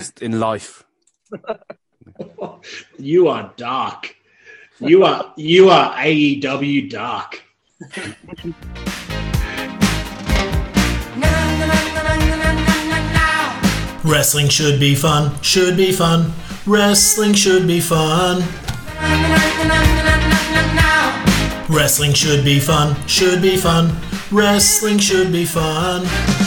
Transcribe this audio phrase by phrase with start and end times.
[0.00, 0.84] just in life.
[2.98, 4.16] you are dark.
[4.78, 7.44] You are you are AEW dark.
[14.02, 16.32] Wrestling should be fun, should be fun.
[16.66, 18.42] Wrestling should be fun.
[21.68, 23.94] Wrestling should be fun, should be fun.
[24.32, 26.39] Wrestling should be fun.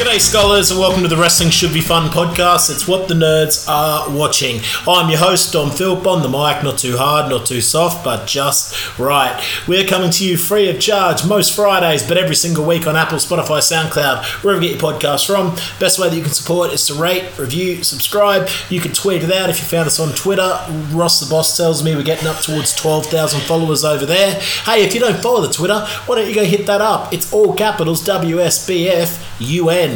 [0.00, 2.70] G'day, scholars, and welcome to the Wrestling Should Be Fun podcast.
[2.70, 4.62] It's what the nerds are watching.
[4.88, 8.26] I'm your host, Dom Philp, on the mic, not too hard, not too soft, but
[8.26, 9.38] just right.
[9.68, 13.18] We're coming to you free of charge most Fridays, but every single week on Apple,
[13.18, 15.54] Spotify, SoundCloud, wherever you get your podcasts from.
[15.78, 18.48] Best way that you can support is to rate, review, subscribe.
[18.70, 20.64] You can tweet it out if you found us on Twitter.
[20.92, 24.40] Ross the Boss tells me we're getting up towards 12,000 followers over there.
[24.64, 27.12] Hey, if you don't follow the Twitter, why don't you go hit that up?
[27.12, 29.89] It's all capitals WSBF UN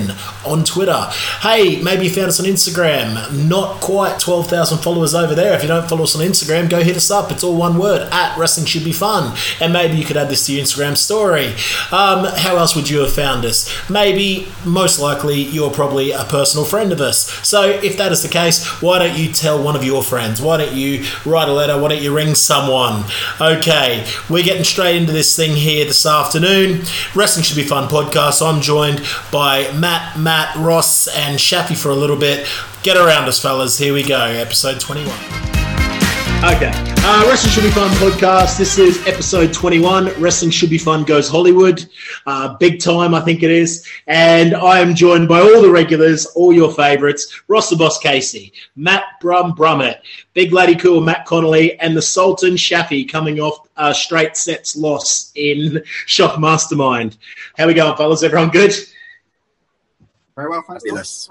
[0.46, 1.08] on Twitter.
[1.40, 3.48] Hey, maybe you found us on Instagram.
[3.48, 5.54] Not quite 12,000 followers over there.
[5.54, 7.30] If you don't follow us on Instagram, go hit us up.
[7.30, 9.36] It's all one word at Wrestling Should Be Fun.
[9.60, 11.48] And maybe you could add this to your Instagram story.
[11.92, 13.70] Um, how else would you have found us?
[13.88, 17.30] Maybe, most likely, you're probably a personal friend of us.
[17.46, 20.40] So if that is the case, why don't you tell one of your friends?
[20.40, 21.78] Why don't you write a letter?
[21.80, 23.04] Why don't you ring someone?
[23.40, 26.82] Okay, we're getting straight into this thing here this afternoon.
[27.14, 28.44] Wrestling Should Be Fun podcast.
[28.46, 32.48] I'm joined by Matt, Matt, Ross, and Shafi for a little bit.
[32.82, 33.76] Get around us, fellas.
[33.76, 34.18] Here we go.
[34.18, 35.12] Episode 21.
[36.42, 36.72] Okay.
[36.72, 38.56] Uh, Wrestling Should Be Fun podcast.
[38.56, 40.18] This is episode 21.
[40.18, 41.84] Wrestling Should Be Fun goes Hollywood.
[42.24, 43.86] Uh, big time, I think it is.
[44.06, 48.54] And I am joined by all the regulars, all your favourites Ross the Boss Casey,
[48.76, 49.98] Matt Brum Brummett,
[50.32, 55.30] Big Laddie Cool Matt Connolly, and the Sultan Shafi coming off a straight sets loss
[55.34, 57.18] in Shock Mastermind.
[57.58, 58.22] How we going, fellas?
[58.22, 58.72] Everyone good?
[60.36, 60.84] Very well, thanks.
[60.86, 61.28] Yes.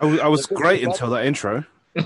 [0.00, 1.64] I was, I was great until that intro.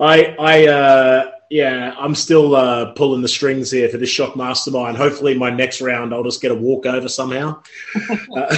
[0.00, 4.96] I, I, uh, yeah, I'm still uh, pulling the strings here for this shock mastermind.
[4.96, 7.62] Hopefully, my next round, I'll just get a walkover somehow.
[8.36, 8.56] uh,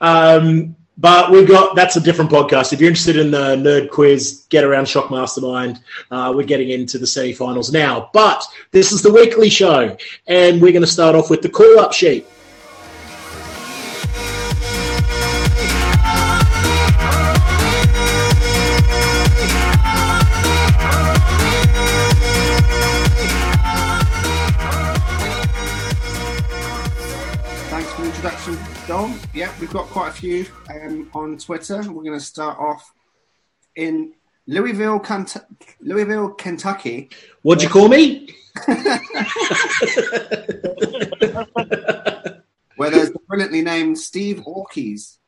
[0.00, 2.72] um, but we've got that's a different podcast.
[2.72, 5.82] If you're interested in the nerd quiz, get around Shock Mastermind.
[6.10, 9.96] Uh, we're getting into the semi-finals now, but this is the weekly show,
[10.26, 12.26] and we're going to start off with the call-up sheet.
[29.04, 29.30] Introduction, Dom.
[29.34, 31.78] Yeah, we've got quite a few um, on Twitter.
[31.78, 32.92] We're going to start off
[33.76, 34.14] in
[34.46, 35.36] Louisville, Kent-
[35.80, 37.10] Louisville, Kentucky.
[37.42, 38.34] What'd you call me?
[42.76, 45.18] where there's the brilliantly named Steve Orkies.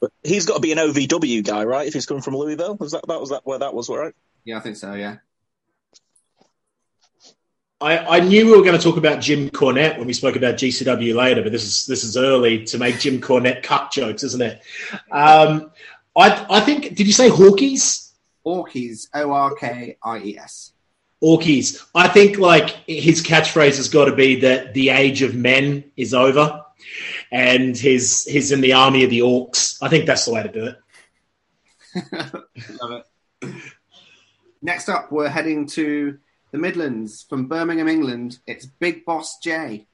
[0.00, 1.86] But he's got to be an OVW guy, right?
[1.86, 4.14] If he's coming from Louisville, was that that was that where that was, right?
[4.44, 4.92] Yeah, I think so.
[4.94, 5.16] Yeah.
[7.80, 10.54] I, I knew we were going to talk about Jim Cornette when we spoke about
[10.54, 14.42] GCW later, but this is this is early to make Jim Cornette cut jokes, isn't
[14.42, 14.62] it?
[15.10, 15.70] Um,
[16.16, 18.12] I I think did you say Hawkeys?
[18.46, 19.08] Orkies.
[19.14, 20.72] O R K I E S.
[21.22, 21.84] Orkies.
[21.94, 26.14] I think like his catchphrase has got to be that the age of men is
[26.14, 26.64] over,
[27.32, 29.78] and his he's in the army of the orcs.
[29.82, 30.78] I think that's the way to do it.
[32.80, 33.02] Love
[33.42, 33.54] it.
[34.62, 36.18] Next up, we're heading to
[36.54, 38.38] the Midlands from Birmingham, England.
[38.46, 39.88] It's Big Boss J.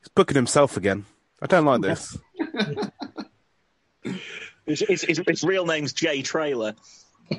[0.00, 1.04] He's booking himself again.
[1.42, 2.16] I don't like this.
[4.64, 6.74] His, his, his, his real name's Jay Trailer.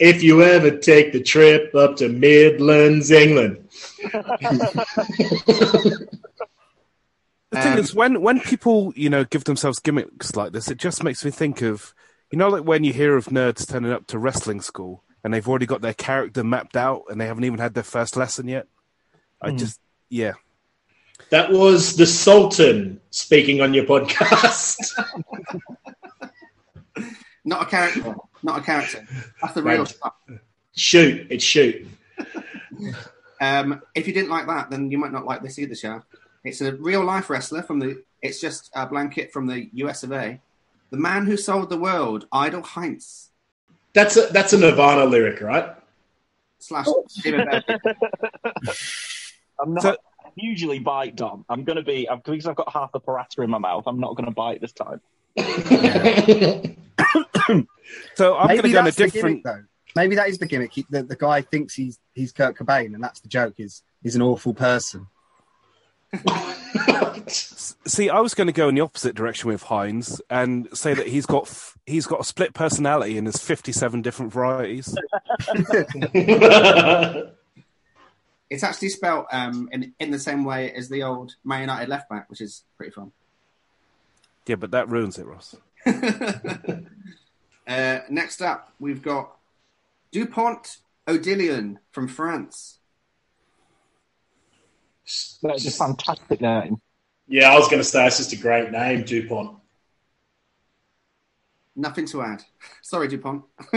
[0.00, 3.68] if you ever take the trip up to Midlands, England.
[7.50, 10.76] The thing Um, is, when when people you know give themselves gimmicks like this, it
[10.76, 11.94] just makes me think of
[12.34, 15.48] you know like when you hear of nerds turning up to wrestling school and they've
[15.48, 18.66] already got their character mapped out and they haven't even had their first lesson yet.
[19.40, 19.78] I just
[20.08, 20.32] yeah.
[21.30, 24.80] That was the Sultan speaking on your podcast.
[27.44, 28.16] Not a character.
[28.42, 29.06] Not a character.
[29.40, 29.86] That's the real Right.
[29.88, 30.14] stuff.
[30.74, 31.86] shoot, it's shoot.
[33.40, 36.00] Um, if you didn't like that, then you might not like this either, Shah.
[36.42, 38.02] It's a real life wrestler from the.
[38.22, 40.40] It's just a blanket from the US of A.
[40.94, 43.30] The man who sold the world, Idle Heinz
[43.94, 45.74] That's a that's a Nirvana lyric, right?
[46.60, 47.04] slash oh.
[49.60, 51.44] I'm not So- I usually bite Dom.
[51.48, 53.84] I'm gonna be I'm, because I've got half a paratta in my mouth.
[53.88, 55.00] I'm not gonna bite this time.
[58.14, 59.12] So I'm going to Maybe go in a different.
[59.12, 59.62] gimmick, though.
[59.94, 60.72] Maybe that is the gimmick.
[60.72, 63.54] He, the, the guy thinks he's he's Kurt Cobain, and that's the joke.
[63.58, 65.06] Is he's an awful person.
[67.86, 71.06] See, I was going to go in the opposite direction with Hines and say that
[71.06, 74.96] he's got f- he's got a split personality and there's 57 different varieties.
[78.50, 82.08] It's actually spelt um, in in the same way as the old Man United left
[82.08, 83.10] back, which is pretty fun.
[84.46, 85.56] Yeah, but that ruins it, Ross.
[87.66, 89.36] Uh, next up, we've got
[90.12, 90.76] Dupont
[91.06, 92.78] Odillion from France.
[95.42, 96.76] That's a fantastic name.
[97.26, 99.58] yeah, I was going to say it's just a great name, Dupont.
[101.76, 102.42] Nothing to add.
[102.82, 103.44] Sorry, Dupont.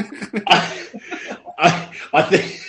[1.57, 2.61] I, I think.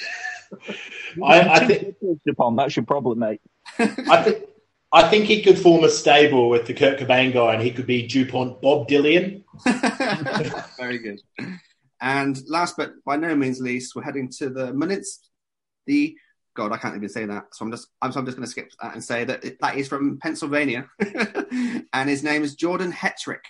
[1.23, 1.97] I, I think.
[2.25, 2.57] Dupont.
[2.57, 3.41] that's your problem, mate.
[3.79, 4.45] I think.
[4.91, 7.87] I think he could form a stable with the Kurt Cobain guy, and he could
[7.87, 9.45] be Dupont Bob Dillion.
[10.79, 11.21] Very good.
[12.01, 15.29] And last but by no means least, we're heading to the minutes.
[15.87, 16.17] The
[16.59, 18.51] God, I can't even say that, so I'm just I'm, so I'm just going to
[18.51, 20.91] skip that and say that it, that is from Pennsylvania,
[21.93, 23.45] and his name is Jordan Hetrick.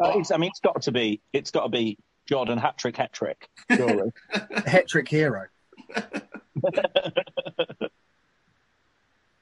[0.00, 1.96] That is, I mean, it's got to be, it's got to be
[2.28, 3.36] Jordan Hattrick, Hattrick.
[3.70, 4.10] Surely.
[4.34, 5.44] Hetrick hero.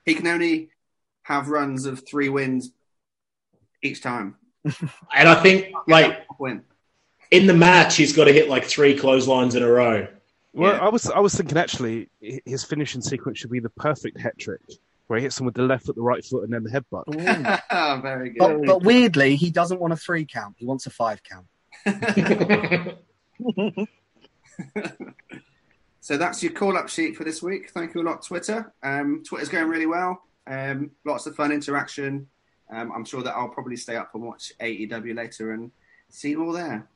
[0.04, 0.69] He can only
[1.22, 2.72] have runs of three wins
[3.82, 4.37] each time.
[5.16, 6.62] And I think, like, Win.
[7.30, 10.08] in the match, he's got to hit like three clotheslines in a row.
[10.54, 10.84] Well, Yeah.
[10.84, 14.60] I was I was thinking actually his finishing sequence should be the perfect hat trick,
[15.08, 17.04] where he hits them with the left foot, the right foot, and then the headbutt.
[18.02, 18.38] Very good.
[18.38, 20.54] But, but weirdly, he doesn't want a three count.
[20.58, 21.46] He wants a five count.
[26.00, 27.70] So that's your call up sheet for this week.
[27.70, 28.70] Thank you a lot, Twitter.
[28.82, 30.22] Um, Twitter's going really well.
[30.46, 32.28] Um, lots of fun interaction.
[32.70, 35.70] Um, I'm sure that I'll probably stay up and watch AEW later and
[36.10, 36.86] see you all there.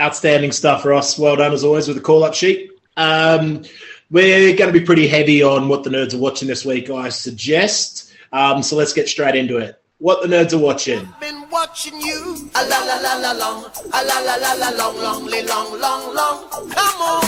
[0.00, 1.18] Outstanding stuff, Ross.
[1.18, 2.70] Well done as always with the call up sheet.
[2.96, 3.64] Um,
[4.10, 7.10] we're going to be pretty heavy on what the nerds are watching this week, I
[7.10, 8.10] suggest.
[8.32, 9.80] Um, so let's get straight into it.
[9.98, 11.06] What the nerds are watching.
[11.20, 12.50] been watching you.
[12.54, 16.14] A la la la la long, a la la la la long, long, long, long,
[16.14, 16.48] long.
[16.50, 17.24] Come on.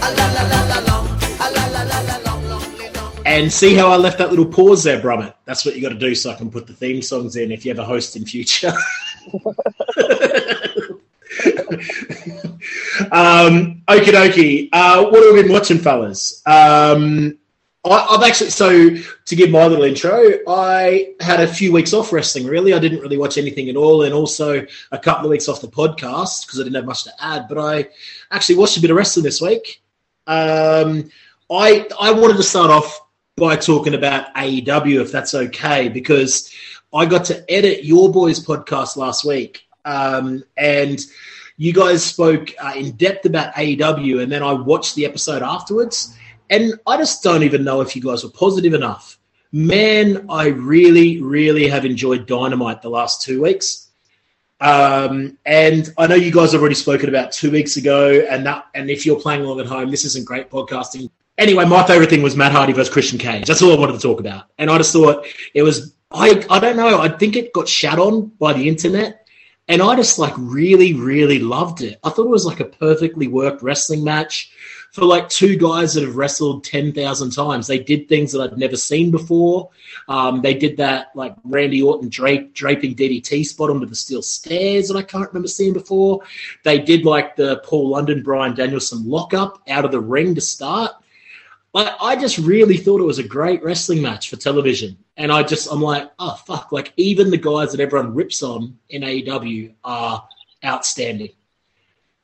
[0.00, 1.06] A la la la la long,
[1.38, 3.12] a la la la la long, long, long.
[3.26, 5.34] And see how I left that little pause there, Brummett?
[5.44, 7.66] That's what you got to do so I can put the theme songs in if
[7.66, 8.72] you ever host in future.
[13.10, 14.68] Um, okie dokie.
[14.72, 16.42] Uh, what have we been watching, fellas?
[16.46, 17.38] Um,
[17.84, 22.12] I, I've actually, so to give my little intro, I had a few weeks off
[22.12, 22.74] wrestling, really.
[22.74, 25.68] I didn't really watch anything at all, and also a couple of weeks off the
[25.68, 27.46] podcast because I didn't have much to add.
[27.48, 27.88] But I
[28.30, 29.82] actually watched a bit of wrestling this week.
[30.26, 31.10] Um,
[31.50, 33.00] I I wanted to start off
[33.36, 36.52] by talking about AEW, if that's okay, because
[36.94, 41.00] I got to edit your boys' podcast last week, um, and
[41.56, 46.16] you guys spoke uh, in depth about AEW, and then I watched the episode afterwards,
[46.50, 49.18] and I just don't even know if you guys were positive enough.
[49.52, 53.90] Man, I really, really have enjoyed Dynamite the last two weeks.
[54.62, 58.66] Um, and I know you guys have already spoken about two weeks ago, and that,
[58.74, 61.10] and if you're playing along at home, this isn't great podcasting.
[61.36, 63.46] Anyway, my favorite thing was Matt Hardy versus Christian Cage.
[63.46, 65.94] That's all I wanted to talk about, and I just thought it was.
[66.12, 67.00] I I don't know.
[67.00, 69.21] I think it got shat on by the internet,
[69.72, 71.98] and I just like really, really loved it.
[72.04, 74.52] I thought it was like a perfectly worked wrestling match
[74.90, 77.66] for like two guys that have wrestled 10,000 times.
[77.66, 79.70] They did things that I'd never seen before.
[80.08, 84.88] Um, they did that like Randy Orton drape, draping DDT spot onto the steel stairs
[84.88, 86.20] that I can't remember seeing before.
[86.64, 90.92] They did like the Paul London, Bryan Danielson lockup out of the ring to start.
[91.74, 94.98] I just really thought it was a great wrestling match for television.
[95.16, 96.70] And I just, I'm like, oh, fuck.
[96.70, 100.28] Like, even the guys that everyone rips on in AEW are
[100.64, 101.30] outstanding.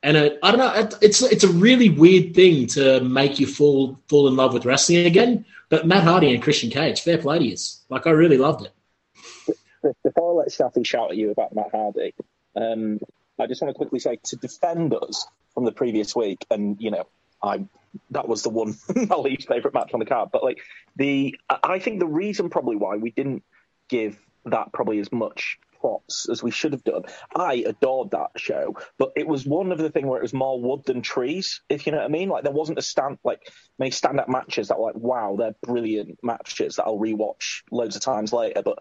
[0.03, 3.45] And it, I don't know, it, it's it's a really weird thing to make you
[3.45, 5.45] fall fall in love with wrestling again.
[5.67, 7.57] But Matt Hardy and Christian Cage, fair play to you.
[7.89, 9.57] Like I really loved it.
[10.03, 12.13] Before I let Staffy shout at you about Matt Hardy,
[12.55, 12.99] um,
[13.37, 16.91] I just want to quickly say to defend us from the previous week, and you
[16.91, 17.05] know,
[17.43, 17.65] I
[18.11, 18.75] that was the one
[19.07, 20.29] my least favorite match on the card.
[20.31, 20.59] But like
[20.95, 23.43] the, I think the reason probably why we didn't
[23.89, 27.03] give that probably as much props as we should have done.
[27.35, 30.61] I adored that show, but it was one of the thing where it was more
[30.61, 32.29] wood than trees, if you know what I mean.
[32.29, 35.55] Like there wasn't a stand like many stand up matches that were like, wow, they're
[35.63, 38.61] brilliant matches that I'll rewatch loads of times later.
[38.61, 38.79] But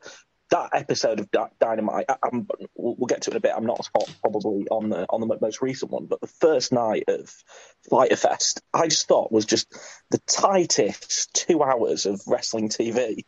[0.51, 1.29] that episode of
[1.61, 3.53] Dynamite, I, I'm, we'll, we'll get to it in a bit.
[3.57, 6.73] I'm not as hot probably on the on the most recent one, but the first
[6.73, 7.31] night of
[7.91, 9.73] Fyter Fest, I just thought was just
[10.11, 13.25] the tightest two hours of wrestling TV.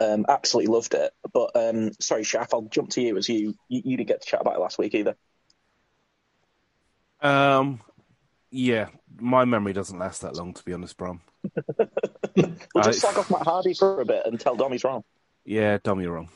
[0.00, 1.12] Um, absolutely loved it.
[1.32, 4.28] But um, sorry, Shaf, I'll jump to you as you, you you didn't get to
[4.28, 5.16] chat about it last week either.
[7.20, 7.80] Um,
[8.50, 8.88] yeah,
[9.18, 11.20] my memory doesn't last that long, to be honest, Brom.
[12.36, 15.04] We'll just I- slag off Matt Hardy for a bit and tell Dom he's wrong.
[15.44, 16.28] Yeah, Dom, you're wrong.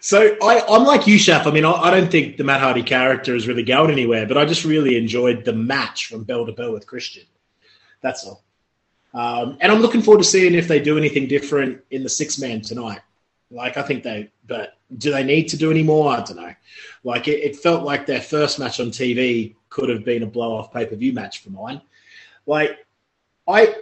[0.00, 1.46] So I, I'm like you, Chef.
[1.46, 4.38] I mean, I, I don't think the Matt Hardy character is really going anywhere, but
[4.38, 7.24] I just really enjoyed the match from bell to bell with Christian.
[8.00, 8.42] That's all.
[9.12, 12.38] Um, and I'm looking forward to seeing if they do anything different in the six
[12.38, 13.00] man tonight.
[13.50, 16.12] Like, I think they, but do they need to do any more?
[16.12, 16.54] I don't know.
[17.04, 20.56] Like, it, it felt like their first match on TV could have been a blow
[20.56, 21.80] off pay per view match for mine.
[22.46, 22.78] Like,
[23.46, 23.74] I,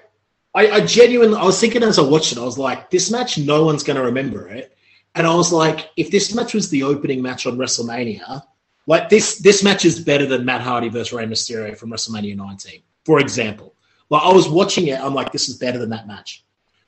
[0.57, 3.37] I, I genuinely, I was thinking as I watched it, I was like, this match,
[3.37, 4.75] no one's going to remember it.
[5.15, 8.43] And I was like, if this match was the opening match on WrestleMania,
[8.87, 12.81] like this, this match is better than Matt Hardy versus Rey Mysterio from WrestleMania 19,
[13.05, 13.75] for example.
[14.09, 16.43] Like I was watching it, I'm like, this is better than that match.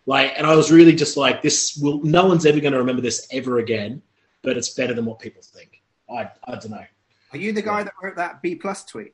[0.06, 3.02] Like, and I was really just like, this will, no one's ever going to remember
[3.02, 4.00] this ever again,
[4.40, 5.82] but it's better than what people think.
[6.08, 6.84] I, I don't know.
[7.32, 9.12] Are you the guy that wrote that B plus tweet?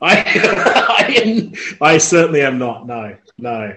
[0.00, 2.86] I, I, am, I certainly am not.
[2.86, 3.76] No, no.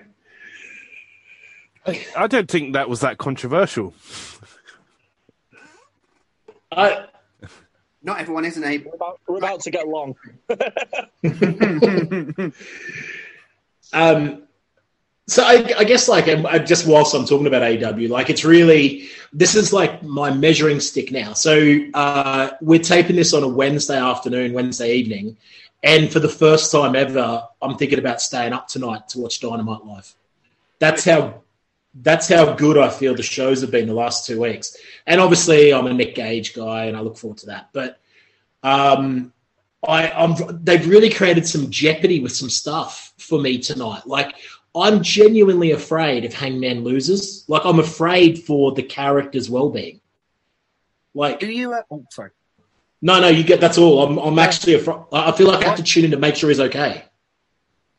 [1.86, 3.94] I don't think that was that controversial.
[6.72, 7.06] I,
[8.04, 8.78] Not everyone is an A.
[8.78, 10.16] We're about, we're about to get long.
[13.94, 14.44] Um,
[15.28, 18.44] so I, I guess like um, uh, just whilst I'm talking about AW, like it's
[18.44, 21.34] really this is like my measuring stick now.
[21.34, 25.38] So uh, we're taping this on a Wednesday afternoon, Wednesday evening,
[25.84, 29.86] and for the first time ever, I'm thinking about staying up tonight to watch Dynamite
[29.86, 30.14] live.
[30.80, 31.42] That's how
[31.94, 34.78] that's how good I feel the shows have been the last two weeks.
[35.08, 37.70] And obviously, I'm a Nick Gage guy, and I look forward to that.
[37.74, 38.00] But
[38.64, 39.34] um,
[39.86, 44.04] I, I'm, they've really created some jeopardy with some stuff for me tonight.
[44.06, 44.36] Like,
[44.74, 47.44] I'm genuinely afraid if Hangman loses.
[47.50, 50.00] Like, I'm afraid for the character's well-being.
[51.14, 51.74] Like, Do you?
[51.74, 52.30] Uh, oh, sorry.
[53.02, 54.04] No, no, you get that's all.
[54.04, 54.76] I'm, I'm actually.
[54.76, 57.06] I feel like I have to tune in to make sure he's okay.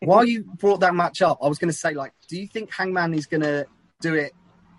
[0.01, 2.73] While you brought that match up, I was going to say, like, do you think
[2.73, 3.67] Hangman is going to
[4.01, 4.33] do it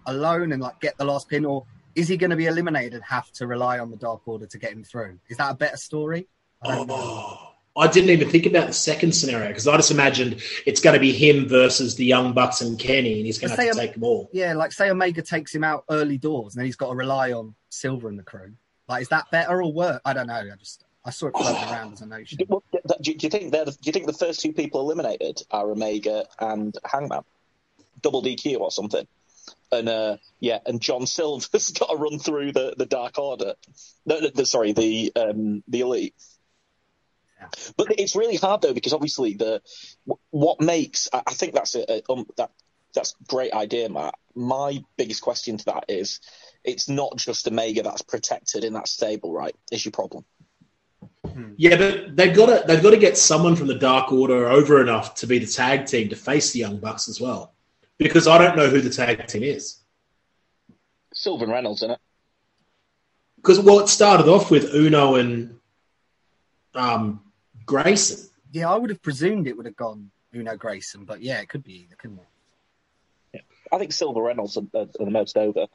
[0.06, 1.66] alone and like get the last pin, or
[1.96, 4.58] is he going to be eliminated and have to rely on the Dark Order to
[4.58, 5.20] get him through?
[5.30, 6.28] Is that a better story?
[6.62, 6.86] I know.
[6.90, 10.94] Oh, I didn't even think about the second scenario because I just imagined it's going
[10.94, 13.80] to be him versus the Young Bucks and Kenny, and he's going to have to
[13.80, 14.30] take them all.
[14.32, 17.32] Yeah, like say Omega takes him out early doors, and then he's got to rely
[17.32, 18.54] on Silver and the crew.
[18.88, 20.00] Like, is that better or worse?
[20.06, 20.34] I don't know.
[20.34, 22.38] I just I saw it floating around as a notion.
[22.38, 22.62] Do,
[23.02, 26.26] do, you think they're the, do you think the first two people eliminated are Omega
[26.40, 27.24] and Hangman,
[28.02, 29.06] double DQ or something?
[29.72, 33.56] And uh, yeah, and John Silver's got to run through the, the Dark Order.
[34.06, 36.16] No, no, the, sorry, the um, the Elite.
[37.40, 37.48] Yeah.
[37.76, 39.62] But it's really hard though because obviously the
[40.30, 42.52] what makes I I think that's a, a um, that
[42.94, 44.16] that's a great idea, Matt.
[44.36, 46.22] My biggest question to that is
[46.64, 49.56] it's not just Omega that's protected in that stable, right?
[49.72, 50.26] Is your problem?
[51.58, 54.82] Yeah, but they've got to they've got to get someone from the Dark Order over
[54.82, 57.54] enough to be the tag team to face the Young Bucks as well,
[57.98, 59.80] because I don't know who the tag team is.
[61.14, 62.00] Sylvan Reynolds in it.
[63.38, 65.60] Because well, it started off with Uno and
[66.76, 67.22] um,
[67.66, 68.30] Grayson.
[68.52, 71.64] Yeah, I would have presumed it would have gone Uno Grayson, but yeah, it could
[71.64, 72.20] be either, couldn't
[73.34, 73.44] it?
[73.72, 75.68] I think Silver Reynolds are, are, are the most over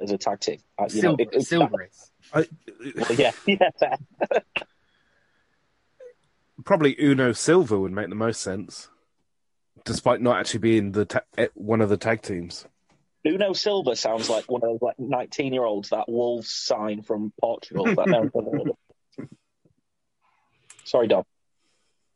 [0.00, 0.58] as a tag team.
[0.78, 2.10] Uh, you know, Silver, it- it- Silver is.
[2.34, 2.46] I,
[2.96, 3.96] well, yeah, yeah,
[6.64, 8.88] probably Uno Silva would make the most sense,
[9.84, 12.64] despite not actually being the ta- eh, one of the tag teams.
[13.26, 17.84] Uno Silva sounds like one of those like nineteen-year-olds that Wolves sign from Portugal.
[17.84, 18.74] That no one's
[19.18, 19.28] ever.
[20.84, 21.24] Sorry, Dom.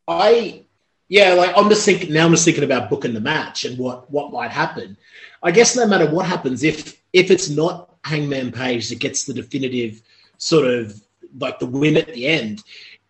[0.08, 0.64] I
[1.08, 2.24] yeah, like I'm just thinking now.
[2.26, 4.96] I'm just thinking about booking the match and what what might happen.
[5.42, 9.34] I guess no matter what happens, if if it's not Hangman Page that gets the
[9.34, 10.02] definitive
[10.38, 11.00] sort of
[11.38, 12.62] like the win at the end,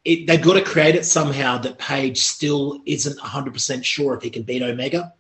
[0.05, 4.23] it, they've got to create it somehow that Page still isn't 100 percent sure if
[4.23, 5.13] he can beat Omega.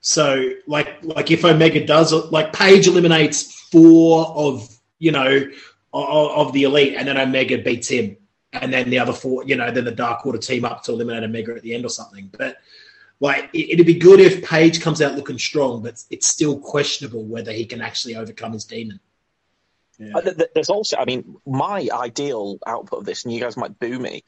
[0.00, 4.68] So like like if Omega does like Page eliminates four of
[4.98, 5.48] you know
[5.92, 8.16] of, of the elite, and then Omega beats him
[8.52, 11.24] and then the other four, you know, then the Dark Order team up to eliminate
[11.24, 12.30] Omega at the end or something.
[12.36, 12.58] But
[13.20, 17.24] like, it, it'd be good if Page comes out looking strong, but it's still questionable
[17.24, 19.00] whether he can actually overcome his demon.
[20.14, 23.56] Uh, th- th- There's also, I mean, my ideal output of this, and you guys
[23.56, 24.24] might boo me,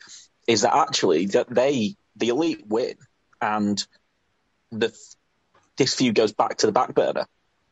[0.47, 2.95] is that actually that they, the elite, win,
[3.41, 3.87] and
[4.73, 4.97] the
[5.77, 7.27] this feud goes back to the back burner.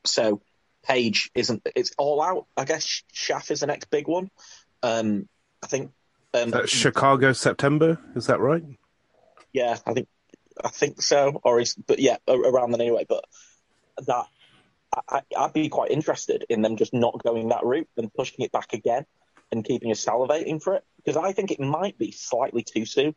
[0.04, 0.42] So
[0.84, 1.66] Page isn't.
[1.74, 2.46] It's all out.
[2.56, 4.30] I guess Shaft is the next big one.
[4.82, 5.28] Um,
[5.64, 5.90] I think.
[6.32, 8.62] Um, That's Chicago September, is that right?
[9.52, 10.06] yeah, I think
[10.64, 11.40] I think so.
[11.44, 13.06] Or is but yeah, around then anyway.
[13.08, 13.24] But
[14.06, 14.26] that
[15.08, 18.52] I, I'd be quite interested in them just not going that route and pushing it
[18.52, 19.06] back again.
[19.52, 23.14] and keeping us salivating for it because I think it might be slightly too soon.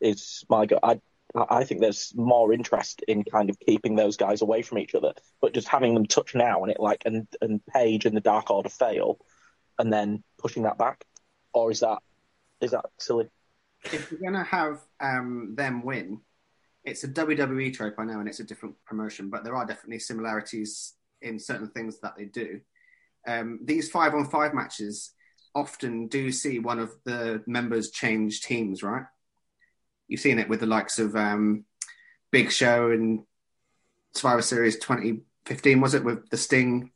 [0.00, 0.78] Is my go?
[0.82, 1.00] I
[1.34, 5.12] I think there's more interest in kind of keeping those guys away from each other,
[5.40, 8.50] but just having them touch now and it like and and Page and the Dark
[8.50, 9.18] Order fail,
[9.78, 11.04] and then pushing that back,
[11.52, 11.98] or is that
[12.60, 13.28] is that silly?
[13.84, 16.20] if you're gonna have um, them win,
[16.84, 19.98] it's a WWE trope, I know, and it's a different promotion, but there are definitely
[19.98, 22.60] similarities in certain things that they do.
[23.26, 25.12] Um, these five on five matches
[25.54, 29.04] often do see one of the members change teams, right?
[30.08, 31.64] You've seen it with the likes of um,
[32.30, 33.24] Big Show and
[34.14, 36.90] Survivor Series 2015, was it, with the Sting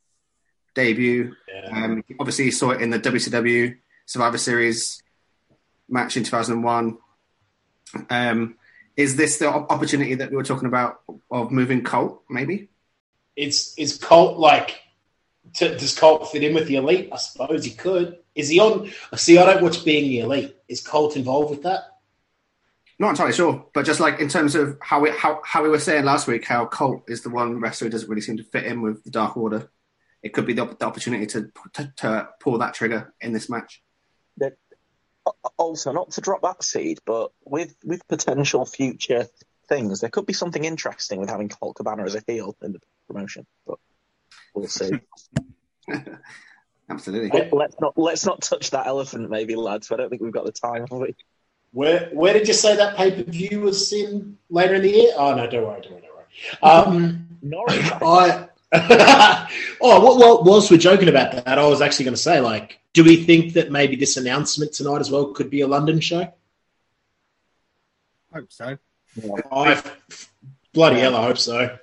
[0.75, 1.35] debut?
[1.71, 3.77] Um, obviously, you saw it in the WCW
[4.07, 5.03] Survivor Series
[5.89, 6.99] match in 2001.
[8.11, 8.57] Um,
[8.97, 12.69] is this the opportunity that we were talking about of moving Colt, maybe?
[13.37, 14.81] It's is Colt like?
[15.55, 17.11] To, does Colt fit in with the elite?
[17.13, 18.19] I suppose he could.
[18.35, 18.91] Is he on?
[19.15, 20.57] See, I don't watch being the elite.
[20.69, 21.83] Is Colt involved with that?
[22.99, 25.81] Not entirely sure, but just like in terms of how we how, how we were
[25.81, 28.65] saying last week, how Colt is the one wrestler who doesn't really seem to fit
[28.65, 29.69] in with the Dark Order.
[30.23, 33.83] It could be the, the opportunity to, to to pull that trigger in this match.
[35.25, 39.27] That also not to drop that seed, but with with potential future
[39.69, 42.81] things, there could be something interesting with having Colt Cabana as a heel in the
[43.07, 43.47] promotion.
[43.67, 43.79] But
[44.55, 44.91] we'll see.
[46.91, 47.31] Absolutely.
[47.31, 49.91] Let- let's not let's not touch that elephant, maybe, lads.
[49.91, 50.87] I don't think we've got the time.
[50.91, 51.15] Have we?
[51.73, 55.13] Where where did you say that pay per view was in later in the year?
[55.17, 56.97] Oh no, don't worry, don't worry, don't worry.
[56.97, 57.91] Um, Norwich.
[58.03, 58.49] I
[59.81, 62.81] oh well, well, whilst we're joking about that, I was actually going to say, like,
[62.93, 66.33] do we think that maybe this announcement tonight as well could be a London show?
[68.33, 68.79] Hope so.
[69.53, 69.83] I
[70.73, 71.79] bloody hell, I hope so.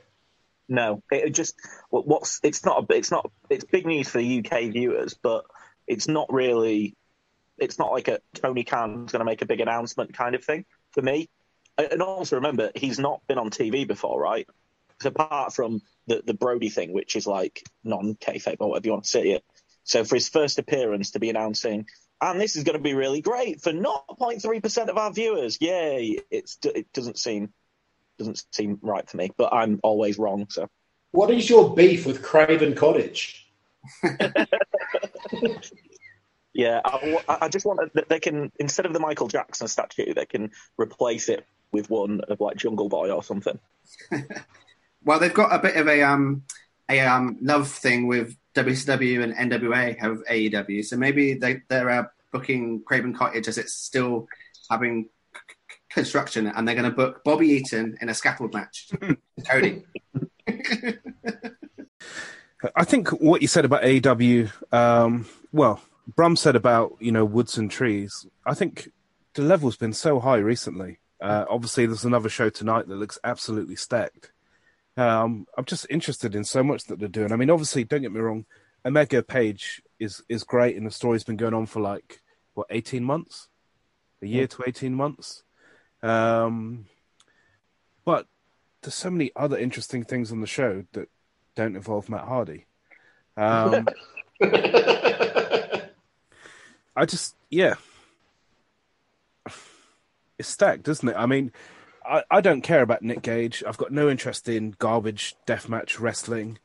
[0.68, 1.56] No, it just
[1.90, 5.46] what's it's not a, it's not it's big news for the UK viewers, but
[5.88, 6.96] it's not really
[7.58, 10.66] it's not like a Tony Khan's going to make a big announcement kind of thing
[10.92, 11.30] for me.
[11.78, 14.48] And also remember, he's not been on TV before, right?
[15.06, 19.04] Apart from the the Brodie thing, which is like non kayfabe or whatever you want
[19.06, 19.44] to say it.
[19.84, 21.88] So for his first appearance to be announcing,
[22.22, 26.20] and this is going to be really great for 0.3 percent of our viewers, yay!
[26.30, 27.54] It's it doesn't seem
[28.18, 30.48] doesn't seem right for me, but I'm always wrong.
[30.50, 30.68] So.
[31.12, 33.52] What is your beef with Craven Cottage?
[36.54, 40.26] Yeah, I, I just want that they can instead of the Michael Jackson statue, they
[40.26, 43.58] can replace it with one of like Jungle Boy or something.
[45.04, 46.44] Well, they've got a bit of a um
[46.90, 52.04] a um love thing with WCW and NWA have AEW, so maybe they they're uh,
[52.32, 54.28] booking Craven Cottage as it's still
[54.70, 58.90] having c- c- construction, and they're going to book Bobby Eaton in a scaffold match.
[59.48, 59.84] Cody.
[62.76, 65.82] I think what you said about AEW, um, well,
[66.16, 68.28] Brum said about you know woods and trees.
[68.46, 68.92] I think
[69.34, 71.00] the level's been so high recently.
[71.22, 74.32] Uh, obviously, there's another show tonight that looks absolutely stacked.
[74.98, 77.32] Um, I'm just interested in so much that they're doing.
[77.32, 78.46] I mean, obviously, don't get me wrong,
[78.86, 82.22] Omega Page is is great, and the story's been going on for like
[82.54, 83.48] what 18 months,
[84.22, 85.44] a year to 18 months.
[86.04, 86.86] Um,
[88.06, 88.28] but
[88.82, 91.10] there's so many other interesting things on the show that
[91.56, 92.66] don't involve Matt Hardy.
[93.38, 93.88] Um,
[96.96, 97.76] I just, yeah,
[100.38, 101.16] it's stacked, isn't it?
[101.16, 101.52] I mean,
[102.06, 103.64] I, I don't care about Nick Gage.
[103.66, 106.58] I've got no interest in garbage deathmatch wrestling.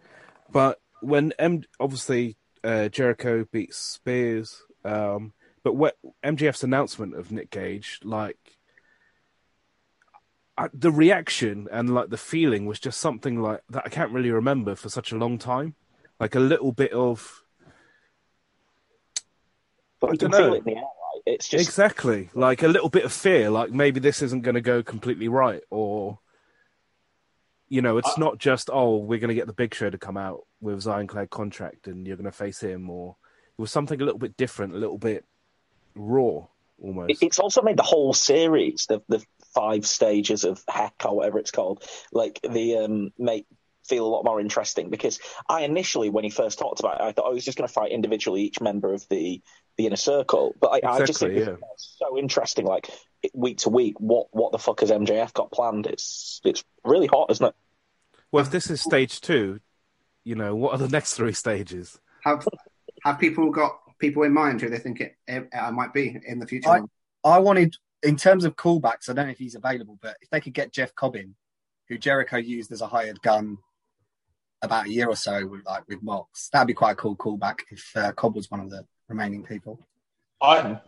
[0.50, 7.50] But when M, obviously uh, Jericho beats Spears, um, but what MJF's announcement of Nick
[7.50, 8.38] Gage, like
[10.56, 14.30] I, the reaction and like the feeling was just something like that I can't really
[14.30, 15.74] remember for such a long time.
[16.18, 17.42] Like a little bit of
[20.00, 20.30] But I you can
[21.26, 21.38] dunno.
[21.38, 21.66] feel it in the air, right?
[21.66, 24.60] It's just exactly like a little bit of fear, like maybe this isn't going to
[24.60, 26.18] go completely right, or
[27.68, 29.98] you know, it's I- not just oh we're going to get the Big Show to
[29.98, 33.16] come out with his ironclad contract and you're going to face him, or
[33.58, 35.24] it was something a little bit different, a little bit
[35.94, 36.46] raw
[36.80, 37.22] almost.
[37.22, 41.50] It's also made the whole series, the the five stages of heck or whatever it's
[41.50, 43.46] called, like the um make
[43.88, 45.18] feel a lot more interesting because
[45.48, 47.72] I initially when he first talked about it, I thought I was just going to
[47.72, 49.40] fight individually each member of the
[49.76, 52.90] the inner circle, but I, I just think Exactly, this is so interesting, like
[53.34, 55.86] week to week, what what the fuck has MJF got planned?
[55.86, 57.54] It's it's really hot, isn't it?
[58.32, 59.60] well, if this is stage two,
[60.24, 61.98] you know, what are the next three stages?
[62.24, 62.46] Have
[63.04, 66.38] have people got people in mind who they think it, it uh, might be in
[66.38, 66.68] the future?
[66.70, 66.80] I-
[67.24, 70.40] I wanted, in terms of callbacks, I don't know if he's available, but if they
[70.40, 71.34] could get Jeff Cobbin,
[71.88, 73.58] who Jericho used as a hired gun
[74.62, 77.60] about a year or so with like with Mox, that'd be quite a cool callback
[77.70, 79.78] if uh, Cobb was one of the remaining people.
[80.40, 80.78] I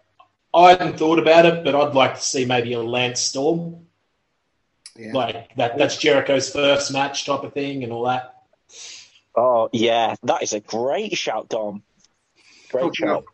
[0.54, 3.87] I hadn't thought about it, but I'd like to see maybe a Lance Storm,
[4.96, 5.12] Yeah.
[5.12, 5.76] like that.
[5.78, 8.35] That's Jericho's first match type of thing, and all that.
[9.37, 11.83] Oh yeah, that is a great shout, Dom.
[12.70, 13.18] Great talking shout.
[13.18, 13.24] of,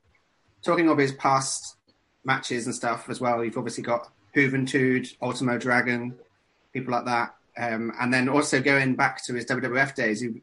[0.63, 1.77] talking of his past
[2.25, 6.15] matches and stuff as well, you've obviously got Juventud, Ultimo Dragon,
[6.73, 7.35] people like that.
[7.57, 10.41] Um, and then also going back to his WWF days, you,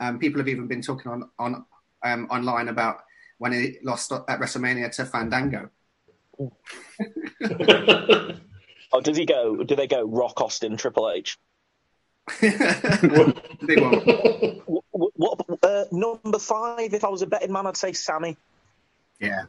[0.00, 1.64] um, people have even been talking on, on
[2.04, 2.98] um, online about
[3.38, 5.70] when he lost at WrestleMania to Fandango.
[8.92, 9.62] Oh, does he go?
[9.62, 11.38] Do they go Rock Austin Triple H?
[12.40, 13.94] Big one.
[14.92, 16.92] What, what uh, number five?
[16.92, 18.36] If I was a betting man, I'd say Sammy.
[19.18, 19.44] Yeah.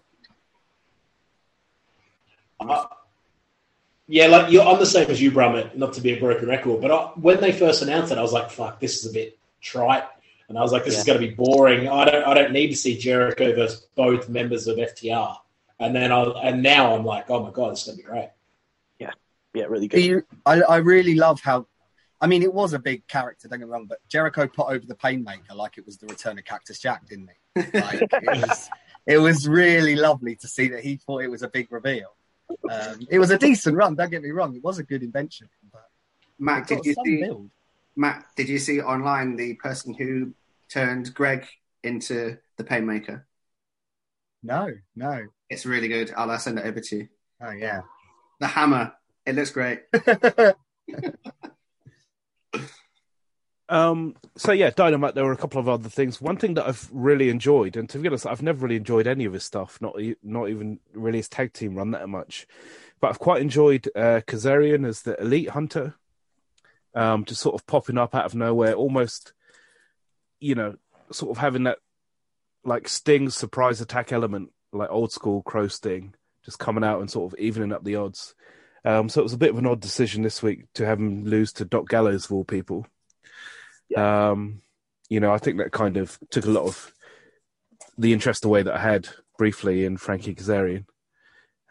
[2.59, 2.85] Uh,
[4.13, 5.75] yeah, like you're, I'm the same as you, Brummett.
[5.75, 8.31] Not to be a broken record, but I, when they first announced it, I was
[8.31, 10.03] like, "Fuck, this is a bit trite,"
[10.47, 12.67] and I was like, "This is going to be boring." I don't, I don't need
[12.67, 15.35] to see Jericho versus both members of FTR.
[15.79, 18.07] And then I, and now I'm like, "Oh my god, this is going to be
[18.07, 18.29] great."
[18.99, 19.13] Yeah,
[19.55, 20.05] yeah, really good.
[20.05, 21.65] you, I, I really love how.
[22.21, 23.47] I mean, it was a big character.
[23.47, 26.37] Don't get me wrong, but Jericho put over the Painmaker like it was the return
[26.37, 27.61] of Cactus Jack, didn't he?
[27.79, 28.69] Like, it was.
[29.07, 32.15] It was really lovely to see that he thought it was a big reveal.
[32.69, 33.95] Um, it was a decent run.
[33.95, 35.49] Don't get me wrong; it was a good invention.
[35.71, 35.89] But
[36.39, 37.21] Matt, did you see?
[37.21, 37.49] build.
[37.95, 40.33] Matt, did you see online the person who
[40.69, 41.45] turned Greg
[41.83, 43.23] into the Painmaker?
[44.41, 45.27] No, no.
[45.49, 46.13] It's really good.
[46.15, 47.07] I'll uh, send it over to you.
[47.41, 47.81] Oh yeah.
[48.39, 48.93] The hammer.
[49.25, 49.83] It looks great.
[53.73, 55.15] Um, so yeah, Dynamite.
[55.15, 56.21] There were a couple of other things.
[56.21, 59.25] One thing that I've really enjoyed, and to be honest, I've never really enjoyed any
[59.25, 59.81] of his stuff.
[59.81, 62.45] Not not even really his tag team run that much,
[63.01, 65.95] but I've quite enjoyed uh, Kazarian as the elite hunter.
[66.93, 69.33] Um, just sort of popping up out of nowhere, almost,
[70.39, 70.75] you know,
[71.11, 71.79] sort of having that
[72.63, 76.13] like Sting surprise attack element, like old school Crow Sting,
[76.45, 78.35] just coming out and sort of evening up the odds.
[78.85, 81.25] Um, so it was a bit of an odd decision this week to have him
[81.25, 82.85] lose to Doc Gallows of all people.
[83.95, 84.61] Um,
[85.09, 86.93] you know, I think that kind of took a lot of
[87.97, 90.85] the interest away that I had briefly in Frankie Kazarian.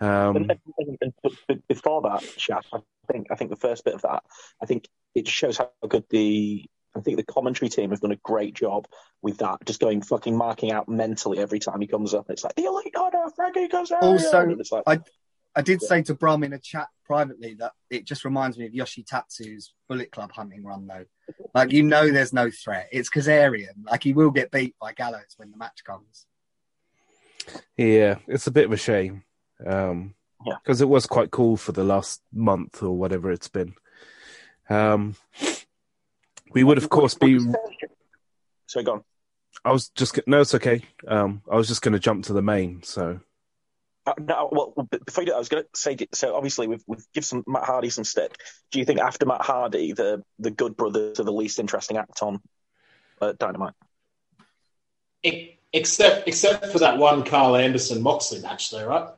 [0.01, 2.81] Um, And, and, and, but, but before that, Shaq, I
[3.11, 4.23] think I think the first bit of that,
[4.63, 8.13] I think it just shows how good the I think the commentary team have done
[8.13, 8.87] a great job
[9.23, 12.29] with that, just going fucking marking out mentally every time he comes up.
[12.29, 14.03] It's like the elite order, Frankie Kazarian.
[14.03, 15.01] Also, like, I
[15.55, 18.75] I did say to Brom in a chat privately that it just reminds me of
[18.75, 21.05] Yoshi Tatsu's Bullet Club hunting run, though.
[21.55, 22.88] Like you know, there's no threat.
[22.92, 23.85] It's Kazarian.
[23.85, 26.27] Like he will get beat by Gallows when the match comes.
[27.77, 29.25] yeah, it's a bit of a shame
[29.66, 30.14] um,
[30.47, 30.55] Yeah.
[30.62, 33.75] because it was quite cool for the last month or whatever it's been.
[34.71, 35.16] Um,
[36.53, 37.38] we would, of course, be.
[38.66, 39.05] So go on.
[39.64, 40.83] I was just no, it's okay.
[41.07, 42.83] Um, I was just going to jump to the main.
[42.83, 43.21] So
[44.05, 47.07] Uh, no, well, before you do, I was going to say, so obviously we've, we've
[47.15, 48.37] give some Matt Hardy some stick.
[48.73, 52.21] Do you think after Matt Hardy, the the good brothers are the least interesting act
[52.21, 52.41] on
[53.21, 53.75] uh, Dynamite?
[55.73, 59.09] Except, except for that one Karl Anderson Moxley match, though, right?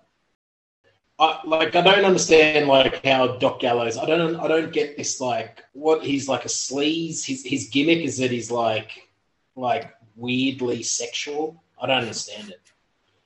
[1.18, 3.96] I, like, I don't understand like how Doc Gallows.
[3.96, 5.20] I don't, I don't get this.
[5.20, 7.24] Like, what he's like a sleaze.
[7.24, 9.08] His his gimmick is that he's like,
[9.56, 11.62] like weirdly sexual.
[11.80, 12.60] I don't understand it.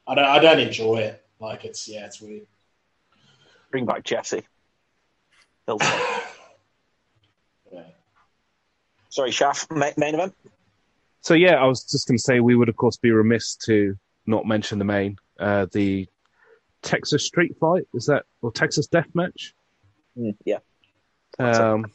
[0.06, 1.24] I don't, I don't enjoy it.
[1.40, 2.46] Like, it's yeah, it's weird.
[3.70, 4.42] Bring back Jesse.
[5.66, 5.88] Hilton.
[7.70, 7.82] Yeah.
[9.10, 10.34] Sorry, Shaft, main, main event.
[11.20, 13.98] So yeah, I was just going to say we would of course be remiss to
[14.24, 16.08] not mention the main, uh, the
[16.80, 17.86] Texas Street Fight.
[17.92, 19.54] Is that or Texas Death Match?
[20.18, 20.58] Mm, yeah.
[21.38, 21.92] Um,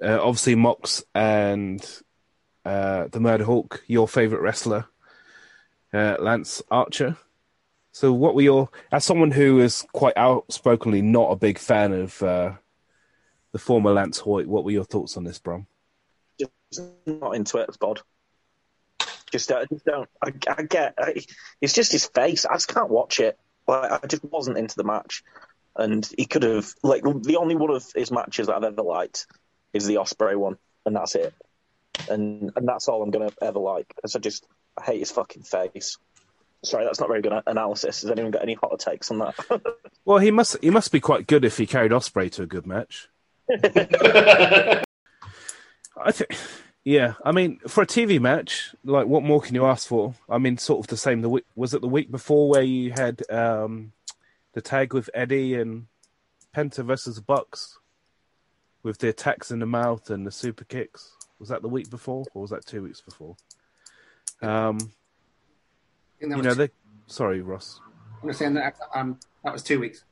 [0.00, 1.84] uh, obviously Mox and
[2.64, 4.86] uh, the Murder Hawk, your favorite wrestler,
[5.92, 7.16] uh, Lance Archer.
[7.92, 12.22] So, what were your, as someone who is quite outspokenly not a big fan of
[12.22, 12.52] uh,
[13.52, 15.66] the former Lance Hoyt, what were your thoughts on this, Brom?
[16.38, 17.78] Just not into it.
[17.78, 18.00] Bod.
[19.30, 20.08] Just, uh, just don't.
[20.24, 20.94] I, I get.
[20.98, 21.22] I,
[21.60, 22.46] it's just his face.
[22.46, 23.38] I just can't watch it.
[23.68, 25.22] Like I just wasn't into the match,
[25.76, 29.26] and he could have like the only one of his matches that I've ever liked
[29.72, 31.32] is the Ospreay one, and that's it.
[32.10, 33.88] And and that's all I'm gonna ever like.
[33.94, 35.98] Because I just I hate his fucking face.
[36.64, 38.02] Sorry, that's not very good analysis.
[38.02, 39.34] Has anyone got any hotter takes on that?
[40.04, 42.66] Well, he must he must be quite good if he carried Ospreay to a good
[42.66, 43.08] match.
[43.48, 44.82] I
[46.08, 46.36] think,
[46.82, 47.14] yeah.
[47.24, 50.14] I mean, for a TV match, like what more can you ask for?
[50.28, 51.20] I mean, sort of the same.
[51.20, 53.92] The week was it the week before where you had um,
[54.54, 55.86] the tag with Eddie and
[56.52, 57.78] Penta versus Bucks
[58.82, 61.12] with the attacks in the mouth and the super kicks.
[61.38, 63.36] Was that the week before, or was that two weeks before?
[64.40, 65.01] Um, I think that
[66.30, 66.70] you know, they.
[67.06, 67.80] Sorry, Ross.
[68.22, 70.04] I'm just saying that um, that was two weeks.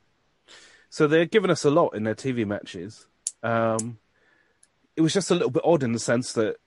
[0.89, 3.07] So they're giving us a lot in their TV matches.
[3.41, 3.97] Um,
[4.95, 6.57] it was just a little bit odd in the sense that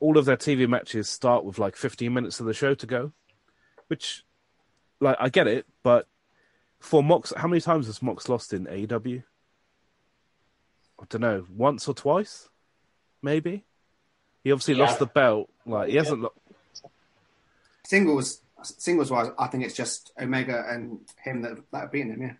[0.00, 3.12] all of their TV matches start with like 15 minutes of the show to go,
[3.86, 4.24] which,
[5.00, 6.08] like, I get it, but
[6.80, 9.22] for Mox, how many times has Mox lost in AEW?
[11.00, 12.48] I don't know, once or twice,
[13.22, 13.64] maybe.
[14.42, 14.86] He obviously Yeah.
[14.86, 15.48] lost the belt.
[15.64, 16.22] Like he hasn't.
[16.22, 16.32] Lo-
[17.84, 22.22] Singles, singles wise, I think it's just Omega and him that that have beaten him.
[22.22, 22.32] Yeah.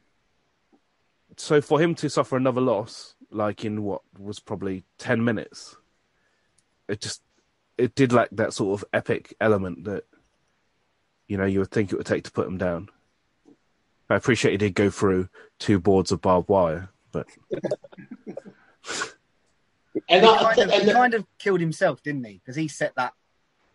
[1.36, 5.76] so for him to suffer another loss, like in what was probably 10 minutes,
[6.88, 7.22] it just
[7.78, 10.04] it did lack that sort of epic element that
[11.26, 12.88] you know you would think it would take to put him down.
[14.10, 17.26] I appreciate he did go through two boards of barbed wire, but
[20.08, 22.34] And, He I, kind, of, and he kind of killed himself, didn't he?
[22.34, 23.12] Because he set that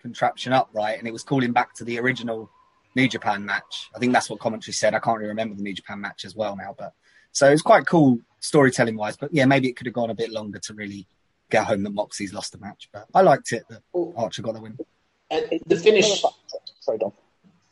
[0.08, 0.98] contraption up, right?
[0.98, 2.50] And it was calling back to the original
[2.96, 3.90] New Japan match.
[3.96, 4.94] I think that's what commentary said.
[4.94, 6.94] I can't really remember the New Japan match as well now, but
[7.32, 9.18] so it's quite cool storytelling wise.
[9.18, 11.06] But yeah, maybe it could have gone a bit longer to really
[11.50, 12.90] get home that Moxie's lost the match.
[12.92, 13.82] But I liked it that
[14.16, 14.78] Archer got the win.
[15.30, 16.24] and the finish.
[16.80, 17.12] Sorry, Dom.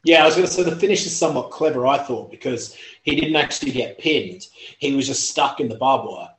[0.04, 3.16] Yeah, I was going to say the finish is somewhat clever, I thought, because he
[3.16, 4.46] didn't actually get pinned.
[4.78, 6.30] He was just stuck in the barbed wire,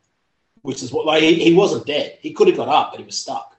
[0.63, 2.19] which is what, like, he, he wasn't dead.
[2.21, 3.56] He could have got up, but he was stuck.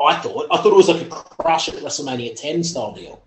[0.00, 0.48] I thought.
[0.50, 3.22] I thought it was like a crush at WrestleMania 10 style deal.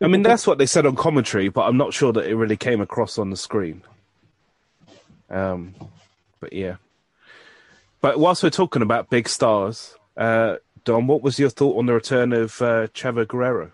[0.00, 2.56] I mean that's what they said on commentary, but I'm not sure that it really
[2.56, 3.82] came across on the screen.
[5.30, 5.74] Um,
[6.40, 6.76] but yeah.
[8.00, 11.92] But whilst we're talking about big stars, uh, Dom, what was your thought on the
[11.92, 13.70] return of uh, Chavo Guerrero?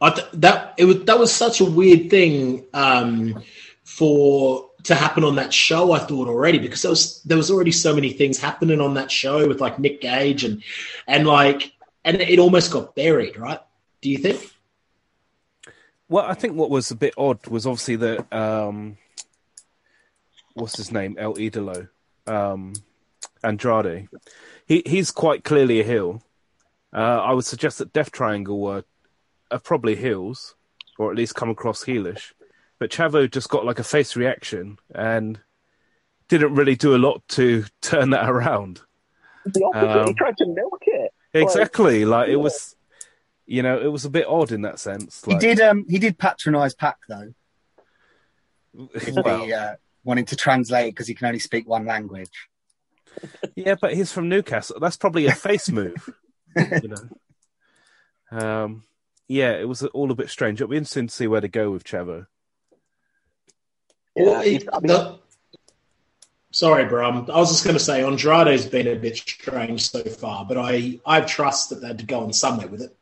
[0.00, 3.42] I th- that it was that was such a weird thing um,
[3.84, 5.92] for to happen on that show.
[5.92, 9.10] I thought already because there was there was already so many things happening on that
[9.10, 10.62] show with like Nick Gage and
[11.06, 11.72] and like
[12.04, 13.60] and it almost got buried, right?
[14.00, 14.50] Do you think?
[16.08, 18.98] Well, I think what was a bit odd was obviously that um,
[20.54, 21.88] what's his name, El Idolo,
[22.26, 22.74] um,
[23.42, 24.08] Andrade.
[24.66, 26.22] He he's quite clearly a heel.
[26.92, 28.84] Uh, I would suggest that Death Triangle were
[29.50, 30.54] are probably heels,
[30.98, 32.32] or at least come across heelish.
[32.82, 35.38] But Chavo just got like a face reaction and
[36.26, 38.80] didn't really do a lot to turn that around.
[39.44, 40.02] The opposite.
[40.02, 41.12] he Um, tried to milk it.
[41.32, 42.38] Exactly, like it yeah.
[42.38, 42.74] was,
[43.46, 45.22] you know, it was a bit odd in that sense.
[45.24, 47.32] He did um he did patronise Pac though,
[48.72, 52.48] with well, the, uh, wanting to translate because he can only speak one language.
[53.54, 54.80] Yeah, but he's from Newcastle.
[54.80, 56.10] That's probably a face move,
[56.56, 57.08] you know.
[58.32, 58.82] Um,
[59.28, 60.60] yeah, it was all a bit strange.
[60.60, 62.26] It'll be interesting to see where to go with Chavo.
[64.14, 65.18] Yeah, Well, uh, it- I mean- the-
[66.50, 67.28] sorry, Brum.
[67.32, 71.00] I was just going to say Andrade's been a bit strange so far, but I
[71.06, 72.96] I trust that they'd go on somewhere with it.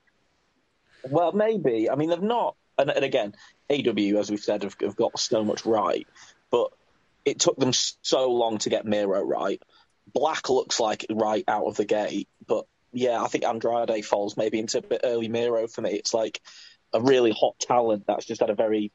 [1.09, 1.89] Well, maybe.
[1.91, 2.57] I mean, they've not.
[2.79, 3.35] And, and again,
[3.71, 6.07] AW, as we've said, have, have got so much right,
[6.51, 6.71] but
[7.25, 9.61] it took them so long to get Miro right.
[10.13, 14.59] Black looks like right out of the gate, but yeah, I think Andrade falls maybe
[14.59, 15.91] into a bit early Miro for me.
[15.91, 16.41] It's like
[16.93, 18.91] a really hot talent that's just had a very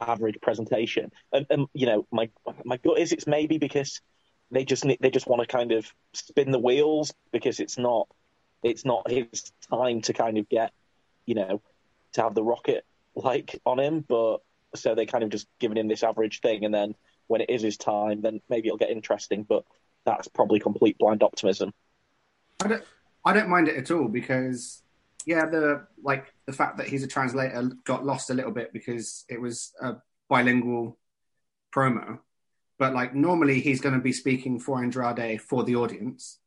[0.00, 2.30] average presentation, and, and you know, my
[2.64, 4.00] my gut is it's maybe because
[4.50, 8.08] they just they just want to kind of spin the wheels because it's not
[8.62, 10.72] it's not his time to kind of get,
[11.26, 11.60] you know,
[12.12, 14.04] to have the rocket like on him.
[14.06, 14.38] But
[14.74, 16.94] so they kind of just giving him this average thing, and then
[17.26, 19.42] when it is his time, then maybe it'll get interesting.
[19.42, 19.64] But
[20.04, 21.72] that's probably complete blind optimism.
[22.62, 22.84] I don't,
[23.24, 24.81] I don't mind it at all because,
[25.26, 29.24] yeah, the like the fact that he's a translator got lost a little bit because
[29.28, 29.94] it was a
[30.28, 30.98] bilingual
[31.74, 32.18] promo.
[32.78, 36.38] But like normally he's going to be speaking for Andrade for the audience.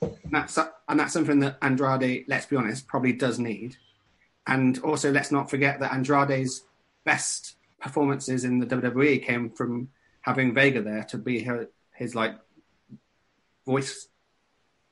[0.00, 3.76] And that's and that's something that Andrade, let's be honest, probably does need.
[4.46, 6.64] And also, let's not forget that Andrade's
[7.04, 9.88] best performances in the WWE came from
[10.20, 12.34] having Vega there to be her, his like
[13.66, 14.08] voice.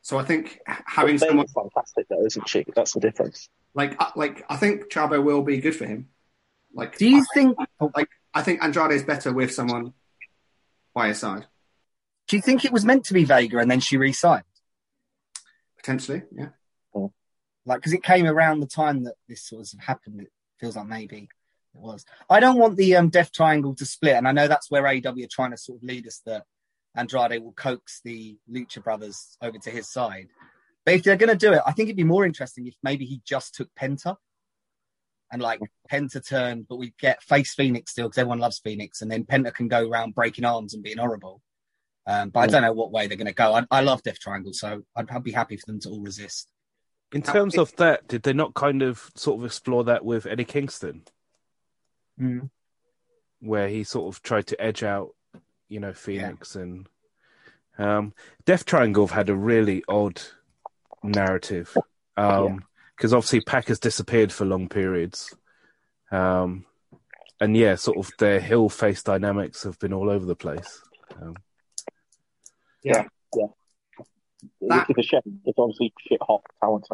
[0.03, 2.65] So I think having But someone Vega's fantastic though, isn't she?
[2.75, 3.49] That's the difference.
[3.75, 6.09] like uh, like I think Chavo will be good for him.
[6.75, 7.57] Like, Do you I, think?
[7.95, 9.93] like I think Andrade is better with someone
[10.95, 11.47] by his side
[12.29, 14.45] Do you think it was meant to be Vega and then she re-signed?
[15.77, 16.23] potentially.
[16.33, 16.49] Yeah,
[16.95, 20.21] Like, because it came around the time that this sort of happened.
[20.23, 21.29] It feels like maybe
[21.75, 22.05] it was.
[22.31, 24.93] I don't want the um, Death Triangle to split, and I know that's where AW
[24.95, 26.45] are trying to sort of lead us that
[26.95, 30.29] Andrade will coax the Lucha Brothers over to his side.
[30.85, 33.05] But if they're going to do it, I think it'd be more interesting if maybe
[33.05, 34.17] he just took Penta
[35.31, 39.11] and like Penta turned, but we get face Fenix still because everyone loves Fenix, and
[39.11, 41.41] then Penta can go around breaking arms and being horrible.
[42.07, 43.55] Um, but I don't know what way they're going to go.
[43.55, 46.51] I, I love Death Triangle, so I'd, I'd be happy for them to all resist.
[47.13, 50.45] In terms of that, did they not kind of sort of explore that with Eddie
[50.45, 51.03] Kingston,
[52.21, 52.51] Mm.
[53.41, 55.15] where he sort of tried to edge out,
[55.73, 56.87] you know, Fenix and
[57.79, 58.13] um,
[58.45, 60.21] Death Triangle have had a really odd
[61.03, 61.75] narrative
[62.15, 65.35] because obviously Pac has disappeared for long periods,
[66.11, 66.67] um,
[67.41, 70.83] and yeah, sort of their heel face dynamics have been all over the place.
[71.21, 71.35] Um,
[74.61, 75.41] Which is a shame.
[75.47, 76.87] It's obviously shit hot talent.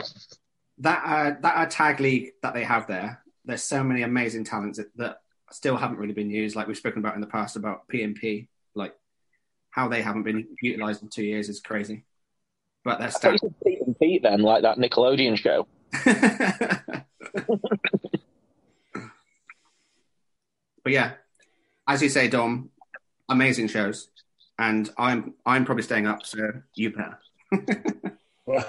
[0.78, 4.78] that uh, that uh, tag league that they have there, there's so many amazing talents
[4.78, 5.18] that, that
[5.50, 6.56] still haven't really been used.
[6.56, 8.94] Like we've spoken about in the past about PNP, like
[9.70, 12.04] how they haven't been utilized in two years is crazy.
[12.84, 13.36] But they're I still.
[13.64, 15.66] Pete and Pete then, like that Nickelodeon show.
[20.82, 21.12] but yeah,
[21.86, 22.70] as you say, Dom,
[23.28, 24.08] amazing shows,
[24.58, 26.38] and I'm I'm probably staying up, so
[26.74, 27.18] you better.
[28.48, 28.64] Well,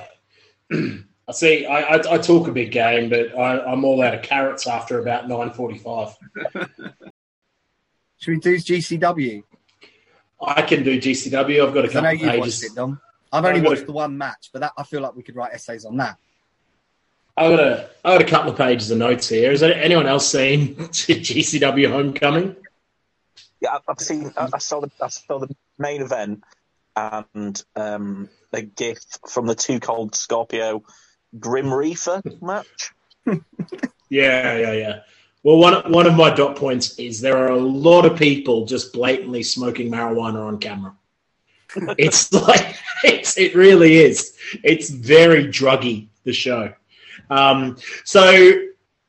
[0.74, 1.65] I see.
[1.65, 5.00] I, I, I talk a big game, but I, I'm all out of carrots after
[5.00, 6.15] about nine forty-five.
[8.17, 9.43] Should we do GCW?
[10.41, 11.67] I can do GCW.
[11.67, 12.62] I've got a 'Cause I know you've pages.
[12.62, 13.02] watched it, Dom.
[13.32, 15.36] I've only I've watched a- the one match, but that I feel like we could
[15.36, 16.17] write essays on that.
[17.38, 19.52] I've got a I got a couple of pages of notes here.
[19.52, 22.56] Is there anyone else seen GCW Homecoming?
[23.62, 24.34] Yeah, I- I've seen.
[24.38, 24.91] I I saw the.
[25.02, 26.43] I saw the main event
[26.95, 28.99] and um, a gif
[29.30, 30.84] from the Two Cold Scorpio
[31.39, 32.91] Grim Reaper match.
[34.12, 34.99] Yeah, yeah, yeah.
[35.43, 38.91] Well, one one of my dot points is there are a lot of people just
[38.91, 40.93] blatantly smoking marijuana on camera.
[41.97, 44.38] it's like it's it really is.
[44.63, 46.08] It's very druggy.
[46.25, 46.73] The show.
[47.30, 48.52] Um, so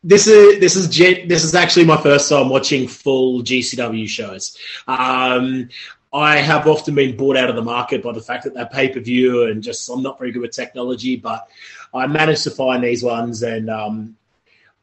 [0.05, 4.57] this is this is this is actually my first time watching full GCW shows.
[4.87, 5.69] Um,
[6.13, 8.89] I have often been bought out of the market by the fact that they're pay
[8.89, 11.49] per view and just I'm not very good with technology, but
[11.93, 14.17] I managed to find these ones and um,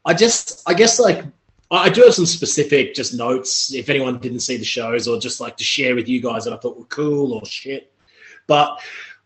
[0.05, 1.23] I just I guess like
[1.69, 5.41] I do have some specific just notes if anyone didn't see the shows or just
[5.41, 7.91] like to share with you guys that I thought were cool or shit.
[8.47, 8.79] But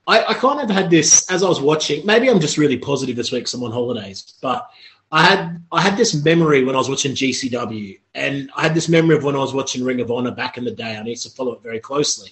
[0.08, 2.04] I, I kind of had this as I was watching.
[2.06, 4.70] Maybe I'm just really positive this week I'm on holidays, but
[5.12, 8.90] I had I had this memory when I was watching GCW, and I had this
[8.90, 10.96] memory of when I was watching Ring of Honor back in the day.
[10.96, 12.32] I used to follow it very closely.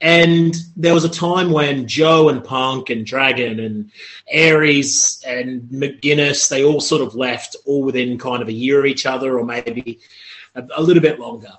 [0.00, 3.90] And there was a time when Joe and Punk and Dragon and
[4.28, 8.86] Aries and McGuinness, they all sort of left all within kind of a year of
[8.86, 10.00] each other or maybe
[10.54, 11.52] a, a little bit longer.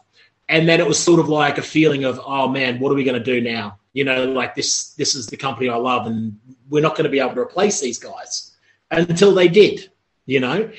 [0.50, 3.04] And then it was sort of like a feeling of, oh man, what are we
[3.04, 3.80] going to do now?
[3.93, 7.10] You know, like this, this is the company I love and we're not going to
[7.10, 8.56] be able to replace these guys
[8.91, 9.89] until they did,
[10.26, 10.69] you know?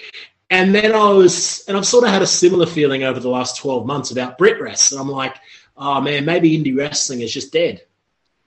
[0.50, 3.56] And then I was, and I've sort of had a similar feeling over the last
[3.58, 4.92] 12 months about Brit Wrest.
[4.92, 5.36] And I'm like,
[5.78, 7.82] oh man, maybe indie wrestling is just dead.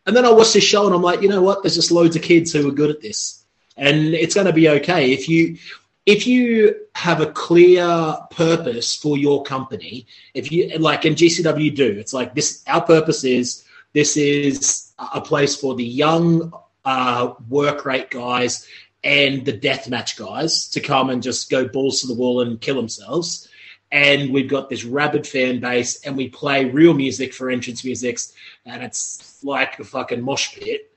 [0.05, 1.63] And then I watched this show and I'm like, you know what?
[1.63, 3.43] There's just loads of kids who are good at this.
[3.77, 5.13] And it's going to be okay.
[5.13, 5.57] If you,
[6.05, 11.91] if you have a clear purpose for your company, if you like in GCW do,
[11.99, 13.63] it's like this, our purpose is,
[13.93, 16.51] this is a place for the young
[16.83, 18.67] uh, work rate guys
[19.03, 22.75] and the deathmatch guys to come and just go balls to the wall and kill
[22.75, 23.47] themselves.
[23.91, 28.33] And we've got this rabid fan base, and we play real music for entrance musics,
[28.65, 30.91] and it's like a fucking mosh pit.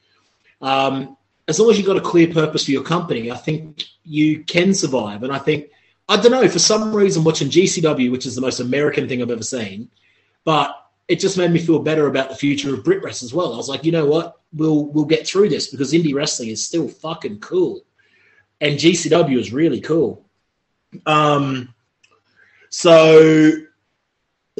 [0.60, 1.16] Um,
[1.48, 4.72] as long as you've got a clear purpose for your company, I think you can
[4.74, 5.22] survive.
[5.22, 5.70] And I think,
[6.08, 9.30] I don't know, for some reason, watching GCW, which is the most American thing I've
[9.30, 9.90] ever seen,
[10.44, 13.52] but it just made me feel better about the future of Brit Wrest as well.
[13.52, 14.40] I was like, you know what?
[14.52, 17.84] We'll we'll get through this because indie wrestling is still fucking cool,
[18.60, 20.24] and GCW is really cool.
[21.06, 21.73] Um,
[22.74, 23.52] so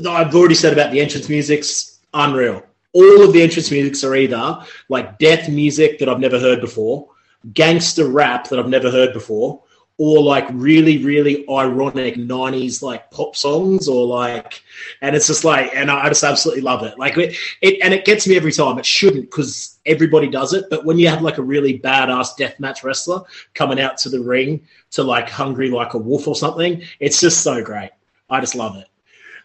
[0.09, 2.62] I've already said about the entrance music's unreal.
[2.92, 7.09] All of the entrance musics are either like death music that I've never heard before,
[7.55, 9.64] gangster rap that I've never heard before,
[9.98, 14.62] or like really, really ironic 90s like pop songs, or like,
[15.03, 16.96] and it's just like, and I just absolutely love it.
[16.96, 18.79] Like, it, it and it gets me every time.
[18.79, 22.85] It shouldn't because everybody does it, but when you have like a really badass deathmatch
[22.85, 23.23] wrestler
[23.54, 27.42] coming out to the ring to like Hungry Like a Wolf or something, it's just
[27.42, 27.90] so great.
[28.35, 28.88] I just love it.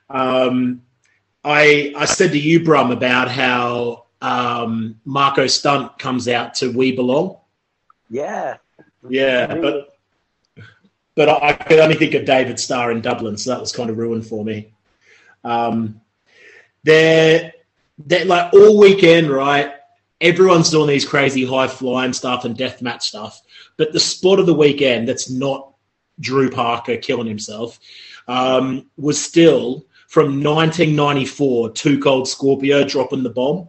[0.10, 0.82] Um,
[1.44, 6.92] I I said to you, Brum, about how um, Marco Stunt comes out to We
[6.92, 7.38] Belong.
[8.10, 8.58] Yeah.
[9.08, 9.98] Yeah, but
[11.16, 13.90] but I, I could only think of David Starr in Dublin, so that was kind
[13.90, 14.74] of ruined for me.
[15.44, 16.02] Um,
[16.84, 17.54] they're
[17.98, 19.74] they're like all weekend, right?
[20.22, 23.42] Everyone's doing these crazy high flying stuff and death match stuff,
[23.78, 25.74] but the spot of the weekend that's not
[26.20, 27.80] Drew Parker killing himself
[28.30, 31.72] um, was still from 1994.
[31.72, 33.68] Two Cold Scorpio dropping the bomb.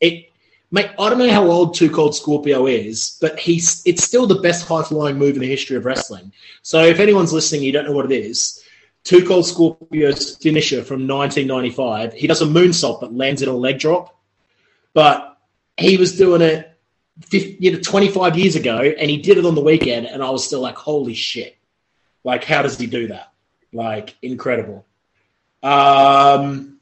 [0.00, 0.28] It
[0.70, 4.40] Mate, I don't know how old Two Cold Scorpio is, but he's it's still the
[4.40, 6.32] best high flying move in the history of wrestling.
[6.62, 8.62] So if anyone's listening, you don't know what it is.
[9.02, 12.12] Two Cold Scorpio's finisher from 1995.
[12.12, 14.14] He does a moonsault but lands in a leg drop,
[14.92, 15.38] but
[15.78, 16.78] he was doing it
[17.22, 20.28] 50, you know, 25 years ago, and he did it on the weekend, and I
[20.28, 21.56] was still like, holy shit!
[22.24, 23.27] Like, how does he do that?
[23.72, 24.86] Like, incredible.
[25.62, 26.78] Um,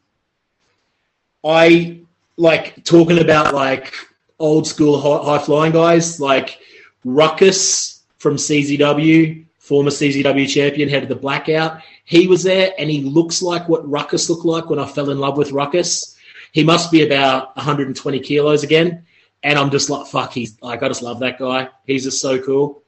[1.44, 2.00] I
[2.36, 3.94] like talking about like
[4.38, 6.58] old school high, flying guys like
[7.04, 11.80] Ruckus from CZW, former CZW champion, head of the Blackout.
[12.04, 15.18] He was there, and he looks like what Ruckus looked like when I fell in
[15.18, 16.16] love with Ruckus.
[16.52, 19.04] He must be about 120 kilos again,
[19.42, 21.68] and I'm just like, fuck, he's like, I just love that guy.
[21.86, 22.82] He's just so cool.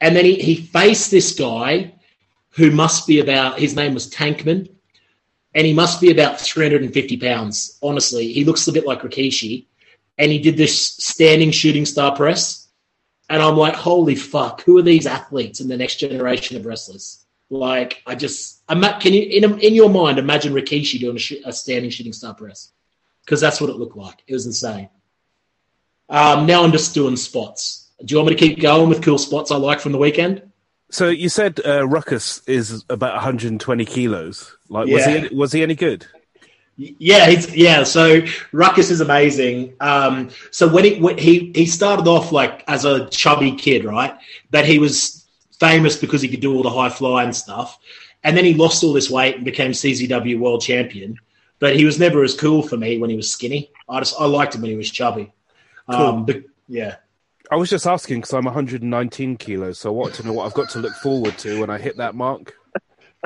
[0.00, 1.94] And then he, he faced this guy
[2.56, 4.68] who must be about, his name was Tankman,
[5.54, 7.78] and he must be about 350 pounds.
[7.82, 9.66] Honestly, he looks a bit like Rikishi,
[10.18, 12.68] and he did this standing shooting star press,
[13.28, 17.26] and I'm like, holy fuck, who are these athletes in the next generation of wrestlers?
[17.50, 21.44] Like, I just, I'm can you in in your mind imagine Rikishi doing a, sh-
[21.44, 22.72] a standing shooting star press?
[23.24, 24.22] Because that's what it looked like.
[24.26, 24.88] It was insane.
[26.08, 27.90] Um, now I'm just doing spots.
[28.04, 30.42] Do you want me to keep going with cool spots I like from the weekend?
[30.90, 34.56] So you said uh, Ruckus is about 120 kilos.
[34.68, 35.18] Like, was Yeah.
[35.28, 36.06] he was he any good?
[36.76, 37.84] Yeah, he's, yeah.
[37.84, 38.20] So
[38.52, 39.74] Ruckus is amazing.
[39.80, 44.14] Um, so when he when he he started off like as a chubby kid, right?
[44.50, 45.26] But he was
[45.58, 47.78] famous because he could do all the high flying stuff,
[48.22, 51.18] and then he lost all this weight and became CZW world champion.
[51.58, 53.70] But he was never as cool for me when he was skinny.
[53.88, 55.32] I just I liked him when he was chubby.
[55.88, 56.96] Um, but yeah,
[57.50, 60.54] I was just asking because I'm 119 kilos, so I want to know what I've
[60.54, 62.54] got to look forward to when I hit that mark.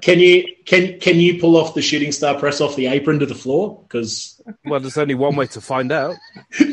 [0.03, 3.27] can you can can you pull off the shooting star press off the apron to
[3.27, 3.83] the floor?
[3.83, 6.17] Because Well, there's only one way to find out.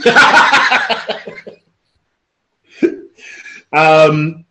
[3.72, 4.46] um,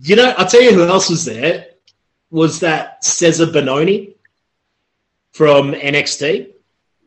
[0.00, 1.66] you know, I'll tell you who else was there.
[2.30, 4.14] Was that Cezar Bononi
[5.32, 6.52] from NXT?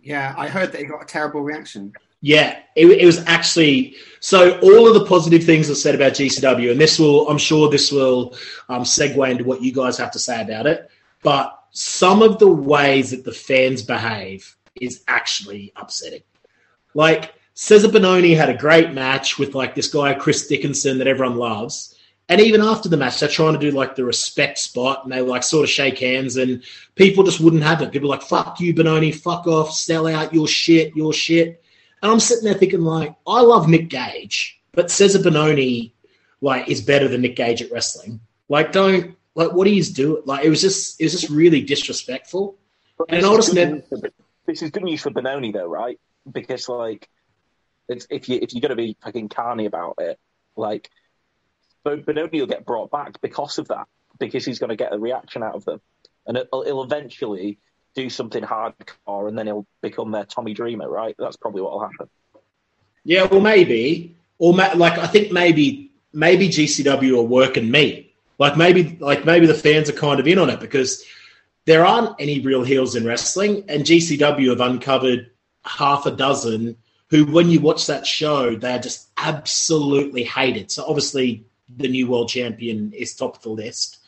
[0.01, 1.93] Yeah, I heard that he got a terrible reaction.
[2.21, 3.95] Yeah, it, it was actually
[4.25, 4.59] so.
[4.59, 7.91] All of the positive things are said about GCW, and this will, I'm sure, this
[7.91, 8.35] will
[8.69, 10.89] um, segue into what you guys have to say about it.
[11.21, 16.23] But some of the ways that the fans behave is actually upsetting.
[16.95, 21.37] Like Cezar Bononi had a great match with like this guy Chris Dickinson that everyone
[21.37, 21.95] loves,
[22.27, 25.21] and even after the match, they're trying to do like the respect spot, and they
[25.21, 26.63] like sort of shake hands, and
[26.95, 27.91] people just wouldn't have it.
[27.91, 29.13] People like, "Fuck you, Bononi!
[29.13, 29.71] Fuck off!
[29.71, 30.33] Sell out!
[30.33, 30.95] Your shit!
[30.95, 31.63] Your shit!"
[32.01, 35.91] And I'm sitting there thinking, like, I love Nick Gage, but Cezar Bononi,
[36.41, 38.19] like, is better than Nick Gage at wrestling.
[38.49, 40.21] Like, don't like what he's doing.
[40.25, 42.57] Like, it was just, it was just really disrespectful.
[42.97, 43.97] But And I just never- for,
[44.45, 45.99] this is good news for Bononi, though, right?
[46.31, 47.09] Because like,
[47.87, 50.19] it's, if you if you're going to be fucking carny about it,
[50.55, 50.89] like,
[51.85, 53.87] Bononi will get brought back because of that,
[54.19, 55.81] because he's going to get a reaction out of them,
[56.25, 57.59] and it'll, it'll eventually
[57.95, 61.15] do something hardcore, and then he'll become their Tommy Dreamer, right?
[61.17, 62.09] That's probably what will happen.
[63.03, 68.13] Yeah, well, maybe, or ma- like, I think maybe, maybe GCW are working me.
[68.37, 71.03] Like, maybe, like, maybe the fans are kind of in on it because
[71.65, 75.31] there aren't any real heels in wrestling, and GCW have uncovered
[75.63, 76.77] half a dozen
[77.09, 80.71] who, when you watch that show, they're just absolutely hated.
[80.71, 81.45] So obviously,
[81.77, 83.99] the new world champion is top of the list.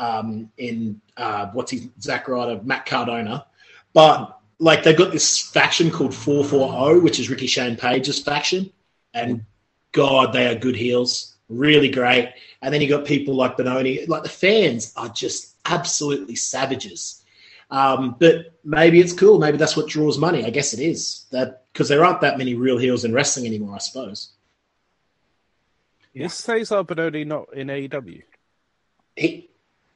[0.00, 3.44] Um, in uh, what's his Zack Ryder, Matt Cardona,
[3.92, 8.72] but like they've got this faction called 440, which is Ricky Shane Page's faction,
[9.12, 9.44] and
[9.92, 12.32] God, they are good heels, really great.
[12.62, 17.22] And then you got people like Bononi, like the fans are just absolutely savages.
[17.70, 19.38] Um, but maybe it's cool.
[19.38, 20.44] Maybe that's what draws money.
[20.44, 23.74] I guess it is that because there aren't that many real heels in wrestling anymore.
[23.74, 24.30] I suppose
[26.14, 28.22] Is Cezar Bononi not in AEW?
[29.16, 29.49] he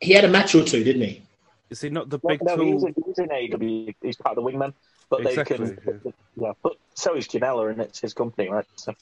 [0.05, 1.23] he had a match or two, didn't he?
[1.71, 2.93] Is he not the No, big no, he was, tool?
[3.17, 3.95] he in AEW.
[4.03, 4.75] He's part of the Wingmen,
[5.11, 6.53] but Exactly, they can, yeah.
[6.63, 8.67] But so is Janela, and it's his company, right?
[8.77, 8.95] So,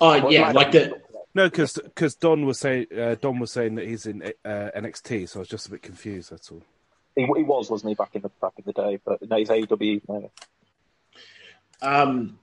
[0.00, 1.00] Oh What yeah, line like are the
[1.34, 5.38] No, because Don was saying uh, Don was saying that he's in uh, NXT, so
[5.38, 6.30] I was just a bit confused.
[6.30, 6.62] That's all.
[7.14, 8.98] He, he was, wasn't he, back in the back in the day?
[9.04, 10.02] But no, he's AEW.
[10.08, 10.30] now.
[11.80, 12.38] Um,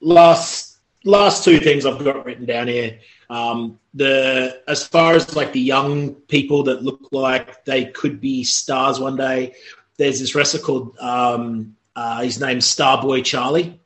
[0.00, 0.71] last
[1.04, 2.98] last two things I've got written down here.
[3.30, 8.44] Um, the as far as like the young people that look like they could be
[8.44, 9.54] stars one day.
[9.96, 13.80] There's this wrestler called um, uh, his name's Starboy Charlie,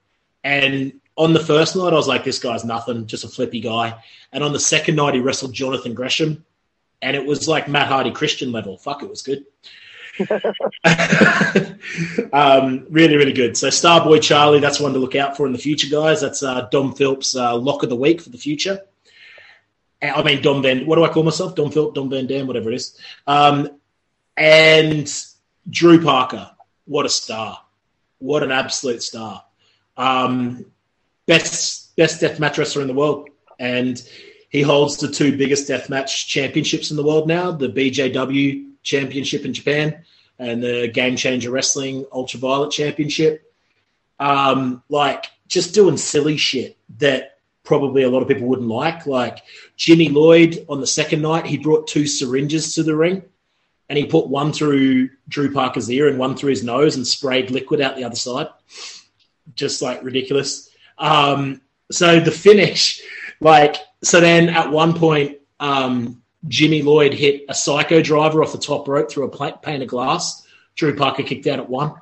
[0.45, 3.95] and on the first night I was like, this guy's nothing, just a flippy guy.
[4.33, 6.45] And on the second night he wrestled Jonathan Gresham,
[7.03, 8.77] and it was like Matt Hardy Christian level.
[8.77, 9.45] Fuck, it was good.
[12.33, 13.57] um, really, really good.
[13.57, 16.21] So Starboy Charlie, that's one to look out for in the future, guys.
[16.21, 18.81] That's uh, Dom Phillips' uh, lock of the week for the future.
[20.03, 20.87] I mean, Dom Van.
[20.87, 21.55] What do I call myself?
[21.55, 22.99] Dom Philp, Dom Van Dam, whatever it is.
[23.27, 23.81] Um,
[24.37, 25.13] and
[25.69, 26.51] Drew Parker,
[26.85, 27.61] what a star!
[28.19, 29.45] What an absolute star!
[29.97, 30.67] Um,
[31.27, 34.03] best best deathmatch wrestler in the world, and
[34.51, 39.53] he holds the two biggest deathmatch championships in the world now: the BJW Championship in
[39.53, 40.05] Japan
[40.39, 43.53] and the Game Changer Wrestling Ultraviolent Championship.
[44.19, 49.07] Um, like just doing silly shit that probably a lot of people wouldn't like.
[49.07, 49.43] Like
[49.77, 53.23] Jimmy Lloyd on the second night, he brought two syringes to the ring
[53.89, 57.51] and he put one through Drew Parker's ear and one through his nose and sprayed
[57.51, 58.49] liquid out the other side.
[59.55, 60.71] Just like ridiculous.
[60.99, 61.61] Um,
[61.91, 63.01] so the finish,
[63.41, 68.59] like, so then at one point, um, Jimmy Lloyd hit a psycho driver off the
[68.59, 70.47] top rope through a pane of glass.
[70.75, 71.95] Drew Parker kicked out at one.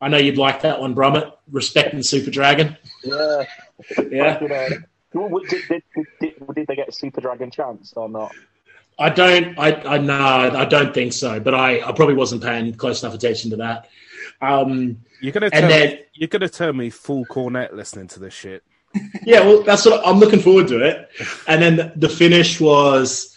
[0.00, 1.32] I know you'd like that one, Brummett.
[1.50, 2.76] Respecting Super Dragon.
[3.02, 3.44] Yeah.
[4.10, 4.68] Yeah.
[5.14, 5.82] You did, did,
[6.20, 8.32] did, did they get a Super Dragon chance or not?
[8.98, 9.58] I don't.
[9.58, 11.40] I, I no, I don't think so.
[11.40, 13.88] But I, I probably wasn't paying close enough attention to that.
[14.40, 18.20] Um, You're gonna And tell then- me, you're gonna tell me full cornet listening to
[18.20, 18.62] this shit.
[19.22, 21.08] yeah, well, that's what I'm looking forward to it.
[21.46, 23.36] And then the, the finish was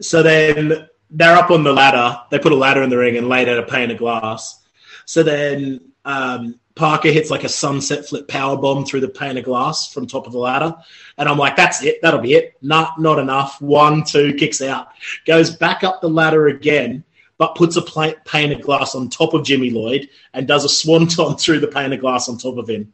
[0.00, 2.20] so then they're up on the ladder.
[2.30, 4.60] They put a ladder in the ring and laid out a pane of glass.
[5.04, 9.44] So then um, Parker hits like a sunset flip power bomb through the pane of
[9.44, 10.74] glass from top of the ladder,
[11.18, 12.00] and I'm like, that's it.
[12.02, 12.56] That'll be it.
[12.62, 13.60] Not not enough.
[13.60, 14.88] One, two, kicks out.
[15.26, 17.04] Goes back up the ladder again.
[17.38, 21.36] But puts a pane of glass on top of Jimmy Lloyd and does a swanton
[21.38, 22.92] through the pane of glass on top of him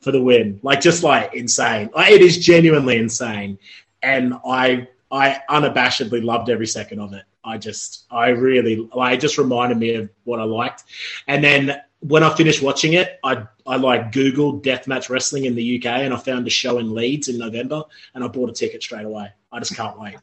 [0.00, 0.60] for the win.
[0.62, 1.88] Like just like insane.
[1.94, 3.58] Like, it is genuinely insane,
[4.02, 7.24] and I I unabashedly loved every second of it.
[7.44, 10.84] I just I really I just reminded me of what I liked.
[11.26, 15.78] And then when I finished watching it, I I like Googled deathmatch wrestling in the
[15.78, 17.82] UK and I found a show in Leeds in November
[18.14, 19.32] and I bought a ticket straight away.
[19.50, 20.16] I just can't wait.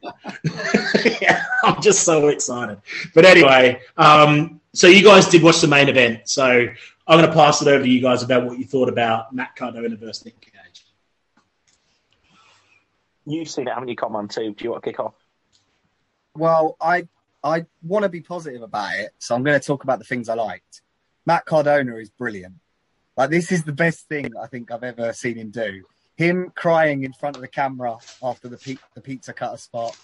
[1.21, 2.79] yeah, I'm just so excited.
[3.13, 6.29] But anyway, um, so you guys did watch the main event.
[6.29, 6.67] So
[7.07, 9.55] I'm going to pass it over to you guys about what you thought about Matt
[9.55, 10.51] Cardona versus Nick.
[13.25, 14.53] You've seen it, haven't you, Command too?
[14.53, 15.15] Do you want to kick off?
[16.35, 17.07] Well, I
[17.43, 20.29] I want to be positive about it, so I'm going to talk about the things
[20.29, 20.81] I liked.
[21.25, 22.55] Matt Cardona is brilliant.
[23.17, 25.83] Like this is the best thing I think I've ever seen him do.
[26.17, 29.97] Him crying in front of the camera after the pe- the pizza cutter spot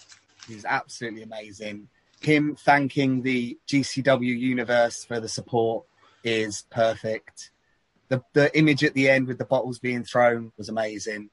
[0.50, 1.88] is absolutely amazing.
[2.20, 5.84] Him thanking the GCW universe for the support
[6.24, 7.50] is perfect.
[8.08, 11.30] The the image at the end with the bottles being thrown was amazing.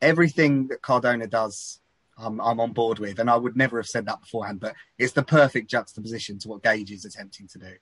[0.00, 1.80] Everything that Cardona does
[2.18, 3.18] I'm, I'm on board with.
[3.18, 6.62] And I would never have said that beforehand, but it's the perfect juxtaposition to what
[6.62, 7.72] Gage is attempting to do.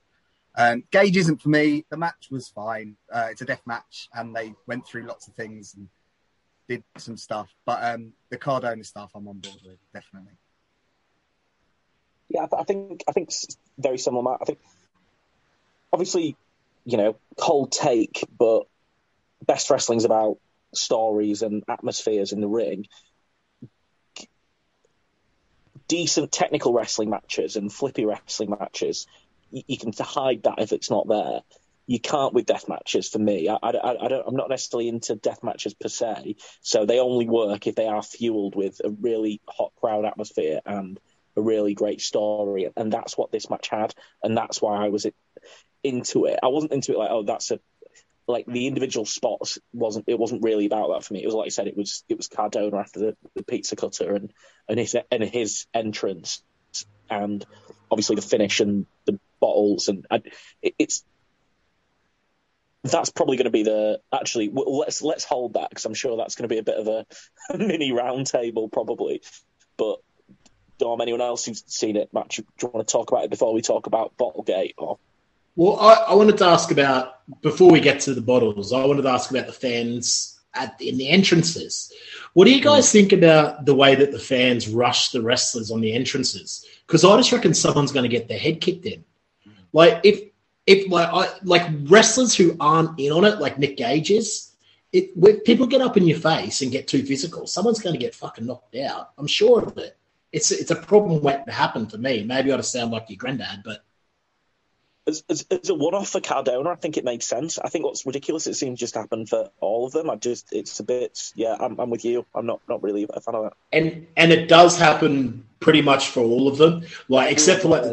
[0.56, 1.84] Um, Gage isn't for me.
[1.90, 2.96] The match was fine.
[3.12, 5.88] Uh, it's a death match, and they went through lots of things and
[6.68, 7.50] did some stuff.
[7.64, 10.32] But um, the Cardona stuff, I'm on board with definitely.
[12.28, 14.22] Yeah, I, th- I think I think it's very similar.
[14.22, 14.38] Matt.
[14.40, 14.58] I think
[15.92, 16.36] obviously,
[16.84, 18.62] you know, cold take, but
[19.46, 20.38] best wrestling's about
[20.74, 22.86] stories and atmospheres in the ring.
[25.88, 29.06] Decent technical wrestling matches and flippy wrestling matches,
[29.50, 31.40] you, you can hide that if it's not there.
[31.86, 33.48] You can't with death matches for me.
[33.48, 33.68] I, I,
[34.04, 37.76] I don't, I'm not necessarily into death matches per se, so they only work if
[37.76, 40.98] they are fueled with a really hot crowd atmosphere and
[41.36, 45.06] a really great story, and that's what this match had, and that's why I was
[45.84, 46.40] into it.
[46.42, 47.60] I wasn't into it like, oh, that's a
[48.28, 51.22] like the individual spots wasn't it wasn't really about that for me.
[51.22, 54.14] It was like I said, it was it was Cardona after the, the pizza cutter
[54.14, 54.32] and
[54.68, 56.42] and his and his entrance,
[57.08, 57.44] and
[57.90, 60.22] obviously the finish and the bottles, and I,
[60.60, 61.04] it, it's
[62.82, 66.34] that's probably going to be the actually let's let's hold that because I'm sure that's
[66.34, 67.06] going to be a bit of a,
[67.56, 69.22] mini round table probably,
[69.76, 70.00] but.
[70.78, 73.54] Dom, anyone else who's seen it, Matt, do you want to talk about it before
[73.54, 74.74] we talk about Bottlegate?
[74.76, 74.98] Or
[75.56, 78.72] Well, I, I wanted to ask about before we get to the bottles.
[78.72, 81.92] I wanted to ask about the fans at in the entrances.
[82.34, 82.64] What do you mm.
[82.64, 86.66] guys think about the way that the fans rush the wrestlers on the entrances?
[86.86, 89.04] Because I just reckon someone's going to get their head kicked in.
[89.72, 90.20] Like if
[90.66, 94.52] if like I, like wrestlers who aren't in on it, like Nick Gage is.
[94.92, 98.00] It, when people get up in your face and get too physical, someone's going to
[98.00, 99.10] get fucking knocked out.
[99.18, 99.96] I'm sure of it.
[100.32, 102.24] It's it's a problem waiting to happen for me.
[102.24, 103.84] Maybe I ought to sound like your granddad, but
[105.06, 107.58] as, as, as a one-off for Cardona, I think it made sense.
[107.58, 110.10] I think what's ridiculous, it seems just happened for all of them.
[110.10, 112.26] I just, it's a bit, yeah, I'm, I'm with you.
[112.34, 113.52] I'm not, not really a fan of that.
[113.72, 116.84] and and it does happen pretty much for all of them.
[117.08, 117.84] Like except for like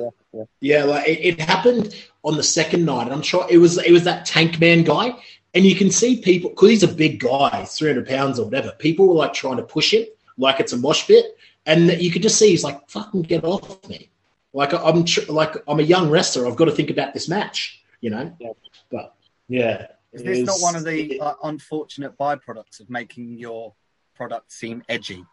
[0.59, 3.91] Yeah, like it, it happened on the second night, and I'm sure it was it
[3.91, 5.13] was that Tank Man guy,
[5.53, 8.71] and you can see people because he's a big guy, 300 pounds or whatever.
[8.79, 10.05] People were like trying to push him
[10.37, 13.87] like it's a mosh pit, and you could just see he's like, "Fucking get off
[13.87, 14.09] me!"
[14.53, 16.47] Like I'm tr- like I'm a young wrestler.
[16.47, 18.35] I've got to think about this match, you know.
[18.39, 18.49] Yeah.
[18.91, 19.15] But
[19.47, 23.73] yeah, Is it this not one of the it- uh, unfortunate byproducts of making your
[24.15, 25.23] product seem edgy?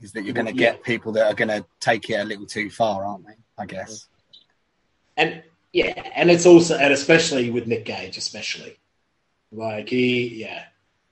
[0.00, 0.72] Is that you're going to Yeah.
[0.72, 3.34] get people that are going to take it a little too far, aren't they?
[3.56, 4.08] I guess.
[5.16, 8.78] and yeah, and it's also and especially with Nick Gage, especially
[9.52, 10.64] like he, yeah,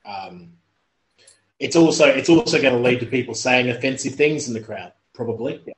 [0.05, 0.53] um,
[1.59, 4.93] it's also it's also going to lead to people saying offensive things in the crowd,
[5.14, 5.75] probably, Yeah.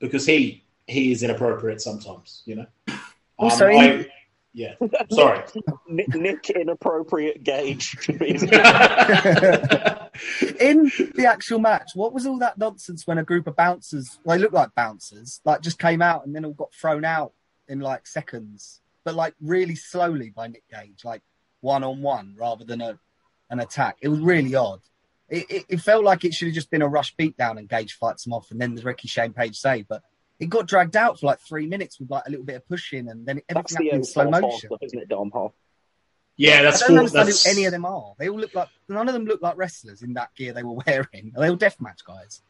[0.00, 2.66] Because he he is inappropriate sometimes, you know.
[3.38, 4.10] Also, Um, in- I-
[4.52, 4.74] yeah,
[5.10, 5.42] sorry.
[5.88, 7.82] Nick, Nick inappropriate Gage.
[8.00, 8.42] should be his-
[10.60, 14.38] In the actual match, what was all that nonsense when a group of bouncers, they
[14.38, 17.32] look like bouncers, like just came out and then all got thrown out
[17.68, 21.22] in like seconds, but like really slowly by Nick Gage, like
[21.60, 22.98] one on one rather than a
[23.50, 23.96] an attack.
[24.00, 24.80] It was really odd.
[25.34, 27.94] It, it, it felt like it should have just been a rush beatdown and Gage
[27.94, 30.02] fights him off and then the Ricky Shane Page save, but
[30.38, 33.08] it got dragged out for like three minutes with like a little bit of pushing
[33.08, 34.68] and then That's everything the happened in old slow motion.
[34.68, 35.54] Stuff, isn't it, Dom Hall?
[36.36, 36.98] Yeah, that's I don't cool.
[36.98, 38.14] understand That's who any of them are.
[38.18, 40.78] They all look like none of them look like wrestlers in that gear they were
[40.86, 41.32] wearing.
[41.36, 42.42] Are they all deathmatch guys?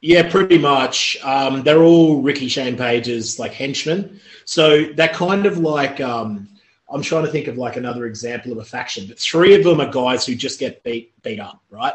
[0.00, 1.16] Yeah, pretty much.
[1.24, 4.20] Um, they're all Ricky Shane Page's like henchmen.
[4.44, 6.48] So they're kind of like um,
[6.88, 9.80] I'm trying to think of like another example of a faction, but three of them
[9.80, 11.94] are guys who just get beat beat up, right?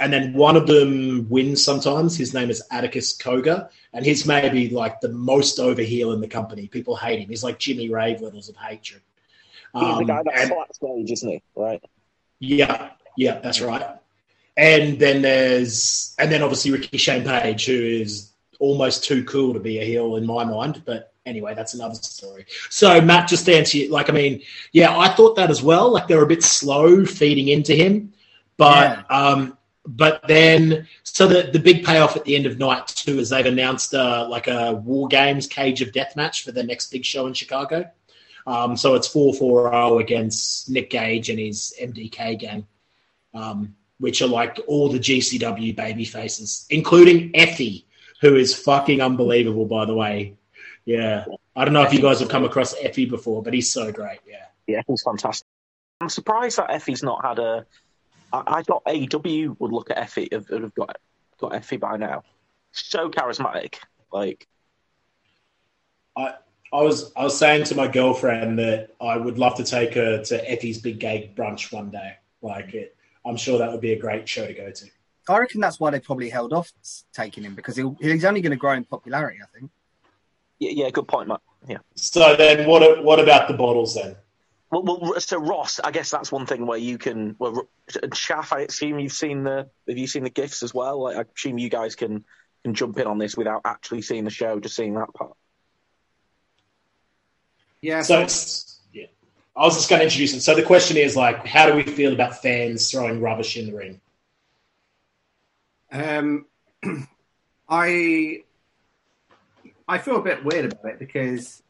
[0.00, 2.16] And then one of them wins sometimes.
[2.16, 6.28] His name is Atticus Cogar, and he's maybe like the most over heel in the
[6.28, 6.68] company.
[6.68, 7.28] People hate him.
[7.28, 9.02] He's like Jimmy Rave levels of hatred.
[9.74, 11.42] He's the Um, guy that and- slaps Gage, isn't he?
[11.56, 11.82] Right.
[12.38, 13.84] yeah, yeah, that's right.
[14.56, 18.30] And then there's, and then obviously Ricky Shane Page, who is
[18.60, 20.82] almost too cool to be a heel in my mind.
[20.84, 22.46] But anyway, that's another story.
[22.70, 24.42] So Matt, just to answer you, like, I mean,
[24.72, 25.90] yeah, I thought that as well.
[25.92, 28.12] Like they're a bit slow feeding into him,
[28.56, 29.57] but um,
[29.88, 33.46] but then so the the big payoff at the end of night two is they've
[33.46, 37.26] announced uh, like a War Games Cage of Death match for the next big show
[37.26, 37.90] in Chicago.
[38.46, 42.66] Um, so it's 4 4 0 against Nick Gage and his MDK gang,
[43.34, 47.84] um, which are like all the GCW baby faces, including Effy,
[48.20, 50.34] who is fucking unbelievable, by the way.
[50.84, 51.26] Yeah.
[51.54, 54.20] I don't know if you guys have come across Effy before, but he's so great.
[54.26, 54.46] Yeah.
[54.66, 55.46] Yeah, he's fantastic.
[56.00, 57.66] I'm surprised that Effy's not had a.
[58.32, 60.96] I, I thought AEW would look at Effy, have, have got
[61.38, 62.22] got Effy by now.
[62.72, 63.76] So charismatic,
[64.12, 64.46] like
[66.16, 66.34] I,
[66.72, 70.22] I was I was saying to my girlfriend that I would love to take her
[70.24, 72.16] to Effy's Big Gay brunch one day.
[72.42, 74.86] Like it, I'm sure that would be a great show to go to.
[75.28, 76.72] I reckon that's why they probably held off
[77.12, 79.38] taking him because he'll, he's only going to grow in popularity.
[79.42, 79.70] I think.
[80.58, 81.40] yeah, yeah good point, Matt.
[81.66, 81.78] Yeah.
[81.96, 84.16] So then, what what about the bottles then?
[84.70, 87.36] Well, well, so Ross, I guess that's one thing where you can.
[87.38, 87.68] Well,
[88.02, 89.70] and Shaff, I assume you've seen the.
[89.88, 91.04] Have you seen the gifts as well?
[91.04, 92.24] Like, I assume you guys can
[92.64, 95.32] can jump in on this without actually seeing the show, just seeing that part.
[97.80, 99.06] Yeah, So so it's, yeah,
[99.56, 100.40] I was just going to introduce it.
[100.40, 103.74] So the question is like, how do we feel about fans throwing rubbish in the
[103.74, 104.00] ring?
[105.90, 106.46] Um,
[107.68, 108.42] I
[109.86, 111.62] I feel a bit weird about it because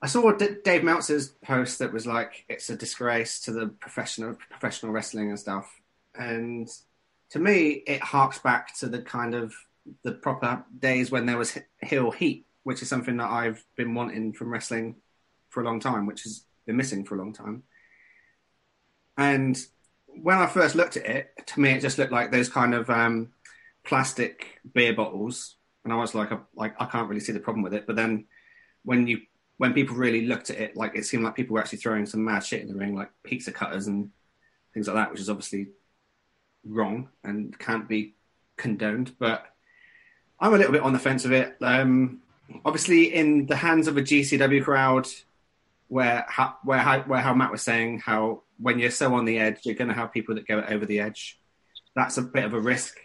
[0.00, 4.36] I saw D- Dave Meltzer's post that was like it's a disgrace to the professional
[4.50, 5.80] professional wrestling and stuff,
[6.14, 6.68] and
[7.30, 9.54] to me it harks back to the kind of
[10.04, 14.32] the proper days when there was heel heat, which is something that I've been wanting
[14.32, 14.96] from wrestling
[15.48, 17.64] for a long time, which has been missing for a long time,
[19.16, 19.58] and
[20.06, 22.88] when I first looked at it, to me it just looked like those kind of
[22.88, 23.30] um,
[23.84, 27.74] plastic beer bottles, and I was like, like I can't really see the problem with
[27.74, 27.86] it.
[27.86, 28.26] But then
[28.84, 29.22] when you
[29.58, 32.24] when people really looked at it, like it seemed like people were actually throwing some
[32.24, 34.10] mad shit in the ring, like pizza cutters and
[34.72, 35.66] things like that, which is obviously
[36.64, 38.14] wrong and can't be
[38.56, 39.14] condoned.
[39.18, 39.44] But
[40.38, 41.56] I'm a little bit on the fence of it.
[41.60, 42.20] Um,
[42.64, 45.08] obviously, in the hands of a GCW crowd,
[45.88, 49.38] where how, where how, where how Matt was saying how when you're so on the
[49.38, 51.40] edge, you're going to have people that go over the edge.
[51.96, 52.96] That's a bit of a risk,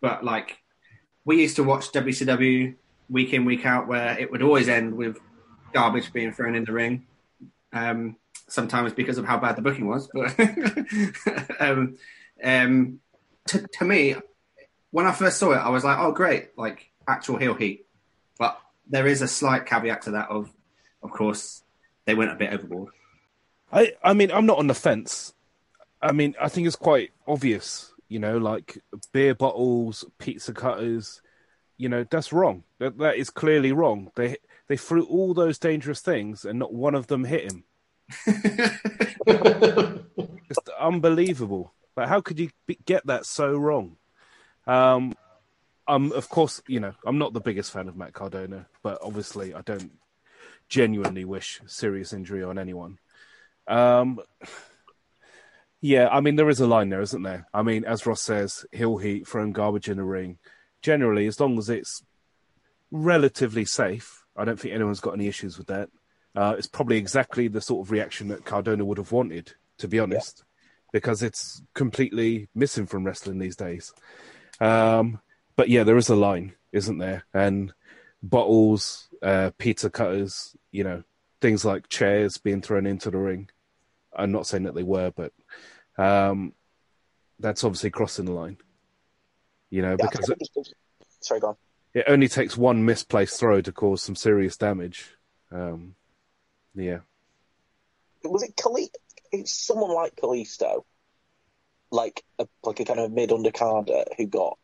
[0.00, 0.58] but like
[1.24, 2.74] we used to watch WCW
[3.08, 5.18] week in week out, where it would always end with
[5.72, 7.06] garbage being thrown in the ring.
[7.72, 8.16] Um,
[8.48, 10.34] sometimes because of how bad the booking was, but
[11.60, 11.96] um,
[12.42, 13.00] um,
[13.48, 14.16] to, to me,
[14.90, 16.50] when I first saw it, I was like, "Oh, great!
[16.56, 17.86] Like actual heel heat."
[18.38, 20.30] But there is a slight caveat to that.
[20.30, 20.52] Of,
[21.02, 21.62] of course,
[22.06, 22.92] they went a bit overboard.
[23.72, 25.32] I, I mean, I'm not on the fence.
[26.02, 31.22] I mean, I think it's quite obvious, you know, like beer bottles, pizza cutters.
[31.76, 32.64] you know that's wrong.
[32.78, 34.10] That that is clearly wrong.
[34.16, 34.36] They
[34.70, 37.64] they threw all those dangerous things, and not one of them hit him.
[40.46, 41.74] Just unbelievable.
[41.96, 43.96] Like, how could you be, get that so wrong?
[44.68, 45.16] Um,
[45.88, 49.54] um, of course, you know, I'm not the biggest fan of Matt Cardona, but obviously,
[49.54, 49.90] I don't
[50.68, 53.00] genuinely wish serious injury on anyone.
[53.66, 54.20] Um,
[55.80, 57.48] yeah, I mean, there is a line there, isn't there?
[57.52, 60.38] I mean, as Ross says, heel heat, throwing garbage in the ring.
[60.80, 62.04] Generally, as long as it's
[62.92, 65.90] relatively safe, I don't think anyone's got any issues with that.
[66.34, 69.98] Uh, it's probably exactly the sort of reaction that Cardona would have wanted, to be
[69.98, 70.44] honest,
[70.92, 73.92] because it's completely missing from wrestling these days.
[74.60, 75.20] Um,
[75.56, 77.24] but yeah, there is a line, isn't there?
[77.34, 77.72] And
[78.22, 81.02] bottles, uh, pizza cutters, you know,
[81.40, 83.50] things like chairs being thrown into the ring.
[84.16, 85.32] I'm not saying that they were, but
[85.98, 86.54] um,
[87.38, 88.58] that's obviously crossing the line.
[89.70, 90.38] You know, Yeah, because it
[91.20, 91.56] sorry, go on.
[91.94, 95.16] It only takes one misplaced throw to cause some serious damage.
[95.52, 95.94] Um,
[96.74, 97.00] yeah.
[98.24, 98.90] was it Kali-
[99.32, 100.84] It's someone like Kalisto,
[101.90, 104.56] like a like a kind of mid undercarder who got.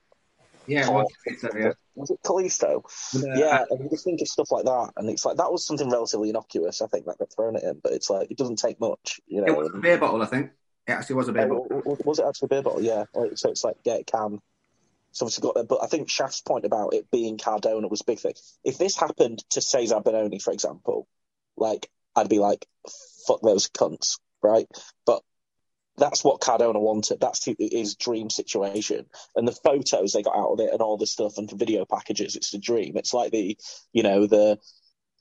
[0.69, 1.07] Yeah, well,
[1.39, 1.73] so, yeah.
[1.95, 2.83] Was it Kalisto?
[3.15, 5.89] Yeah, and you just think of stuff like that, and it's like that was something
[5.89, 6.83] relatively innocuous.
[6.83, 9.41] I think that got thrown at him, but it's like it doesn't take much, you
[9.41, 9.59] know, It know.
[9.59, 10.51] was a beer bottle, I think.
[10.89, 11.97] It actually was a beer Oh, bottle.
[12.05, 12.83] was it actually a beer bottle?
[12.83, 13.05] Yeah.
[13.37, 14.41] So it's like, yeah, it can.
[15.17, 18.19] So obviously got, but I think Shaft's point about it being Cardona was a big
[18.19, 18.35] thing.
[18.65, 21.09] If this happened to Cezar Bononi, for example,
[21.57, 22.67] like I'd be like,
[23.27, 24.67] fuck those cunts, right?
[25.07, 25.23] But
[25.97, 27.19] that's what Cardona wanted.
[27.19, 29.07] That's his dream situation.
[29.35, 31.87] And the photos they got out of it and all the stuff and the video
[31.87, 32.99] packages, it's the dream.
[32.99, 33.57] It's like the,
[33.95, 34.59] you know, the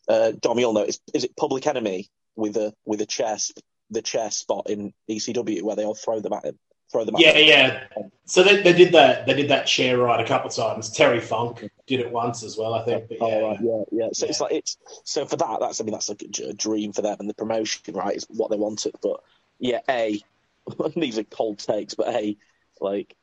[0.10, 4.02] uh, Dom, you'll know, is, is it Public Enemy with a with a sp- the
[4.02, 6.60] chair spot in ECW where they all throw them at him,
[6.92, 7.84] throw them Yeah, yeah.
[8.26, 9.26] So they, they did that.
[9.26, 10.90] They did that chair ride a couple of times.
[10.90, 13.08] Terry Funk did it once as well, I think.
[13.08, 14.10] But oh, yeah, Oh, right, yeah, yeah.
[14.14, 15.60] So it's like it's so for that.
[15.60, 18.16] That's I mean that's like a, dream for them and the promotion, right?
[18.16, 18.96] Is what they wanted.
[19.02, 19.22] But
[19.60, 20.22] yeah, a
[20.96, 22.38] these are cold takes, but a
[22.82, 23.16] like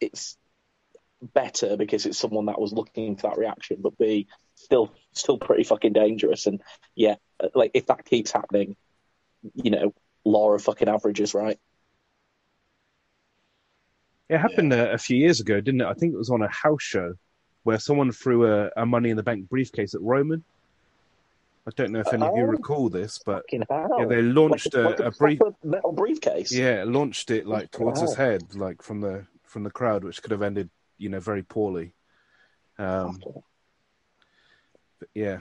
[0.00, 0.36] it's
[1.22, 3.78] better because it's someone that was looking for that reaction.
[3.80, 6.46] But b still still pretty fucking dangerous.
[6.46, 6.62] And
[6.94, 7.16] yeah,
[7.54, 8.76] like if that keeps happening,
[9.54, 9.94] you know,
[10.24, 11.58] law of fucking averages, right?
[14.30, 15.86] It happened uh, a few years ago, didn't it?
[15.86, 17.14] I think it was on a house show
[17.64, 20.44] where someone threw a, a Money in the Bank briefcase at Roman.
[21.66, 22.46] I don't know if any of you Oh.
[22.46, 23.64] recall this, but yeah,
[24.08, 25.40] they launched like a, like a brief.
[25.64, 26.52] metal briefcase.
[26.52, 30.30] Yeah, launched it like towards his head, like from the from the crowd, which could
[30.30, 31.92] have ended, you know, very poorly.
[32.78, 33.20] Um,
[35.00, 35.40] but yeah.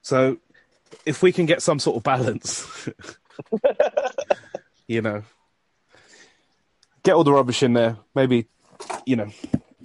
[0.00, 0.38] So,
[1.04, 2.88] if we can get some sort of balance,
[4.88, 5.22] you know,
[7.02, 7.96] get all the rubbish in there.
[8.14, 8.46] Maybe,
[9.06, 9.28] you know,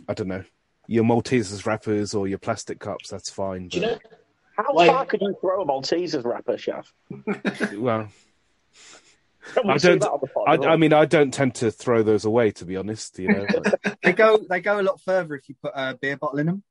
[0.08, 0.44] I don't know,
[0.88, 3.10] your Maltesers wrappers or your plastic cups.
[3.10, 3.68] That's fine.
[3.70, 3.98] Do you know?
[4.58, 6.94] How Like- far could you throw a Maltesers wrapper, chef?
[7.78, 8.08] well,
[9.54, 10.00] Can we I don't.
[10.00, 10.66] that on the pod?
[10.66, 13.20] I, I mean, I don't tend to throw those away, to be honest.
[13.20, 13.46] You know,
[13.84, 16.46] but- They go they go a lot further if you put a beer bottle in
[16.48, 16.64] them.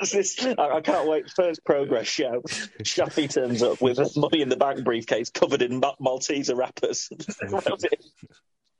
[0.00, 1.30] This, I, can't wait.
[1.30, 2.42] First progress show.
[2.82, 7.10] Shafi turns up with a money in the bank briefcase covered in Malteser wrappers.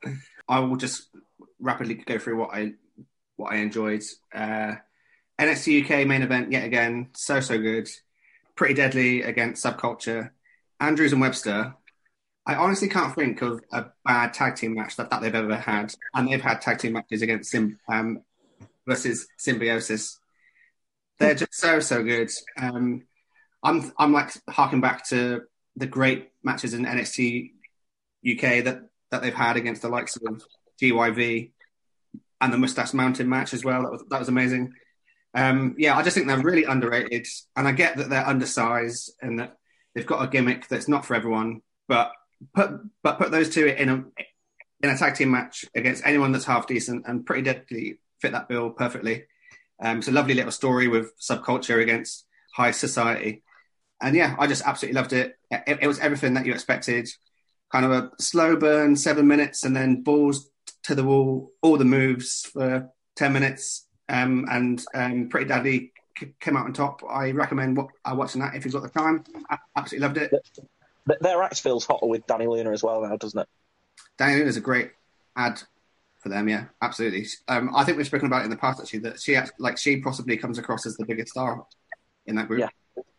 [0.48, 1.08] I will just
[1.60, 2.72] rapidly go through what I
[3.36, 4.02] what I enjoyed.
[4.34, 4.76] Uh,
[5.38, 7.88] NXT UK main event yet again, so so good.
[8.54, 10.30] Pretty deadly against Subculture.
[10.80, 11.74] Andrews and Webster.
[12.46, 15.94] I honestly can't think of a bad tag team match that, that they've ever had,
[16.14, 17.54] and they've had tag team matches against
[17.88, 18.20] um,
[18.86, 20.18] versus Symbiosis.
[21.18, 22.30] They're just so so good.
[22.60, 23.02] Um,
[23.62, 25.42] I'm I'm like harking back to
[25.76, 27.52] the great matches in NXT
[28.28, 30.42] UK that that they've had against the likes of
[30.80, 31.52] GYV
[32.40, 33.82] and the Mustache Mountain match as well.
[33.82, 34.72] That was that was amazing.
[35.34, 37.26] Um, yeah, I just think they're really underrated,
[37.56, 39.56] and I get that they're undersized and that
[39.94, 41.62] they've got a gimmick that's not for everyone.
[41.88, 42.12] But
[42.54, 42.70] put
[43.02, 44.04] but put those two in a
[44.82, 48.48] in a tag team match against anyone that's half decent and pretty deadly fit that
[48.48, 49.24] bill perfectly.
[49.82, 53.42] Um, it's a lovely little story with subculture against high society,
[54.00, 55.36] and yeah, I just absolutely loved it.
[55.50, 57.08] It, it was everything that you expected
[57.74, 60.48] kind of a slow burn, seven minutes, and then balls
[60.84, 63.88] to the wall, all the moves for 10 minutes.
[64.08, 67.02] Um, and um, Pretty Deadly c- came out on top.
[67.08, 69.24] I recommend what, uh, watching that if you've got the time.
[69.50, 70.32] I absolutely loved it.
[71.20, 73.48] Their act feels hotter with Dani Luna as well now, doesn't it?
[74.18, 74.92] Dani Luna's a great
[75.36, 75.60] ad
[76.24, 77.26] for them, yeah, absolutely.
[77.46, 80.00] Um, I think we've spoken about it in the past actually that she like she
[80.00, 81.64] possibly comes across as the biggest star
[82.26, 82.60] in that group.
[82.60, 82.68] Yeah.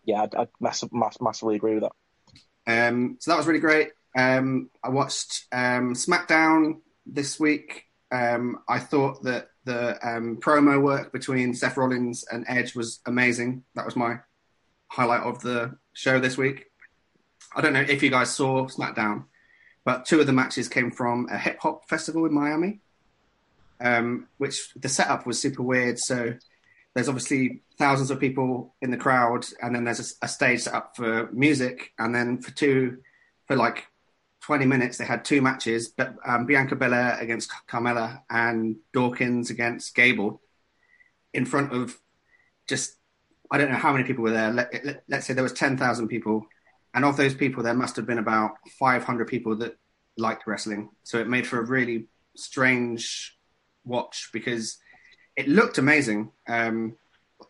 [0.05, 2.87] Yeah, mass- mass- massively agree with that.
[2.87, 3.89] Um, so that was really great.
[4.17, 7.85] Um, I watched um, SmackDown this week.
[8.11, 13.63] Um, I thought that the um, promo work between Seth Rollins and Edge was amazing.
[13.75, 14.19] That was my
[14.87, 16.65] highlight of the show this week.
[17.55, 19.25] I don't know if you guys saw SmackDown,
[19.85, 22.81] but two of the matches came from a hip hop festival in Miami,
[23.80, 25.99] um, which the setup was super weird.
[25.99, 26.36] So
[26.93, 30.73] there's obviously thousands of people in the crowd, and then there's a, a stage set
[30.73, 32.99] up for music, and then for two,
[33.47, 33.86] for like
[34.41, 39.95] 20 minutes, they had two matches: but, um, Bianca Belair against Carmella and Dawkins against
[39.95, 40.41] Gable,
[41.34, 41.99] in front of
[42.67, 42.95] just
[43.51, 44.51] I don't know how many people were there.
[44.51, 46.47] Let, let, let's say there was 10,000 people,
[46.93, 49.78] and of those people, there must have been about 500 people that
[50.17, 50.89] liked wrestling.
[51.03, 53.38] So it made for a really strange
[53.86, 54.77] watch because
[55.36, 56.95] it looked amazing, um,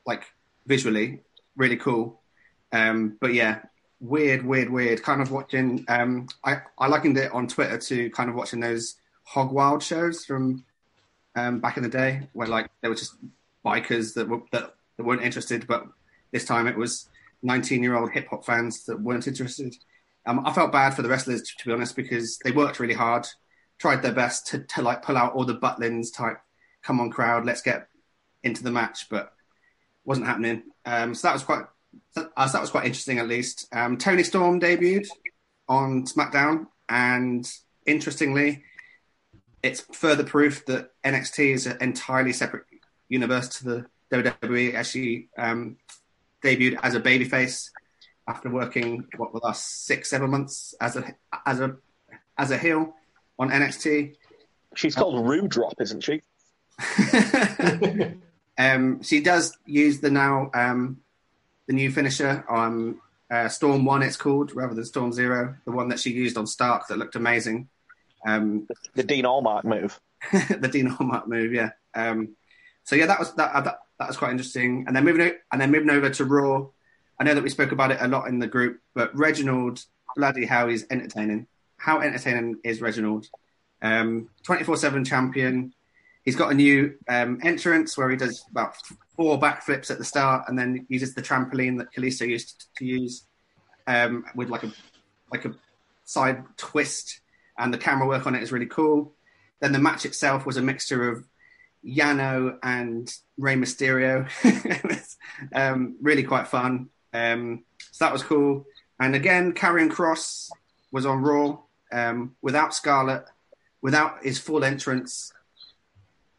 [0.06, 0.24] like
[0.66, 1.22] visually,
[1.56, 2.22] really cool.
[2.72, 3.60] Um, but yeah,
[4.00, 5.04] weird, weird, weird.
[5.04, 5.86] Kind of watching.
[5.88, 10.26] Um, I I likened it on Twitter to kind of watching those Hog Wild shows
[10.26, 10.64] from
[11.36, 13.16] um, back in the day, where like they were just
[13.66, 15.86] bikers that were that, that weren't interested, but
[16.32, 17.10] this time it was
[17.44, 19.76] 19 year old hip hop fans that weren't interested.
[20.26, 22.96] Um, I felt bad for the wrestlers, to, to be honest, because they worked really
[22.96, 23.28] hard,
[23.78, 26.38] tried their best to, to like pull out all the Butlins type
[26.86, 27.88] come on crowd, let's get
[28.44, 29.34] into the match, but
[30.06, 30.64] wasn't happening.
[30.86, 31.64] Um, so that was quite
[32.16, 33.68] uh, that was quite interesting at least.
[33.74, 35.08] Um, Toni Storm debuted
[35.68, 37.50] on SmackDown, and
[37.86, 38.64] interestingly,
[39.64, 42.66] it's further proof that NXT is an entirely separate
[43.10, 44.74] universe to the WWE.
[44.76, 45.78] As she um,
[46.44, 47.70] debuted as a babyface
[48.28, 51.16] after working what the last six seven months as a
[51.46, 51.78] as a
[52.38, 52.94] as a heel
[53.40, 54.16] on NXT.
[54.76, 56.22] She's called Rude Drop, isn't she?
[58.58, 60.98] um, she does use the now um,
[61.68, 63.00] the new finisher on
[63.32, 64.04] uh, Storm One.
[64.04, 67.16] It's called rather than Storm Zero, the one that she used on Stark that looked
[67.16, 67.70] amazing.
[68.26, 70.00] Um, The Dean Allmark move.
[70.32, 71.72] the Dean Allmark move, yeah.
[71.94, 72.36] Um,
[72.84, 74.86] so yeah, that was that, that that was quite interesting.
[74.88, 76.68] And then moving o- and then moving over to Raw.
[77.20, 79.84] I know that we spoke about it a lot in the group, but Reginald,
[80.18, 81.48] bloody how he's entertaining.
[81.86, 83.28] How entertaining is Reginald?
[83.80, 85.72] Um, 24/7 champion.
[86.24, 88.76] He's got a new um, entrance where he does about
[89.16, 93.28] four backflips at the start, and then uses the trampoline that Kalisto used to use
[93.86, 94.74] um, with like a
[95.32, 95.54] like a
[96.06, 97.20] side twist,
[97.60, 99.14] and the camera work on it is really cool.
[99.60, 101.24] Then the match itself was a mixture of
[101.86, 104.28] Yano and Rey Mysterio.
[105.54, 106.90] um, really quite fun.
[107.14, 108.66] Um, so that was cool.
[109.00, 110.50] And again, Karrion Kross
[110.92, 111.60] was on Raw
[111.96, 113.26] um, without Scarlett,
[113.82, 115.32] without his full entrance.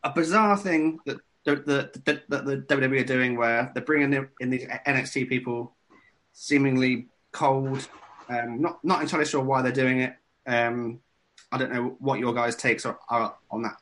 [0.04, 4.12] A bizarre thing that the, the, the, that the WWE are doing where they're bringing
[4.12, 5.74] in, in these NXT people
[6.32, 7.88] seemingly cold.
[8.28, 10.14] Um, not not entirely sure why they're doing it.
[10.46, 11.00] Um,
[11.50, 13.76] I don't know what your guys' takes are, are on that.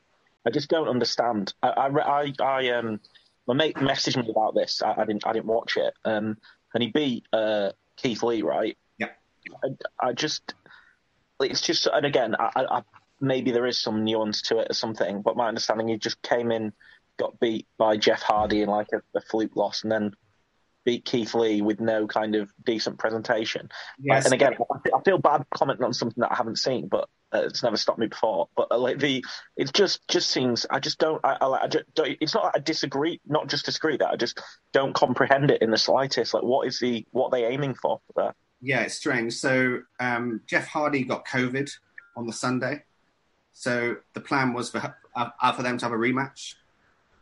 [0.47, 1.55] I just don't understand.
[1.63, 3.01] I, I, I, I um,
[3.47, 4.83] my mate messaged me about this.
[4.83, 5.95] I, I didn't, I didn't watch it.
[6.05, 6.37] Um,
[6.75, 8.77] and he beat uh, Keith Lee, right?
[8.99, 9.09] Yeah.
[9.63, 10.55] I, I just,
[11.51, 12.83] it's just, and again, I, I,
[13.21, 16.51] maybe there is some nuance to it or something, but my understanding, he just came
[16.51, 16.73] in,
[17.19, 20.13] got beat by Jeff Hardy in like a, a fluke loss, and then
[20.85, 23.71] beat Keith Lee with no kind of decent presentation.
[23.99, 24.25] Yes.
[24.27, 24.55] And again,
[24.95, 27.99] I feel- bad commenting on something that I haven't seen, but uh, it's never stopped
[27.99, 28.49] me before.
[28.55, 29.25] But uh, like the,
[29.57, 31.25] it just just seems I just don't.
[31.25, 34.17] I, I, I just, don't, it's not that I disagree, not just disagree that I
[34.17, 34.41] just
[34.73, 36.35] don't comprehend it in the slightest.
[36.35, 38.35] Like, what is the what are they aiming for there?
[38.65, 39.35] Yeah, it's strange.
[39.35, 41.71] So um, Jeff Hardy got COVID
[42.17, 42.83] on the Sunday,
[43.53, 46.55] so the plan was for uh, uh, for them to have a rematch.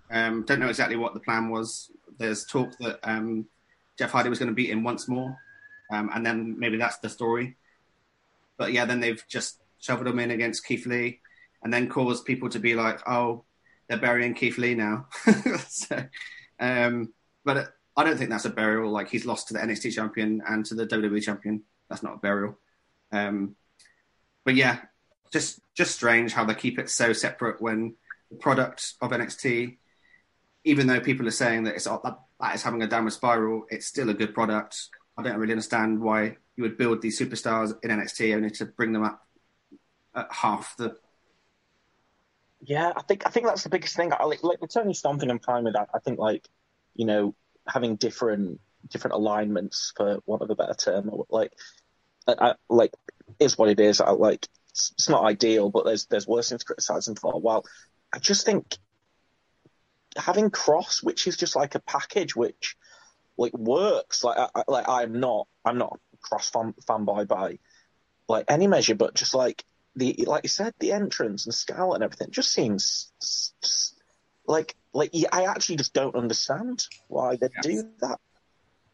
[0.08, 1.90] Um, don't know exactly what the plan was.
[2.16, 3.46] There's talk that um,
[3.98, 5.36] Jeff Hardy was going to beat him once more,
[5.90, 7.56] um, and then maybe that's the story.
[8.56, 11.18] But yeah, then they've just shoveled him in against Keith Lee,
[11.64, 13.42] and then caused people to be like, "Oh,
[13.88, 15.08] they're burying Keith Lee now."
[15.68, 16.04] so,
[16.60, 17.12] um,
[17.44, 18.90] but I don't think that's a burial.
[18.90, 21.62] Like he's lost to the NXT champion and to the WWE champion.
[21.88, 22.58] That's not a burial.
[23.10, 23.56] Um,
[24.44, 24.78] but yeah,
[25.32, 27.94] just just strange how they keep it so separate when
[28.30, 29.76] the product of NXT,
[30.64, 33.86] even though people are saying that it's that, that is having a downward spiral, it's
[33.86, 34.88] still a good product.
[35.16, 38.92] I don't really understand why you would build these superstars in NXT only to bring
[38.92, 39.26] them up
[40.14, 40.96] at half the.
[42.62, 44.12] Yeah, I think I think that's the biggest thing.
[44.12, 45.88] I, like, like the Toni Storm I'm fine with that.
[45.94, 46.48] I think like
[46.94, 47.34] you know
[47.66, 51.52] having different different alignments for want of a better term, like
[52.26, 52.92] I, like
[53.38, 54.00] is what it is.
[54.00, 57.40] I, like it's, not ideal, but there's there's worse things to criticize them for.
[57.40, 57.64] Well,
[58.12, 58.76] I just think
[60.16, 62.76] having Kross, which is just like a package which
[63.36, 64.24] like works.
[64.24, 67.58] Like I, like I'm not I'm not Kross fan, fanboy by
[68.28, 69.64] like any measure, but just like
[69.96, 73.12] the like you said, the entrance and Scarlett and everything just seems
[74.46, 78.18] like like I actually just don't understand why they do that.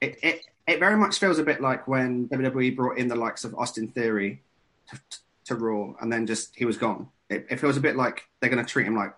[0.01, 3.45] it, it it very much feels a bit like when WWE brought in the likes
[3.45, 4.43] of Austin Theory
[4.91, 5.01] to,
[5.47, 7.09] to Raw, and then just he was gone.
[7.31, 9.15] It, it feels a bit like they're going to treat him like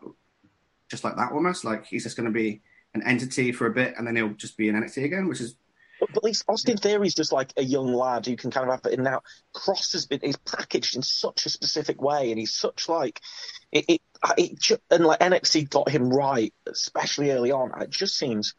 [0.88, 2.60] just like that, almost like he's just going to be
[2.94, 5.56] an entity for a bit, and then he'll just be an NXT again, which is
[5.98, 8.86] But, at least Austin Theory's just like a young lad who can kind of have
[8.86, 9.24] it in and out.
[9.54, 13.20] Kross has been he's packaged in such a specific way, and he's such like
[13.72, 13.84] it.
[13.88, 14.02] it,
[14.36, 17.72] it and like NXT got him right, especially early on.
[17.80, 18.54] It just seems,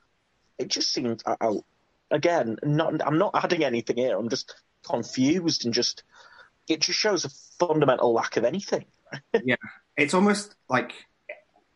[0.57, 1.21] it just seems.
[1.25, 1.59] I, I,
[2.09, 4.17] again, not I'm not adding anything here.
[4.17, 4.55] I'm just
[4.87, 6.03] confused and just
[6.67, 8.85] it just shows a fundamental lack of anything.
[9.43, 9.57] Yeah,
[9.97, 10.93] it's almost like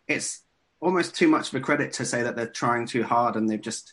[0.08, 0.44] it's
[0.80, 3.60] almost too much of a credit to say that they're trying too hard and they've
[3.60, 3.92] just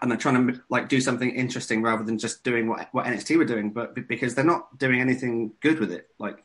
[0.00, 3.36] and they're trying to like do something interesting rather than just doing what what NXT
[3.36, 6.08] were doing, but because they're not doing anything good with it.
[6.18, 6.44] Like,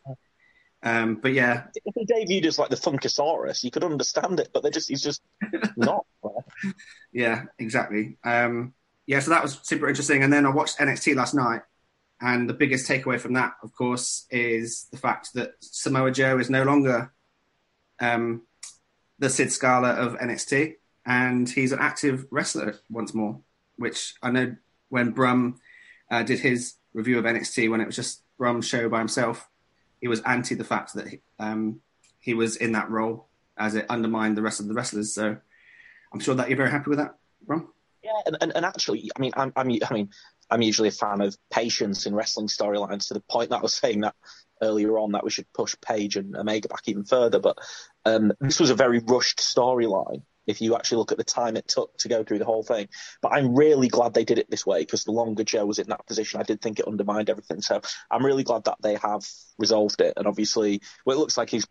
[0.85, 4.61] um, but yeah, If he debuted as like the Funkasaurus, you could understand it, but
[4.61, 5.23] they're just he's just
[5.75, 6.05] not.
[7.11, 8.17] Yeah, exactly.
[8.23, 8.75] Um,
[9.07, 10.21] yeah, so that was super interesting.
[10.21, 11.61] And then I watched NXT last night,
[12.21, 16.51] and the biggest takeaway from that, of course, is the fact that Samoa Joe is
[16.51, 17.11] no longer
[17.99, 18.43] um,
[19.17, 23.39] the Sid Scala of NXT, and he's an active wrestler once more.
[23.77, 24.55] Which I know
[24.89, 25.59] when Brum
[26.11, 29.49] uh, did his review of NXT, when it was just Brum's show by himself,
[30.01, 31.81] he was anti the fact that he, um,
[32.19, 33.27] he was in that role,
[33.57, 35.13] as it undermined the rest of the wrestlers.
[35.13, 35.37] So
[36.13, 37.15] I'm sure that you're very happy with that,
[37.45, 37.69] Brum.
[38.03, 40.09] Yeah, and, and, and actually, I mean, I'm, I'm, I mean,
[40.51, 43.07] I'm usually a fan of patience in wrestling storylines.
[43.07, 44.15] To the point that I was saying that
[44.61, 47.39] earlier on, that we should push Page and Omega back even further.
[47.39, 47.57] But
[48.05, 50.21] um, this was a very rushed storyline.
[50.47, 52.87] If you actually look at the time it took to go through the whole thing,
[53.21, 55.89] but I'm really glad they did it this way because the longer Joe was in
[55.89, 57.61] that position, I did think it undermined everything.
[57.61, 57.81] So
[58.11, 59.27] I'm really glad that they have
[59.57, 60.13] resolved it.
[60.17, 61.67] And obviously, well, it looks like he's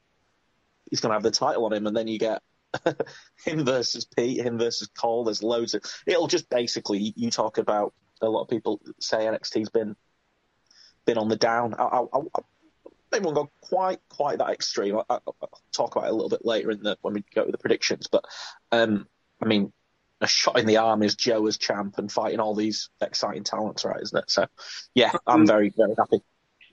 [0.91, 2.43] he's going to have the title on him, and then you get
[3.45, 5.25] him versus Pete, him versus Cole.
[5.25, 5.83] There's loads of.
[6.07, 9.97] It'll just basically you talk about a lot of people say NXT's been
[11.05, 11.75] been on the down.
[11.75, 12.41] I, I, I,
[13.15, 14.99] maybe won't go quite quite that extreme.
[14.99, 17.45] I, I, I'll talk about it a little bit later in the when we go
[17.45, 18.07] to the predictions.
[18.07, 18.25] But
[18.73, 19.07] um,
[19.43, 19.73] I mean,
[20.21, 23.85] a shot in the arm is Joe as champ and fighting all these exciting talents,
[23.85, 24.01] right?
[24.01, 24.31] Isn't it?
[24.31, 24.47] So
[24.95, 26.23] yeah, I'm very very happy.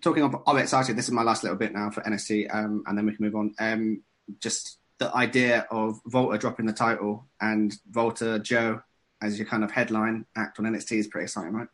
[0.02, 2.98] talking of, of excited, this is my last little bit now for NXT, um, and
[2.98, 3.54] then we can move on.
[3.60, 4.02] Um,
[4.40, 8.82] just the idea of Volta dropping the title and Volta Joe
[9.22, 11.68] as your kind of headline act on NXT is pretty exciting, right?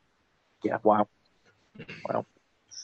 [0.63, 1.07] Yeah, wow,
[2.09, 2.25] wow.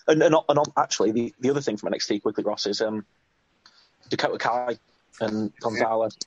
[0.08, 3.06] And and, and on, actually, the, the other thing from NXT quickly, Ross, is um,
[4.10, 4.78] Dakota Kai
[5.22, 6.18] and Gonzalez.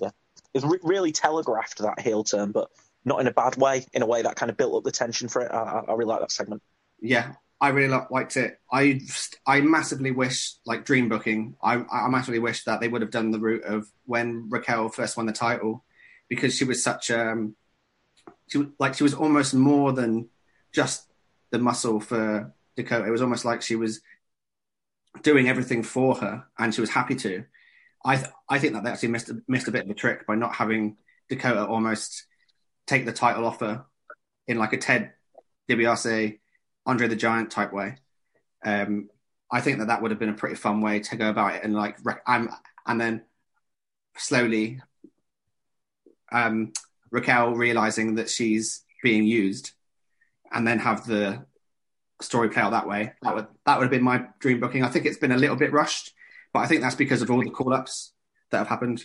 [0.00, 0.10] Yeah,
[0.54, 2.70] it's re- really telegraphed that heel turn, but
[3.04, 3.84] not in a bad way.
[3.92, 5.52] In a way that kind of built up the tension for it.
[5.52, 6.62] I, I, I really like that segment.
[7.00, 8.60] Yeah, I really liked it.
[8.72, 9.00] I
[9.46, 13.30] I massively wish, like dream booking, I I massively wish that they would have done
[13.30, 15.84] the route of when Raquel first won the title,
[16.28, 17.54] because she was such um,
[18.48, 20.28] she like she was almost more than
[20.72, 21.06] just
[21.50, 23.06] the muscle for Dakota.
[23.06, 24.00] It was almost like she was
[25.22, 27.44] doing everything for her, and she was happy to.
[28.04, 30.26] I th- I think that they actually missed a, missed a bit of a trick
[30.26, 30.96] by not having
[31.28, 32.26] Dakota almost
[32.86, 33.84] take the title off her
[34.48, 35.12] in like a Ted
[35.68, 36.38] DiBiase,
[36.86, 37.96] Andre the Giant type way.
[38.64, 39.08] Um,
[39.50, 41.64] I think that that would have been a pretty fun way to go about it,
[41.64, 43.22] and like rec- and then
[44.16, 44.80] slowly,
[46.32, 46.72] um,
[47.10, 49.72] Raquel realizing that she's being used,
[50.50, 51.44] and then have the
[52.22, 53.12] story play out that way.
[53.22, 54.84] That would that would have been my dream booking.
[54.84, 56.12] I think it's been a little bit rushed,
[56.52, 58.12] but I think that's because of all the call ups
[58.50, 59.04] that have happened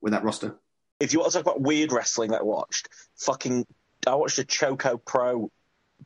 [0.00, 0.56] with that roster.
[1.00, 3.66] If you want to talk about weird wrestling that I watched, fucking,
[4.06, 5.50] I watched a Choco Pro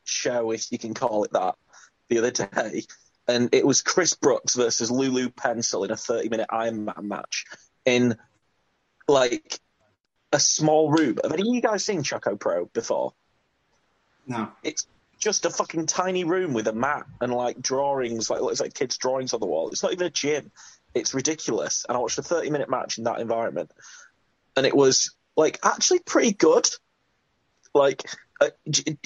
[0.04, 1.54] show, if you can call it that,
[2.08, 2.84] the other day,
[3.26, 7.46] and it was Chris Brooks versus Lulu Pencil in a 30 minute Iron Man match
[7.84, 8.16] in
[9.08, 9.60] like
[10.32, 11.18] a small room.
[11.22, 13.12] Have any of you guys seen Choco Pro before?
[14.26, 14.86] No, It's
[15.22, 18.98] just a fucking tiny room with a mat and like drawings, like it's like kids'
[18.98, 19.68] drawings on the wall.
[19.70, 20.50] It's not even a gym.
[20.94, 21.86] It's ridiculous.
[21.88, 23.70] And I watched a 30 minute match in that environment,
[24.56, 26.68] and it was like actually pretty good.
[27.72, 28.02] Like,
[28.40, 28.50] uh,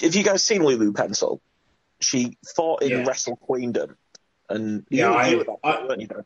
[0.01, 1.39] have you guys seen Lulu Pencil?
[1.99, 3.05] She fought in Yeah.
[3.05, 3.95] Wrestle Queendom,
[4.49, 6.07] and Yeah, you, I- you I- weren't you?
[6.07, 6.25] Darren?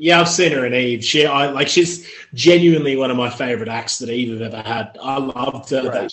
[0.00, 1.04] Yeah, I've seen her in Eve.
[1.04, 4.96] She, I like, she's genuinely one of my favorite acts that Eve have ever had.
[5.02, 5.82] I loved her.
[5.90, 6.10] Right.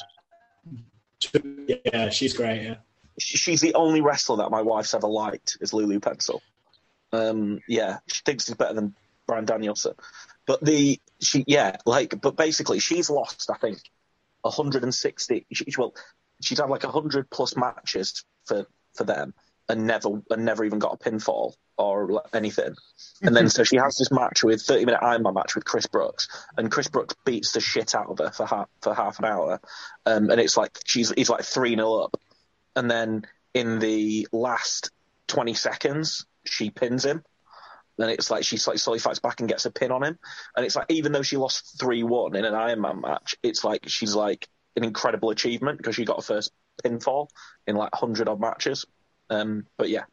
[1.34, 1.82] That.
[1.94, 2.64] Yeah, she's great.
[2.64, 2.76] Yeah.
[3.20, 6.42] She- She's the only wrestler that my wife's ever liked is Lulu Pencil.
[7.12, 8.96] Um, yeah, she thinks she's better than
[9.28, 9.94] Bryan Danielson.
[10.46, 13.80] But the she yeah like but basically she's lost I think
[14.42, 15.96] 160 she, well
[16.42, 19.34] she's had like 100 plus matches for for them
[19.68, 22.76] and never and never even got a pinfall or anything.
[23.24, 26.28] And then so she has this match with 30 minute Ironman match with Chris Brooks,
[26.58, 29.60] and Chris Brooks beats the shit out of her for half for half an hour,
[30.06, 32.16] um, and it's like she's he's like three 0 up,
[32.76, 34.92] and then in the last
[35.28, 37.24] 20 seconds she pins him.
[37.98, 40.20] Then it's like she like slowly fights back and gets a pin on him,
[40.56, 43.64] and it's like even though she lost three one in an Iron Man match, it's
[43.64, 46.52] like she's like an incredible achievement because she got her first
[46.84, 47.30] pinfall
[47.66, 48.86] in like hundred odd matches.
[49.30, 50.04] Um, but yeah,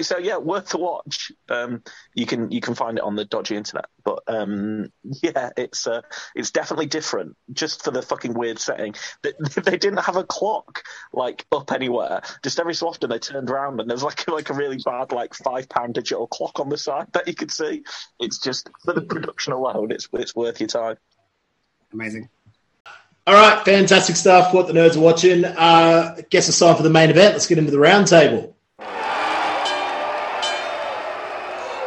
[0.00, 1.32] so yeah, worth a watch.
[1.48, 1.82] Um,
[2.14, 6.02] you can you can find it on the dodgy internet, but um, yeah, it's uh,
[6.34, 7.36] it's definitely different.
[7.52, 9.32] Just for the fucking weird setting, they,
[9.64, 10.82] they didn't have a clock
[11.12, 12.22] like up anywhere.
[12.42, 15.34] Just every so often they turned around and there's like like a really bad like
[15.34, 17.82] five pound digital clock on the side that you could see.
[18.20, 20.96] It's just for the production alone, it's it's worth your time.
[21.92, 22.28] Amazing.
[23.24, 24.52] All right, fantastic stuff.
[24.52, 25.44] What the nerds are watching.
[25.44, 27.34] Uh, guess it's time for the main event.
[27.34, 28.54] Let's get into the roundtable.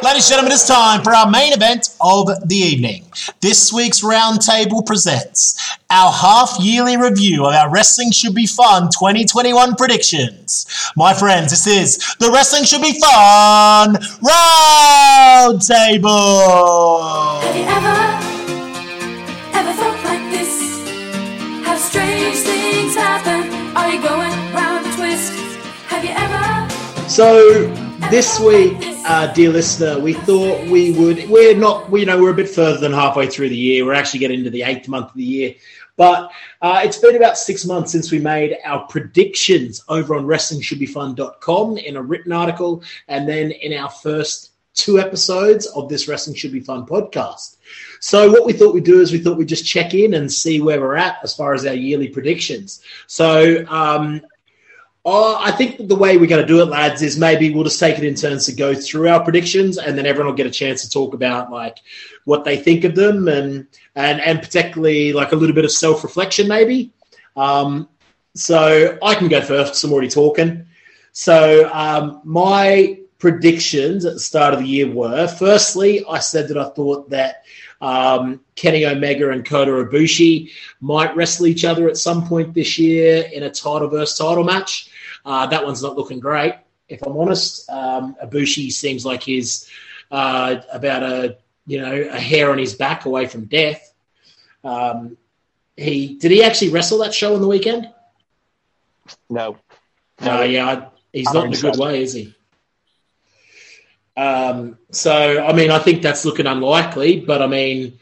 [0.06, 3.06] Ladies and gentlemen, it's time for our main event of the evening.
[3.40, 9.74] This week's roundtable presents our half yearly review of our Wrestling Should Be Fun 2021
[9.74, 10.92] predictions.
[10.96, 14.62] My friends, this is the Wrestling Should Be Fun Roundtable.
[17.42, 17.98] Have you ever,
[19.58, 20.86] ever felt like this?
[21.66, 23.50] Have strange things happen?
[23.76, 25.32] Are you going round a twist?
[25.88, 26.70] Have you ever?
[27.08, 28.76] So this week,
[29.08, 31.28] uh, dear listener, we thought we would.
[31.28, 31.90] We're not.
[31.90, 33.84] We, you know, we're a bit further than halfway through the year.
[33.84, 35.54] We're actually getting into the eighth month of the year.
[35.96, 36.30] But
[36.62, 41.96] uh, it's been about six months since we made our predictions over on WrestlingShouldBeFun.com in
[41.96, 46.60] a written article, and then in our first two episodes of this Wrestling Should Be
[46.60, 47.56] Fun podcast.
[48.00, 50.60] So what we thought we'd do is we thought we'd just check in and see
[50.60, 52.82] where we're at as far as our yearly predictions.
[53.06, 54.20] So um,
[55.06, 57.78] uh, I think the way we're going to do it, lads, is maybe we'll just
[57.78, 60.50] take it in turns to go through our predictions, and then everyone will get a
[60.50, 61.78] chance to talk about like
[62.24, 66.02] what they think of them, and and and particularly like a little bit of self
[66.02, 66.90] reflection, maybe.
[67.36, 67.88] Um,
[68.34, 69.72] so I can go first.
[69.74, 70.66] 'cause I'm already talking.
[71.12, 76.58] So um, my predictions at the start of the year were: firstly, I said that
[76.58, 77.44] I thought that
[77.80, 80.50] um, Kenny Omega and Kota Ibushi
[80.80, 84.90] might wrestle each other at some point this year in a title versus title match.
[85.26, 86.54] Uh, that one's not looking great,
[86.88, 87.68] if I'm honest.
[87.68, 89.68] Um, Ibushi seems like he's
[90.12, 93.92] uh, about a you know a hair on his back away from death.
[94.62, 95.16] Um,
[95.76, 97.90] he did he actually wrestle that show on the weekend?
[99.28, 99.58] No,
[100.20, 102.34] No, yeah, I, he's I'm not in a good way, is he?
[104.16, 107.98] Um, so, I mean, I think that's looking unlikely, but I mean,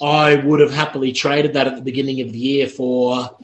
[0.00, 3.36] I would have happily traded that at the beginning of the year for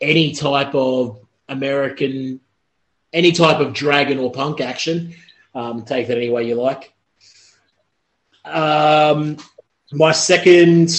[0.00, 2.40] any type of American,
[3.12, 5.14] any type of dragon or punk action.
[5.54, 6.92] Um, take that any way you like.
[8.44, 9.36] Um,
[9.92, 10.90] my second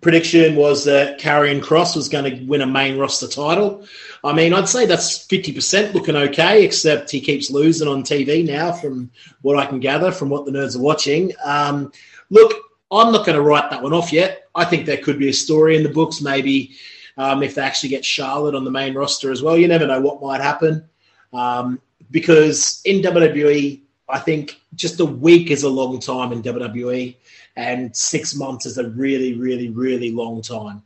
[0.00, 3.86] prediction was that Karrion Kross was going to win a main roster title.
[4.24, 8.72] I mean, I'd say that's 50% looking okay, except he keeps losing on TV now,
[8.72, 9.10] from
[9.42, 11.32] what I can gather from what the nerds are watching.
[11.44, 11.92] Um,
[12.30, 12.52] look,
[12.90, 14.48] I'm not going to write that one off yet.
[14.54, 16.76] I think there could be a story in the books, maybe
[17.16, 19.56] um, if they actually get Charlotte on the main roster as well.
[19.56, 20.88] You never know what might happen.
[21.36, 21.80] Um,
[22.10, 27.14] because in WWE, I think just a week is a long time in WWE,
[27.56, 30.82] and six months is a really, really, really long time.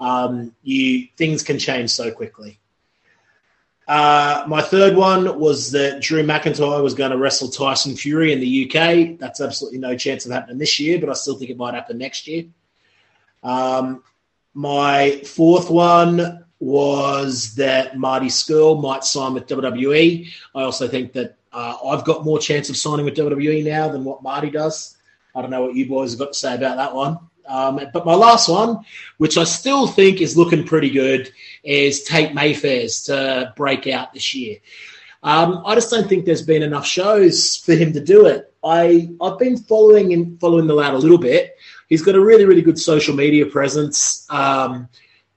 [0.00, 2.58] Um, you things can change so quickly.
[3.86, 8.40] Uh, my third one was that Drew McIntyre was going to wrestle Tyson Fury in
[8.40, 9.18] the UK.
[9.18, 11.98] That's absolutely no chance of happening this year, but I still think it might happen
[11.98, 12.44] next year.
[13.42, 14.02] Um,
[14.54, 20.26] my fourth one was that Marty Scurll might sign with WWE.
[20.54, 24.02] I also think that uh, I've got more chance of signing with WWE now than
[24.02, 24.96] what Marty does.
[25.34, 27.18] I don't know what you boys have got to say about that one.
[27.46, 28.82] Um, but my last one,
[29.18, 31.30] which I still think is looking pretty good,
[31.64, 34.56] is Tate Mayfairs to break out this year.
[35.22, 38.54] Um, I just don't think there's been enough shows for him to do it.
[38.64, 41.56] I I've been following and following the lad a little bit.
[41.90, 44.88] He's got a really really good social media presence, um,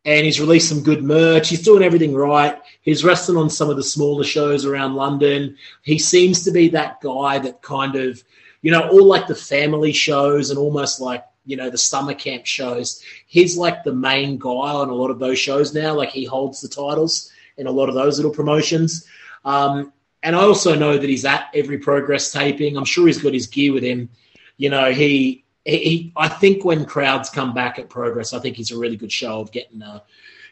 [0.08, 1.50] and he's released some good merch.
[1.50, 2.58] He's doing everything right.
[2.82, 5.58] He's wrestling on some of the smaller shows around London.
[5.82, 8.24] He seems to be that guy that kind of,
[8.62, 12.46] you know, all like the family shows and almost like you know the summer camp
[12.46, 13.04] shows.
[13.28, 15.94] He's like the main guy on a lot of those shows now.
[15.94, 19.06] Like he holds the titles in a lot of those little promotions.
[19.44, 19.92] Um,
[20.24, 22.78] and I also know that he's at every progress taping.
[22.78, 24.10] I'm sure he's got his gear with him.
[24.58, 28.56] You know, he, he, he I think when crowds come back at progress, I think
[28.56, 30.04] he's a really good show of getting a,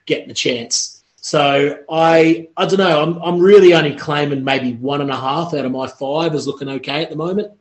[0.06, 1.04] getting a chance.
[1.16, 3.02] So I I don't know.
[3.02, 6.46] I'm I'm really only claiming maybe one and a half out of my five is
[6.46, 7.52] looking okay at the moment.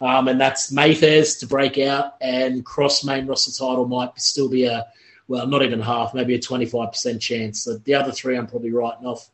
[0.00, 4.64] Um, and that's Mayfairs to break out, and Kross main roster title might still be
[4.64, 4.86] a
[5.28, 7.62] well, not even half, maybe a twenty five percent chance.
[7.62, 9.30] So the other three I'm probably writing off.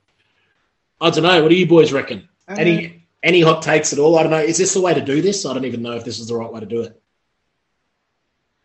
[1.01, 1.43] I don't know.
[1.43, 2.29] What do you boys reckon?
[2.49, 4.19] Any any hot takes at all?
[4.19, 4.39] I don't know.
[4.39, 5.47] Is this the way to do this?
[5.47, 7.01] I don't even know if this is the right way to do it.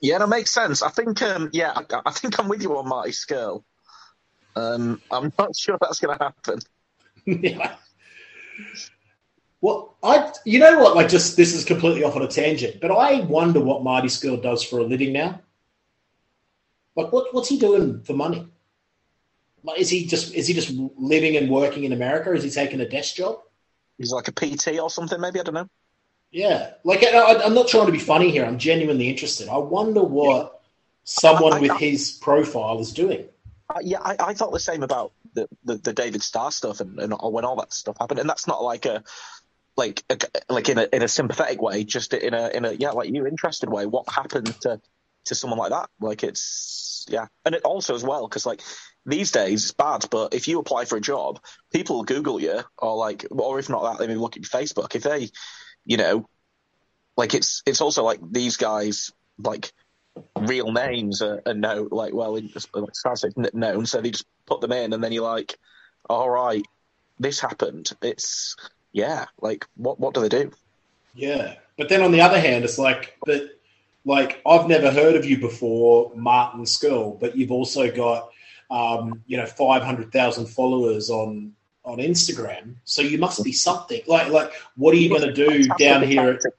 [0.04, 0.84] Yeah, that makes sense.
[0.84, 3.64] I think, um, yeah, I, I think I'm with you on Marty Scurll.
[4.54, 6.60] Um, I'm not sure that's going to happen.
[7.26, 7.76] yeah.
[9.62, 10.98] Well, I you know what?
[10.98, 14.44] Like, just this is completely off on a tangent, but I wonder what Marty Scurll
[14.44, 15.40] does for a living now.
[16.98, 18.46] Like, what what's he doing for money?
[19.64, 22.34] Like, is he just is he just living and working in America?
[22.34, 23.38] Is he taking a desk job?
[23.98, 25.40] He's like a PT or something, maybe.
[25.40, 25.70] I don't know.
[26.34, 28.43] Yeah, like I, I'm not trying to be funny here.
[28.43, 29.47] I'm genuinely interested.
[29.47, 30.61] I wonder what
[31.03, 33.26] someone I- I- with his profile is doing.
[33.69, 36.99] Uh, yeah, I, I thought the same about the, the, the David Starr stuff and,
[36.99, 39.03] and when all that stuff happened, and that's not like a
[39.77, 40.18] like a,
[40.49, 43.26] like in a in a sympathetic way, just in a in a yeah like you
[43.26, 43.85] interested way.
[43.85, 44.81] What happened to
[45.26, 45.89] to someone like that?
[45.99, 48.61] Like it's yeah, and it also as well because like
[49.05, 51.39] these days it's bad, but if you apply for a job,
[51.72, 54.95] people Google you or like or if not that, they may look at your Facebook.
[54.95, 55.30] If they,
[55.85, 56.27] you know,
[57.15, 59.72] like it's it's also like these guys like
[60.39, 64.26] real names are, are known, like well, in, like Star said, known, so they just
[64.45, 65.57] put them in, and then you're like,
[66.10, 66.65] all right,
[67.19, 67.91] this happened.
[68.01, 68.55] It's
[68.91, 70.51] yeah, like what what do they do?
[71.15, 73.43] Yeah, but then on the other hand, it's like, but
[74.05, 78.30] like I've never heard of you before, Martin Scurll, but you've also got,
[78.72, 81.53] um, you know, five hundred thousand followers on
[81.84, 82.76] on Instagram.
[82.84, 84.01] So you must be something.
[84.07, 86.31] Like, like what are you going to do down here?
[86.31, 86.53] At,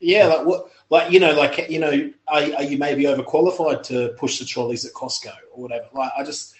[0.00, 4.14] yeah, like what, like you know, like you know, are, are you maybe overqualified to
[4.18, 5.86] push the trolleys at Costco or whatever?
[5.92, 6.54] Like, I just,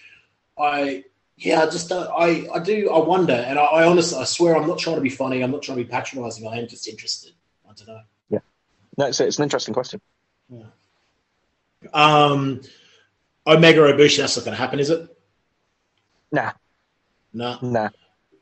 [0.57, 1.05] I.
[1.35, 2.07] Yeah, I just don't.
[2.11, 2.91] I, I do.
[2.91, 5.41] I wonder, and I, I honestly, I swear, I'm not trying to be funny.
[5.41, 6.47] I'm not trying to be patronising.
[6.47, 7.31] I am just interested.
[7.67, 8.01] I don't know.
[8.29, 8.39] Yeah,
[8.97, 9.99] no, it's, it's an interesting question.
[10.47, 10.65] Yeah.
[11.91, 12.61] Um,
[13.47, 15.09] Omega Ibushi, that's not going to happen, is it?
[16.31, 16.51] Nah,
[17.33, 17.57] No.
[17.61, 17.89] nah.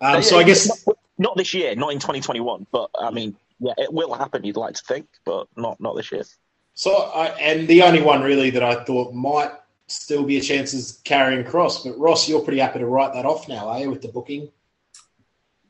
[0.02, 3.74] Um, so I guess not, not this year, not in 2021, but I mean, yeah,
[3.78, 4.44] it will happen.
[4.44, 6.24] You'd like to think, but not not this year.
[6.74, 7.12] so.
[7.14, 9.52] I, and the only one really that I thought might
[9.88, 11.84] still be a chance is Karrion Kross.
[11.84, 14.50] But Ross, you're pretty happy to write that off now, are you, with the booking?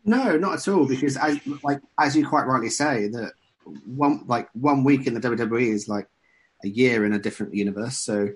[0.06, 0.88] No, not at all.
[0.88, 3.34] Because as like as you quite rightly say, that
[3.86, 6.08] one like one week in the WWE is like
[6.64, 7.98] a year in a different universe.
[7.98, 8.30] So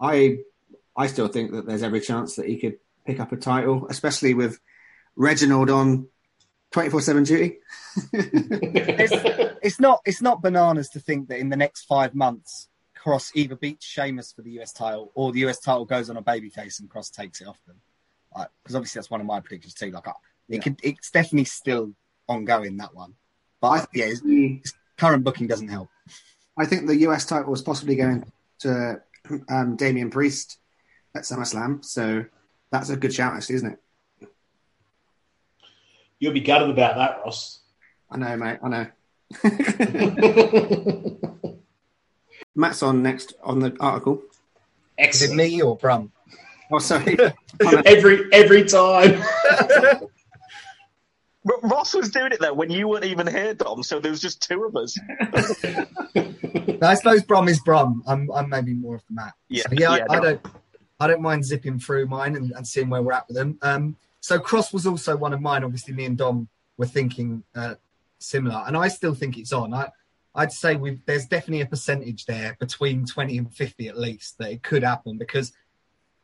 [0.00, 0.38] I
[0.96, 2.78] I still think that there's every chance that he could
[3.08, 4.60] pick up a title, especially with
[5.16, 6.08] Reginald on
[6.70, 7.56] twenty four seven duty.
[8.12, 12.68] it's, it's not it's not bananas to think that in the next five months,
[13.02, 16.22] Kross either beats Sheamus for the US title or the US title goes on a
[16.22, 17.76] baby babyface and Kross takes it off them.
[18.62, 19.90] Because obviously that's one of my predictions too.
[19.90, 20.60] Like I, it Yeah.
[20.60, 21.94] could, it's definitely still
[22.28, 23.14] ongoing that one.
[23.62, 25.88] But I yeah, his, his current booking doesn't help.
[26.58, 28.30] I think the US title was possibly going
[28.60, 29.00] to
[29.48, 30.58] um, Damian Priest
[31.16, 31.82] at SummerSlam.
[31.82, 32.26] So
[32.70, 34.28] that's a good shout, actually, isn't it?
[36.18, 37.60] You'll be gutted about that, Ross.
[38.10, 38.58] I know, mate.
[38.62, 38.86] I know.
[42.54, 44.14] Matt's on next on the article.
[44.14, 44.22] Is
[45.22, 45.36] it Excellent.
[45.36, 46.10] me or Brum?
[46.72, 47.16] Oh, sorry.
[47.86, 49.22] every every time.
[51.62, 53.82] Ross was doing it though when you weren't even here, Dom.
[53.82, 54.98] So there was just two of us.
[56.80, 58.02] No, I suppose Brum is Brum.
[58.06, 59.34] I'm I'm maybe more of the Matt.
[59.48, 60.40] Yeah, So, yeah, yeah, I, I don't
[61.00, 63.58] I don't mind zipping through mine and, and seeing where we're at with them.
[63.62, 65.64] Um, so Kross was also one of mine.
[65.64, 67.76] Obviously, me and Dom were thinking uh,
[68.18, 69.72] similar, and I still think it's on.
[69.72, 69.90] I
[70.34, 74.50] I'd say we there's definitely a percentage there between twenty and fifty at least that
[74.50, 75.52] it could happen because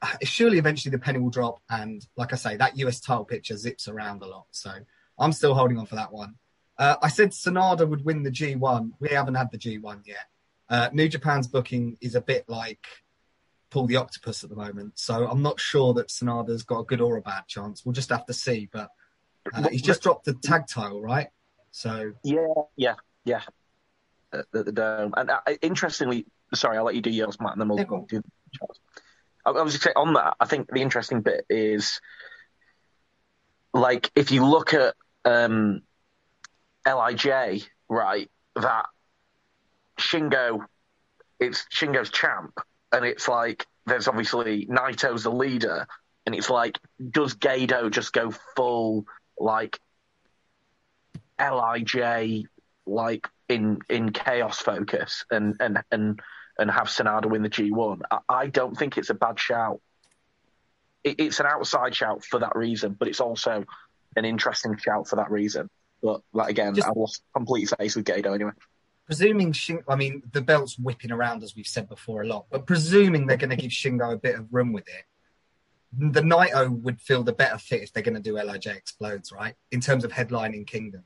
[0.02, 3.56] uh, surely eventually the penny will drop, and like I say, that US title picture
[3.56, 4.46] zips around a lot.
[4.50, 4.72] So
[5.18, 6.34] I'm still holding on for that one.
[6.76, 8.92] Uh, I said Sanada would win the G1.
[8.98, 10.26] We haven't had the G1 yet.
[10.68, 12.86] Uh, New Japan's booking is a bit like
[13.74, 17.00] Paul the Octopus at the moment, so I'm not sure that Sanada's got a good
[17.00, 17.84] or a bad chance.
[17.84, 18.68] We'll just have to see.
[18.72, 18.88] But
[19.52, 21.26] uh, he's just dropped the tag title, right?
[21.72, 22.46] So Yeah,
[22.76, 22.94] yeah,
[23.24, 23.42] yeah.
[24.32, 25.12] At the, the dome.
[25.16, 26.24] And uh, interestingly,
[26.54, 28.22] sorry, I'll let you do yours, Matt, and then we'll Yeah, do.
[29.44, 30.36] I, I was just saying on that.
[30.38, 32.00] I think the interesting bit is,
[33.72, 34.94] like, if you look at
[35.24, 35.82] um,
[36.86, 38.86] LIJ, right, that
[39.98, 40.60] Shingo,
[41.40, 42.60] it's Shingo's champ,
[42.94, 45.86] and it's like there's obviously Naito's the leader,
[46.24, 46.78] and it's like,
[47.10, 49.06] does Gedo just go full
[49.38, 49.78] like
[51.38, 52.44] LIJ
[52.86, 56.20] like in in chaos focus and and and
[56.58, 58.00] and have Sanada win the G1.
[58.10, 59.80] I, I don't think it's a bad shout.
[61.02, 63.64] it, it's an outside shout for that reason, but it's also
[64.16, 65.68] an interesting shout for that reason.
[66.02, 68.52] But like again, Just- I lost complete face with Gedo anyway.
[69.06, 72.66] Presuming Shin- I mean the belt's whipping around as we've said before a lot, but
[72.66, 75.04] presuming they're going to give Shingo a bit of room with it,
[75.92, 79.54] the Naito would feel the better fit if they're going to do LIJ explodes, right?
[79.70, 81.04] In terms of headlining Kingdom.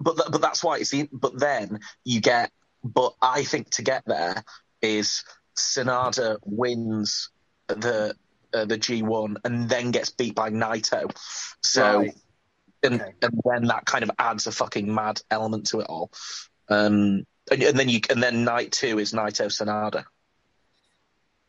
[0.00, 2.50] But th- but that's why it's in, but then you get.
[2.82, 4.44] But I think to get there
[4.82, 5.24] is
[5.56, 7.30] Sanada wins
[7.68, 8.14] the
[8.52, 11.10] uh, the G1 and then gets beat by Naito.
[11.62, 12.14] So Right.
[12.82, 13.12] and Okay.
[13.22, 16.10] and then that kind of adds a fucking mad element to it all.
[16.68, 20.04] Um, and, and then you and then night two is Naito Sanada.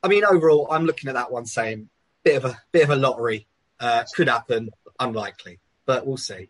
[0.03, 1.89] I mean, overall, I'm looking at that one saying
[2.23, 3.47] bit of a bit of a lottery.
[3.79, 4.69] Uh, could happen,
[4.99, 6.49] unlikely, but we'll see.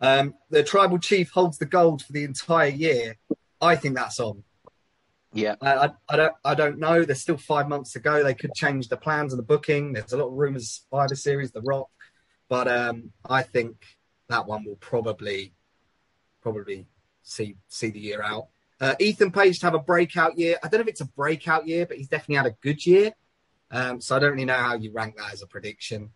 [0.00, 3.16] Um, the tribal chief holds the gold for the entire year.
[3.60, 4.44] I think that's on.
[5.32, 7.04] Yeah, I, I, I don't I don't know.
[7.04, 8.22] There's still five months to go.
[8.22, 9.92] They could change the plans and the booking.
[9.92, 11.90] There's a lot of rumors by the series, The Rock,
[12.48, 13.76] but um, I think
[14.28, 15.52] that one will probably
[16.42, 16.86] probably
[17.28, 18.48] see see the year out.
[18.80, 20.56] Uh, Ethan Page to have a breakout year.
[20.62, 23.12] I don't know if it's a breakout year, but he's definitely had a good year.
[23.70, 26.10] Um, so I don't really know how you rank that as a prediction.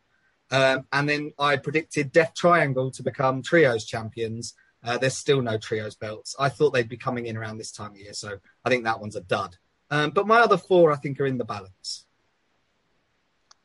[0.50, 4.54] Um, and then I predicted Death Triangle to become trios champions.
[4.84, 6.36] Uh, there's still no trios belts.
[6.38, 9.00] I thought they'd be coming in around this time of year, so I think that
[9.00, 9.56] one's a dud.
[9.90, 12.06] Um, but my other four, I think, are in the balance.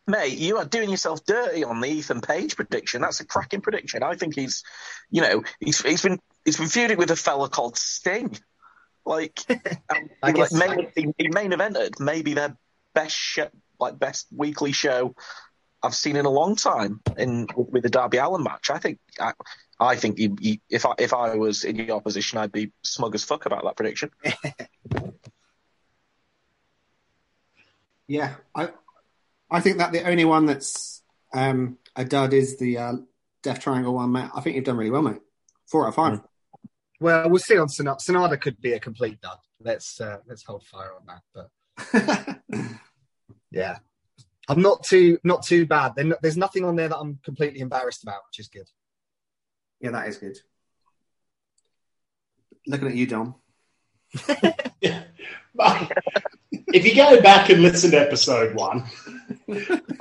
[0.08, 3.02] mate, you are doing yourself dirty on the Ethan Page prediction.
[3.02, 4.04] That's a cracking prediction.
[4.04, 4.64] I think he's,
[5.12, 8.38] you know, he's he's been he's been feuding with a fella called Sting.
[9.06, 12.58] Like, um, like main, he, he main evented maybe their
[12.94, 13.50] best show,
[13.80, 15.14] like best weekly show
[15.84, 18.70] I've seen in a long time in with the Darby Allin match.
[18.70, 19.34] I think I,
[19.80, 23.14] I think he, he, if I if I was in your position, I'd be smug
[23.14, 24.10] as fuck about that prediction.
[28.10, 28.70] Yeah, I
[29.52, 31.04] I think that the only one that's
[31.34, 32.94] um, a dud is the uh,
[33.44, 34.32] Death Triangle one, Matt.
[34.34, 35.20] I think you've done really well, mate.
[35.66, 36.22] Four out of five.
[37.00, 38.00] Well, we'll see on Sanada.
[38.00, 39.38] Sanada could be a complete dud.
[39.62, 41.22] Let's uh, let's hold fire on that.
[42.52, 42.70] But
[43.52, 43.78] yeah,
[44.48, 45.94] I'm not too not too bad.
[46.22, 48.68] There's nothing on there that I'm completely embarrassed about, which is good.
[49.80, 50.38] yeah, that is good.
[52.66, 53.36] Looking at you, Dom.
[56.74, 58.86] if you go back and listen to episode one,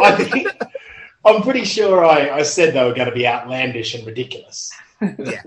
[0.00, 0.48] I think
[1.24, 4.70] I'm pretty sure I, I said they were going to be outlandish and ridiculous.
[5.00, 5.42] Yeah.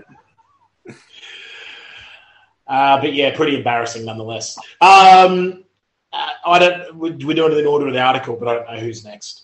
[2.70, 4.56] Uh, but yeah, pretty embarrassing nonetheless.
[4.80, 5.64] Um,
[6.12, 6.94] uh, I don't.
[6.96, 9.42] we- We're doing it in order of the article, but I don't know who's next.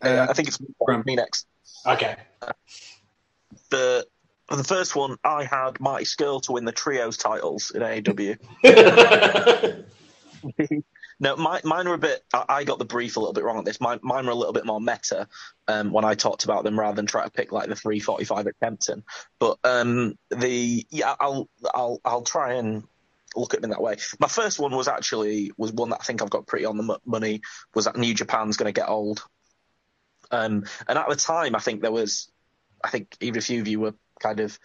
[0.00, 1.46] Uh, I think it's me next.
[1.84, 2.14] Okay.
[3.70, 4.06] The
[4.48, 8.38] the first one I had Marty Scurll to win the trios titles in AEW.
[11.18, 12.22] No, my, mine were a bit.
[12.32, 13.80] I, I got the brief a little bit wrong on this.
[13.80, 15.28] Mine, mine were a little bit more meta
[15.66, 18.60] um, when I talked about them rather than try to pick like the 345 at
[18.60, 19.02] Kempton.
[19.38, 22.84] But um, the yeah, I'll I'll I'll try and
[23.34, 23.96] look at them that way.
[24.20, 26.82] My first one was actually was one that I think I've got pretty on the
[26.82, 27.40] mo- money.
[27.74, 29.24] Was that New Japan's going to get old?
[30.30, 32.30] Um, and at the time, I think there was,
[32.82, 34.58] I think even a few of you were kind of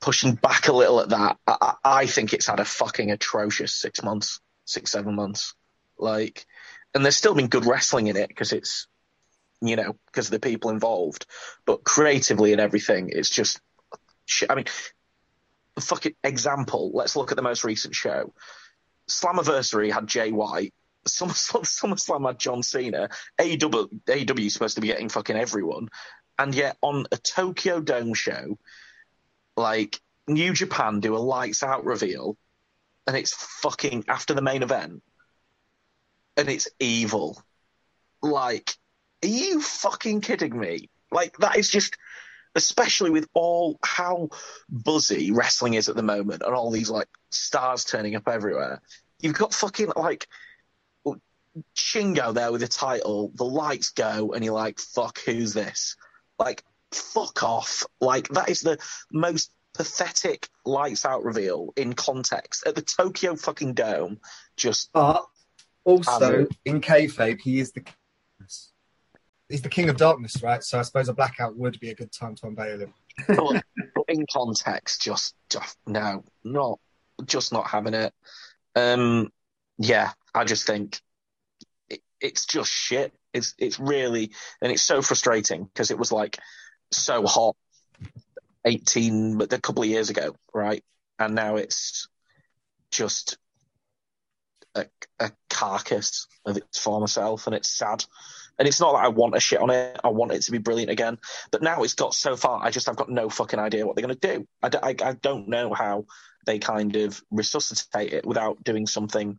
[0.00, 1.38] pushing back a little at that.
[1.46, 5.54] I I think it's had a fucking atrocious six months, six seven months.
[5.98, 6.46] Like,
[6.94, 8.86] and there's still been good wrestling in it because it's,
[9.62, 11.26] you know, because of the people involved.
[11.64, 13.60] But creatively and everything, it's just
[14.26, 14.50] shit.
[14.50, 14.66] I mean,
[15.80, 16.90] fucking example.
[16.92, 18.34] Let's look at the most recent show.
[19.08, 20.74] Slammiversary had Jay White.
[21.08, 23.08] SummerSlam, SummerSlam had John Cena.
[23.38, 25.88] AEW, AEW is supposed to be getting fucking everyone.
[26.38, 28.58] And yet on a Tokyo Dome show,
[29.56, 29.98] like
[30.28, 32.36] New Japan do a lights out reveal
[33.06, 35.02] and it's fucking after the main event
[36.36, 37.40] and it's evil.
[38.22, 38.74] Like,
[39.22, 40.90] are you fucking kidding me?
[41.10, 41.96] Like, that is just,
[42.54, 44.30] especially with all how
[44.68, 48.82] buzzy wrestling is at the moment and all these like stars turning up everywhere.
[49.20, 50.26] You've got fucking like
[51.74, 55.96] Shingo there with the title, the lights go, and you're like, fuck, who's this?
[56.38, 56.62] Like,
[56.92, 57.84] fuck off.
[58.00, 58.78] Like, that is the
[59.10, 64.20] most pathetic lights out reveal in context at the Tokyo fucking Dome.
[64.56, 65.24] Just, But
[65.84, 67.84] also Um, in kayfabe, he is the
[69.48, 70.62] he's the king of darkness, right?
[70.64, 72.94] So I suppose a blackout would be a good time to unveil him.
[73.28, 73.62] but,
[73.94, 76.80] but in context, just, just, no, not,
[77.24, 78.12] just not having it.
[78.74, 79.30] Um,
[79.78, 81.00] yeah, I just think
[81.88, 83.12] it, it's just shit.
[83.32, 86.38] It's, it's really, and it's so frustrating because it was like
[86.90, 87.56] so hot
[88.66, 90.84] 18, but a couple of years ago, right?
[91.18, 92.08] And now it's
[92.90, 93.38] just
[94.74, 94.86] a,
[95.18, 98.04] a carcass of its former self, and it's sad.
[98.58, 99.98] And it's not that I want a shit on it.
[100.02, 101.18] I want it to be brilliant again.
[101.50, 104.06] But now it's got so far, I just I've got no fucking idea what they're
[104.06, 104.46] going to do.
[104.62, 106.06] I, d- I, I don't know how
[106.46, 109.38] they kind of resuscitate it without doing something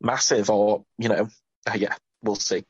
[0.00, 1.28] massive or, you know,
[1.66, 2.64] uh, yeah, we'll see.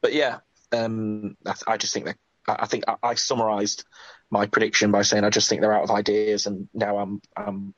[0.00, 0.38] But yeah,
[0.72, 2.16] um, I, I just think that
[2.48, 3.84] I, think I, I summarised
[4.32, 7.74] my prediction by saying I just think they're out of ideas, and now I'm I'm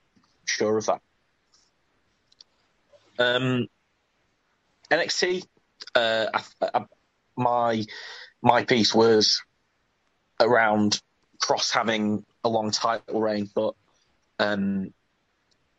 [0.47, 1.01] sure of that.
[3.19, 3.67] Um,
[4.91, 5.45] NXT,
[5.97, 6.85] uh, I, I,
[7.37, 7.85] my
[8.41, 9.43] my piece was
[10.41, 11.03] around
[11.43, 13.75] Kross having a long title reign, but
[14.39, 14.95] um,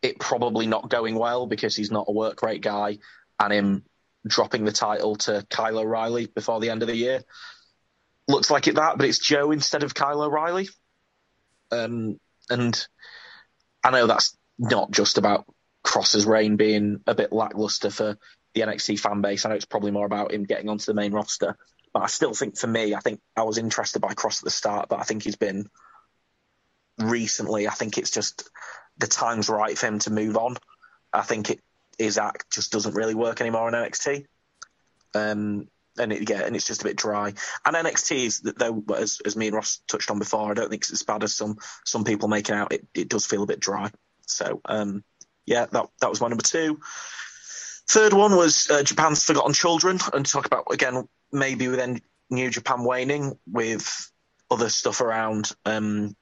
[0.02, 2.98] it probably not going well because he's not a work rate guy,
[3.40, 3.84] and him
[4.26, 7.22] dropping the title to Kyle O'Reilly before the end of the year.
[8.28, 10.68] Looks like it that, but it's Joe instead of Kyle O'Reilly.
[11.70, 12.18] Um,
[12.50, 12.86] and
[13.84, 15.44] I know that's not just about
[15.84, 18.18] Kross's reign being a bit lackluster for
[18.54, 19.44] the NXT fan base.
[19.44, 21.56] I know it's probably more about him getting onto the main roster.
[21.92, 24.50] But I still think for me, I think I was interested by Kross at the
[24.50, 25.66] start, but I think he's been
[26.98, 28.50] recently, I think it's just
[28.98, 30.56] the time's right for him to move on.
[31.12, 31.60] I think it,
[31.98, 34.26] his act just doesn't really work anymore in NXT.
[35.14, 35.68] Um,
[35.98, 37.32] and it, yeah, and it's just a bit dry.
[37.64, 40.82] And NXT is though, as, as me and Ross touched on before, I don't think
[40.82, 42.72] it's as bad as some some people making out.
[42.72, 43.90] It, it does feel a bit dry.
[44.26, 45.04] So um,
[45.46, 46.80] yeah, that that was my number two.
[47.88, 52.00] Third one was uh, Japan's Forgotten Children, and talk about again maybe within
[52.30, 54.10] New Japan waning with
[54.50, 55.52] other stuff around.
[55.64, 56.16] Um,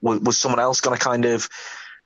[0.00, 1.48] was, was someone else going to kind of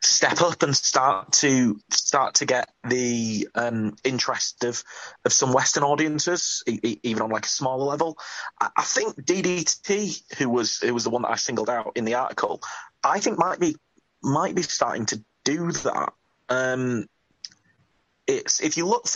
[0.02, 4.82] step up and start to start to get the um, interest of
[5.24, 8.18] of some Western audiences, e- e- even on like a smaller level.
[8.60, 12.04] I, I think DDT, who was who was the one that I singled out in
[12.04, 12.60] the article,
[13.02, 13.76] I think might be
[14.22, 16.12] might be starting to do that.
[16.48, 17.06] Um,
[18.26, 19.06] it's if you look.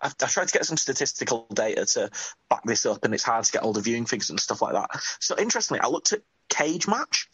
[0.00, 2.10] I, I tried to get some statistical data to
[2.48, 4.74] back this up, and it's hard to get all the viewing figures and stuff like
[4.74, 4.90] that.
[5.18, 7.28] So interestingly, I looked at Cage Match,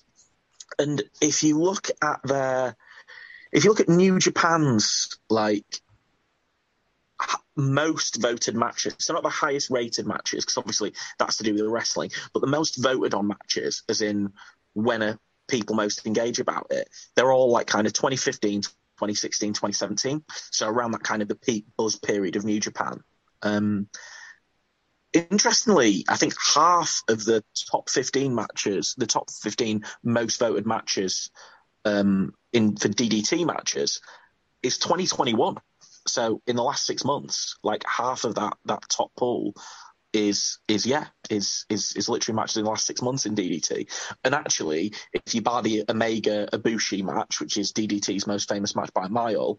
[0.78, 2.76] and if you look at their,
[3.52, 5.80] if you look at New Japan's like
[7.56, 11.64] most voted matches, so not the highest rated matches, because obviously that's to do with
[11.64, 14.32] wrestling, but the most voted on matches, as in
[14.74, 15.18] when are
[15.48, 20.22] people most engage about it, they're all like kind of 2015, 2016, 2017.
[20.50, 23.02] So around that kind of the peak buzz period of New Japan.
[23.42, 23.88] Um,
[25.12, 31.30] interestingly, I think half of the top 15 matches, the top 15 most voted matches
[31.84, 34.00] um, in for DDT matches,
[34.62, 35.56] is 2021.
[36.06, 39.54] So in the last six months, like half of that that top pool
[40.14, 43.90] is is yeah is is is literally matches in the last six months in DDT.
[44.24, 48.92] And actually, if you buy the Omega Ibushi match, which is DDT's most famous match
[48.94, 49.58] by mile,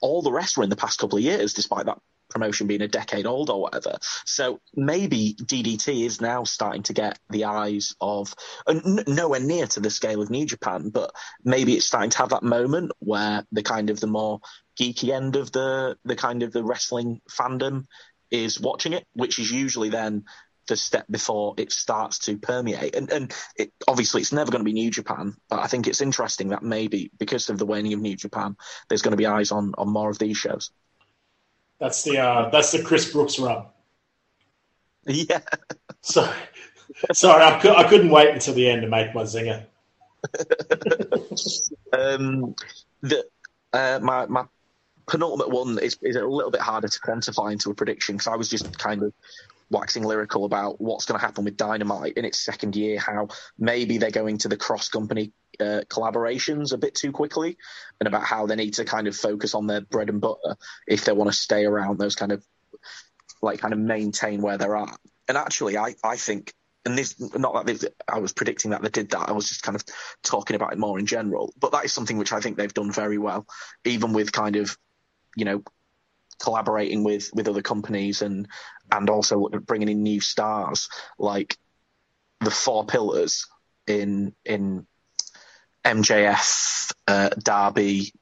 [0.00, 1.98] all the rest were in the past couple of years, despite that
[2.32, 3.98] promotion being a decade old or whatever.
[4.24, 8.34] So maybe DDT is now starting to get the eyes of
[8.68, 11.12] n- nowhere near to the scale of New Japan, but
[11.44, 14.40] maybe it's starting to have that moment where the kind of the more
[14.80, 17.86] geeky end of the the kind of the wrestling fandom
[18.30, 20.24] is watching it, which is usually then
[20.68, 22.94] the step before it starts to permeate.
[22.94, 26.00] And, and it, obviously, it's never going to be New Japan, but I think it's
[26.00, 28.56] interesting that maybe because of the waning of New Japan,
[28.88, 30.70] there's going to be eyes on on more of these shows.
[31.82, 33.64] That's the uh, that's the Chris Brooks run.
[35.04, 35.40] Yeah.
[36.04, 36.28] So,
[37.12, 39.64] sorry, I, cou- I couldn't wait until the end to make my zinger.
[41.92, 42.56] um,
[43.02, 43.24] the
[43.72, 44.44] uh, my my
[45.06, 48.34] penultimate one is, is a little bit harder to quantify into a prediction because I
[48.34, 49.12] was just kind of
[49.70, 53.28] waxing lyrical about what's going to happen with Dynamite in its second year, how
[53.60, 55.30] maybe they're going to the cross company
[55.60, 57.56] uh, collaborations a bit too quickly,
[58.00, 60.56] and about how they need to kind of focus on their bread and butter
[60.86, 62.44] if they want to stay around those kind of
[63.40, 64.98] like kind of maintain where they're at.
[65.28, 66.52] And actually, I I think.
[66.84, 69.28] And this, not that I was predicting that they did that.
[69.28, 69.84] I was just kind of
[70.24, 71.54] talking about it more in general.
[71.56, 73.46] But that is something which I think they've done very well,
[73.84, 74.76] even with kind of,
[75.36, 75.62] you know,
[76.40, 78.48] collaborating with with other companies and
[78.90, 80.88] and also bringing in new stars
[81.20, 81.56] like
[82.40, 83.46] the four pillars
[83.86, 84.84] in in
[85.84, 88.12] MJF, uh, Darby,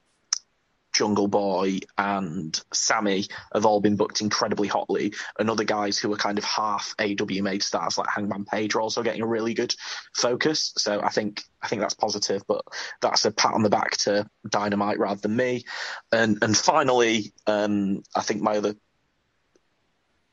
[0.93, 6.17] Jungle Boy, and Sammy have all been booked incredibly hotly, and other guys who are
[6.17, 9.73] kind of half AEW made stars like Hangman Page are also getting a really good
[10.15, 10.73] focus.
[10.77, 12.63] So I think I think that's positive, but
[13.01, 15.63] that's a pat on the back to Dynamite rather than me.
[16.11, 18.75] And and finally, um, I think my other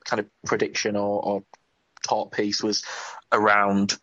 [0.04, 1.44] kind of prediction or, or
[2.06, 2.82] talk piece was
[3.30, 3.96] around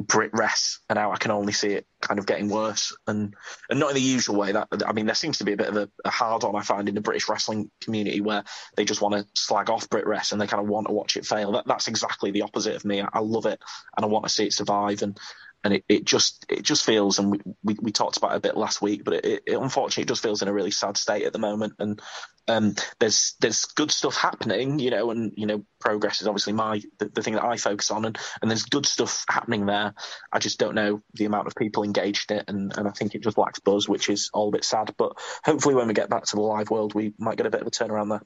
[0.00, 3.34] Brit Wrest, and now I can only see it kind of getting worse, and
[3.68, 4.52] and not in the usual way.
[4.52, 6.62] That I mean, there seems to be a bit of a, a hard on I
[6.62, 8.42] find in the British wrestling community where
[8.76, 11.18] they just want to slag off Brit Wrest and they kind of want to watch
[11.18, 11.52] it fail.
[11.52, 13.02] That, that's exactly the opposite of me.
[13.02, 13.60] I, I love it
[13.96, 15.18] and I want to see it survive, and
[15.62, 18.40] and it, it just it just feels, and we, we, we talked about it a
[18.40, 21.24] bit last week, but it, it unfortunately it just feels in a really sad state
[21.24, 22.00] at the moment, and
[22.48, 26.80] um, there's there's good stuff happening, you know, and you know progress is obviously my
[26.98, 29.94] the, the thing that I focus on, and, and there's good stuff happening there.
[30.32, 33.14] I just don't know the amount of people engaged in it, and, and I think
[33.14, 34.94] it just lacks buzz, which is all a bit sad.
[34.96, 35.12] But
[35.44, 37.66] hopefully, when we get back to the live world, we might get a bit of
[37.66, 38.22] a turnaround there.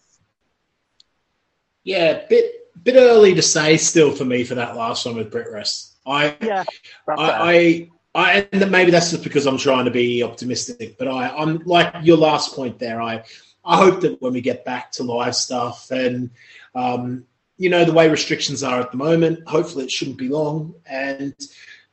[1.82, 2.52] Yeah, bit
[2.82, 5.93] bit early to say still for me for that last one with Brit Wrest.
[6.06, 6.64] I Yeah.
[7.08, 11.28] I, I, I, and maybe that's just because I'm trying to be optimistic, but I,
[11.28, 13.02] I'm like your last point there.
[13.02, 13.24] I,
[13.64, 16.30] I hope that when we get back to live stuff and,
[16.74, 17.24] um,
[17.56, 20.74] you know, the way restrictions are at the moment, hopefully it shouldn't be long.
[20.86, 21.34] And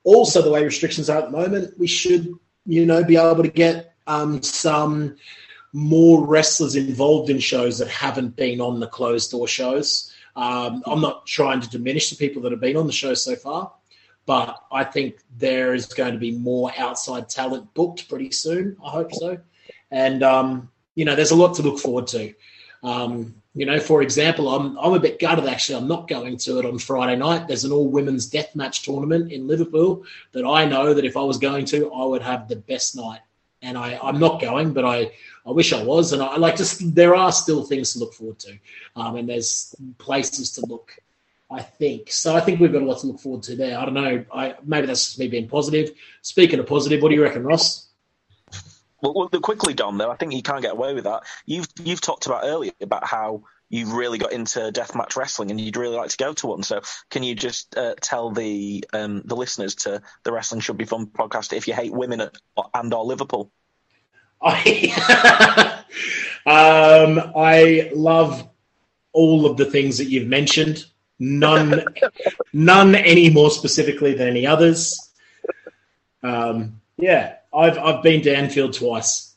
[0.04, 2.34] also the way restrictions are at the moment, we should,
[2.66, 5.16] you know, be able to get um, some
[5.74, 10.14] more wrestlers involved in shows that haven't been on the closed door shows.
[10.36, 13.36] Um, I'm not trying to diminish the people that have been on the show so
[13.36, 13.72] far,
[14.26, 18.78] but I think there is going to be more outside talent booked pretty soon.
[18.86, 19.40] I hope so.
[19.90, 22.34] And, um, you know, there's a lot to look forward to.
[22.84, 25.80] Um, you know, for example, I'm, I'm a bit gutted actually.
[25.80, 27.48] I'm not going to it on Friday night.
[27.48, 31.22] There's an all women's death match tournament in Liverpool that I know that if I
[31.22, 33.20] was going to, I would have the best night.
[33.62, 35.12] And I, I'm not going, but I,
[35.46, 36.14] I wish I was.
[36.14, 38.58] And I like just, there are still things to look forward to.
[38.96, 40.98] Um, and there's places to look.
[41.52, 42.36] I think so.
[42.36, 43.78] I think we've got a lot to look forward to there.
[43.78, 44.26] I don't know.
[44.34, 45.92] I maybe that's just me being positive.
[46.22, 47.90] Speaking of positive, what do you reckon, Ross?
[49.02, 49.98] Well, quickly, Dom.
[49.98, 51.24] Though I think you can't get away with that.
[51.46, 55.78] You've you've talked about earlier about how you've really got into deathmatch wrestling and you'd
[55.78, 56.62] really like to go to one.
[56.62, 60.86] So, can you just uh, tell the um, the listeners to the Wrestling Should Be
[60.86, 62.38] Fun podcast if you hate women at,
[62.74, 63.52] and or Liverpool?
[64.42, 65.84] I,
[66.46, 68.48] um, I love
[69.14, 70.86] all of the things that you've mentioned.
[71.24, 71.86] None,
[72.52, 75.12] none any more specifically than any others.
[76.24, 79.36] Um, yeah, I've I've been to Anfield twice.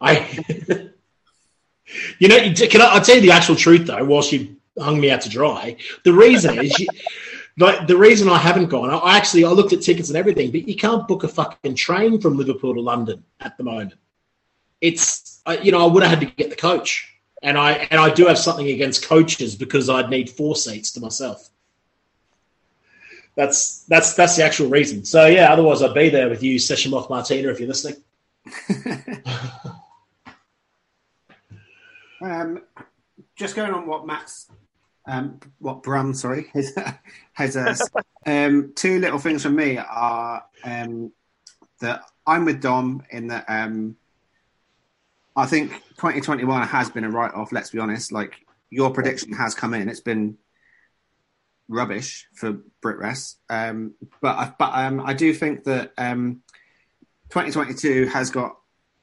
[0.00, 0.26] I,
[2.18, 4.02] you know, can I, I'll tell you the actual truth though.
[4.02, 6.86] Whilst you hung me out to dry, the reason is, you,
[7.58, 8.88] like, the reason I haven't gone.
[8.88, 12.22] I actually I looked at tickets and everything, but you can't book a fucking train
[12.22, 13.96] from Liverpool to London at the moment.
[14.80, 18.10] It's you know I would have had to get the coach, and I and I
[18.10, 21.48] do have something against coaches because I'd need four seats to myself.
[23.36, 25.04] That's that's that's the actual reason.
[25.04, 28.02] So yeah, otherwise I'd be there with you, Session Moth Martina, if you're listening.
[32.20, 32.62] Um,
[33.36, 34.50] just going on what Matt's,
[35.06, 36.76] um, what Bram, sorry, has,
[37.32, 37.76] has uh,
[38.26, 41.12] um, two little things from me are um,
[41.80, 43.96] that I'm with Dom in that um,
[45.38, 47.52] I think 2021 has been a write off.
[47.52, 48.10] Let's be honest.
[48.10, 48.34] Like
[48.70, 49.88] your prediction has come in.
[49.88, 50.36] It's been
[51.68, 53.38] rubbish for Brit Wrest.
[53.48, 56.42] Um, but I, but um, I do think that um,
[57.30, 58.56] 2022 has got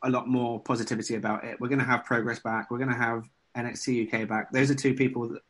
[0.03, 1.62] a lot more positivity about it.
[1.62, 2.70] We're going to have Progress back.
[2.70, 3.24] We're going to have
[3.56, 4.52] NXT UK back.
[4.52, 5.41] Those are two people, that,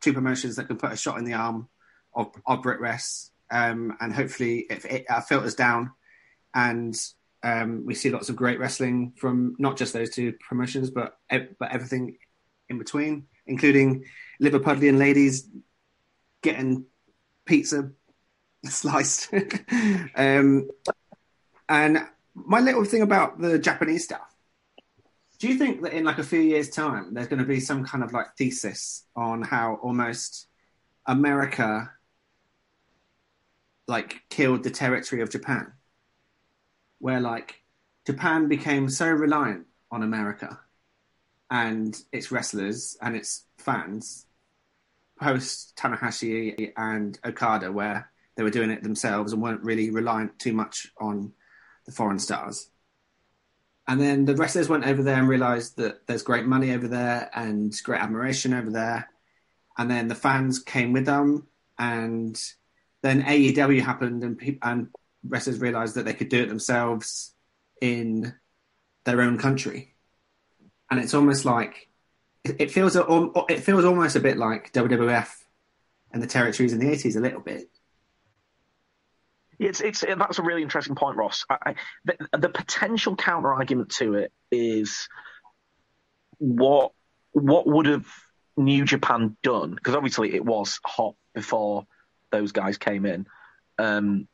[0.00, 1.68] two promotions that can put a shot in the arm
[2.12, 3.30] of, of Brit Wrest.
[3.52, 5.92] Um, and hopefully it, it uh, filters down
[6.52, 6.98] and
[7.46, 11.70] um, we see lots of great wrestling from not just those two promotions, but but
[11.70, 12.16] everything
[12.68, 14.04] in between, including
[14.42, 15.48] Liverpudlian ladies
[16.42, 16.86] getting
[17.44, 17.92] pizza
[18.64, 19.32] sliced.
[20.16, 20.68] um,
[21.68, 21.98] and
[22.34, 24.34] my little thing about the Japanese stuff.
[25.38, 27.84] Do you think that in like a few years' time, there's going to be some
[27.84, 30.48] kind of like thesis on how almost
[31.06, 31.92] America
[33.86, 35.75] like killed the territory of Japan?
[36.98, 37.62] Where like
[38.06, 40.60] Japan became so reliant on America
[41.50, 44.26] and its wrestlers and its fans
[45.20, 50.52] post Tanahashi and Okada, where they were doing it themselves and weren't really reliant too
[50.52, 51.32] much on
[51.86, 52.68] the foreign stars.
[53.88, 57.30] And then the wrestlers went over there and realized that there's great money over there
[57.34, 59.08] and great admiration over there.
[59.78, 61.46] And then the fans came with them,
[61.78, 62.40] and
[63.02, 64.88] then AEW happened, and peop and
[65.28, 67.34] wrestlers realized that they could do it themselves
[67.80, 68.34] in
[69.04, 69.94] their own country.
[70.90, 71.88] And it's almost like
[72.44, 75.28] it, feels it feels almost a bit like WWF
[76.12, 77.68] and the territories in the 80s a little bit.
[79.58, 81.46] It's it's that's a really interesting point, Ross.
[81.48, 85.08] I, the, the potential counter argument to it is
[86.38, 86.92] what
[87.32, 88.06] what would have
[88.56, 89.74] New Japan done?
[89.74, 91.86] Because obviously it was hot before
[92.30, 93.26] those guys came in.
[93.78, 94.28] Um,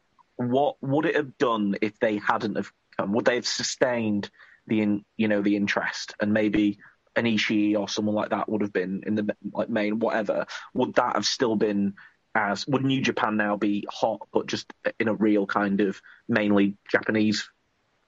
[0.50, 3.12] what would it have done if they hadn't have come?
[3.12, 4.30] Would they have sustained
[4.66, 6.78] the in, you know the interest and maybe
[7.16, 10.46] an Ishii or someone like that would have been in the like main whatever?
[10.74, 11.94] Would that have still been
[12.34, 16.76] as would New Japan now be hot but just in a real kind of mainly
[16.90, 17.48] Japanese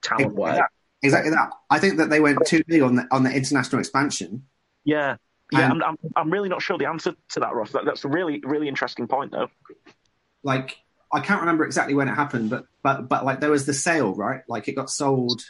[0.01, 0.49] talent way?
[0.51, 1.49] Exactly, exactly that.
[1.69, 4.45] I think that they went too big on the on the international expansion.
[4.83, 5.17] Yeah.
[5.51, 7.71] Yeah, And- I'm, I'm, I'm really not sure the answer to that, Ross.
[7.73, 9.47] That, that's a really, really interesting point, though.
[10.43, 10.77] Like
[11.15, 14.13] I can't remember exactly when it happened, but but but like there was the sale,
[14.13, 14.41] right?
[14.47, 15.41] Like it got sold.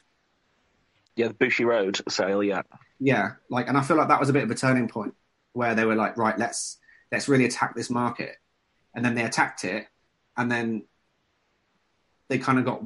[1.15, 2.61] Yeah, the Bushiroad sale, yeah.
[2.99, 5.15] Yeah, like, and I feel like that was a bit of a turning point
[5.53, 6.77] where they were like, right, let's
[7.11, 8.35] let's really attack this market,
[8.93, 9.87] and then they attacked it,
[10.37, 10.85] and then
[12.27, 12.81] they kind of got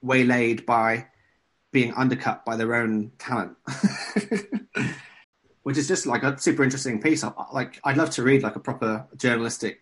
[0.00, 1.06] waylaid by
[1.70, 3.56] being undercut by their own talent,
[5.62, 7.24] which is just like a super interesting piece.
[7.24, 9.80] I- Like, I'd love to read like a proper journalistic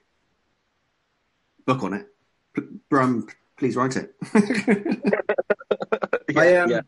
[1.67, 2.07] book on it.
[2.55, 3.27] P- Brum,
[3.59, 4.15] please write it.
[6.37, 6.81] I, um, yeah.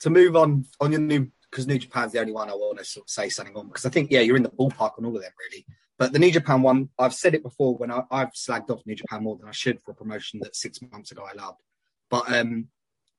[0.00, 2.84] To move on on your new because New Japan's the only one I want to
[2.84, 5.16] sort of say something on because I think yeah you're in the ballpark on all
[5.16, 5.64] of them really.
[5.96, 8.96] But the New Japan one, I've said it before when I, I've slagged off New
[8.96, 11.60] Japan more than I should for a promotion that six months ago I loved.
[12.10, 12.68] But um,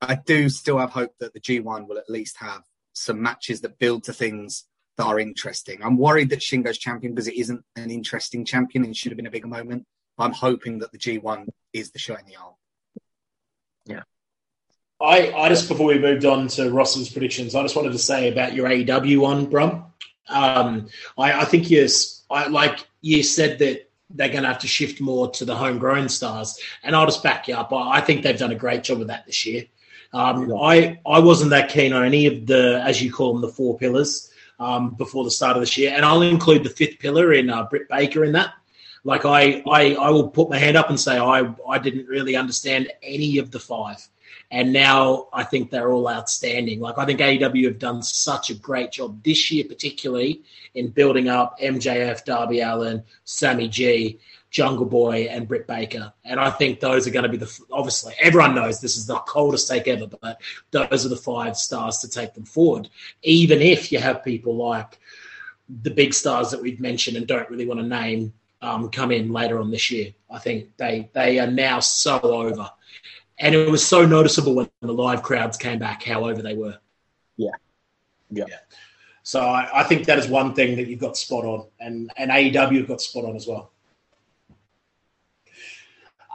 [0.02, 2.64] I do still have hope that the G1 will at least have
[2.94, 4.65] some matches that build to things
[4.98, 5.82] that are interesting.
[5.84, 9.27] I'm worried that Shingo's champion because it isn't an interesting champion and should have been
[9.27, 9.86] a bigger moment.
[10.17, 12.53] I'm hoping that the G1 is the shot in the arm.
[13.85, 14.03] Yeah.
[15.01, 18.31] I, I just before we moved on to Ross's predictions, I just wanted to say
[18.31, 19.85] about your AEW one, Brum.
[20.27, 20.87] Um,
[21.17, 25.01] I, I think yes, I like you said that they're going to have to shift
[25.01, 27.73] more to the homegrown stars, and I'll just back you up.
[27.73, 29.65] I, I think they've done a great job of that this year.
[30.13, 33.49] Um, I I wasn't that keen on any of the, as you call them, the
[33.49, 37.33] four pillars um, before the start of this year, and I'll include the fifth pillar
[37.33, 38.53] in uh, Britt Baker in that.
[39.06, 42.36] Like I, I, I will put my hand up and say I, I didn't really
[42.36, 44.06] understand any of the five
[44.52, 46.80] and now I think they're all outstanding.
[46.80, 50.44] Like I think AEW have done such a great job this year, particularly
[50.76, 54.19] in building up MJF, Darby Allin, Sammy G,
[54.52, 56.14] Jungle Boy, and Britt Baker.
[56.23, 59.18] And I think those are going to be the obviously everyone knows this is the
[59.19, 60.40] coldest take ever, but
[60.72, 62.90] those are the five stars to take them forward.
[63.23, 64.99] Even if you have people like
[65.82, 68.32] the big stars that we've mentioned and don't really want to name
[68.65, 72.69] um, come in later on this year, I think they they are now so over
[73.39, 76.77] and it was so noticeable when the live crowds came back how over they were.
[77.37, 77.51] Yeah.
[78.29, 78.45] Yeah.
[79.23, 82.31] So I, I think that is one thing that you've got spot on, and and
[82.31, 83.71] AEW have got spot on as well.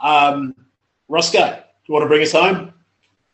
[0.03, 0.55] Um,
[1.07, 2.73] Roscoe, do you want to bring us home?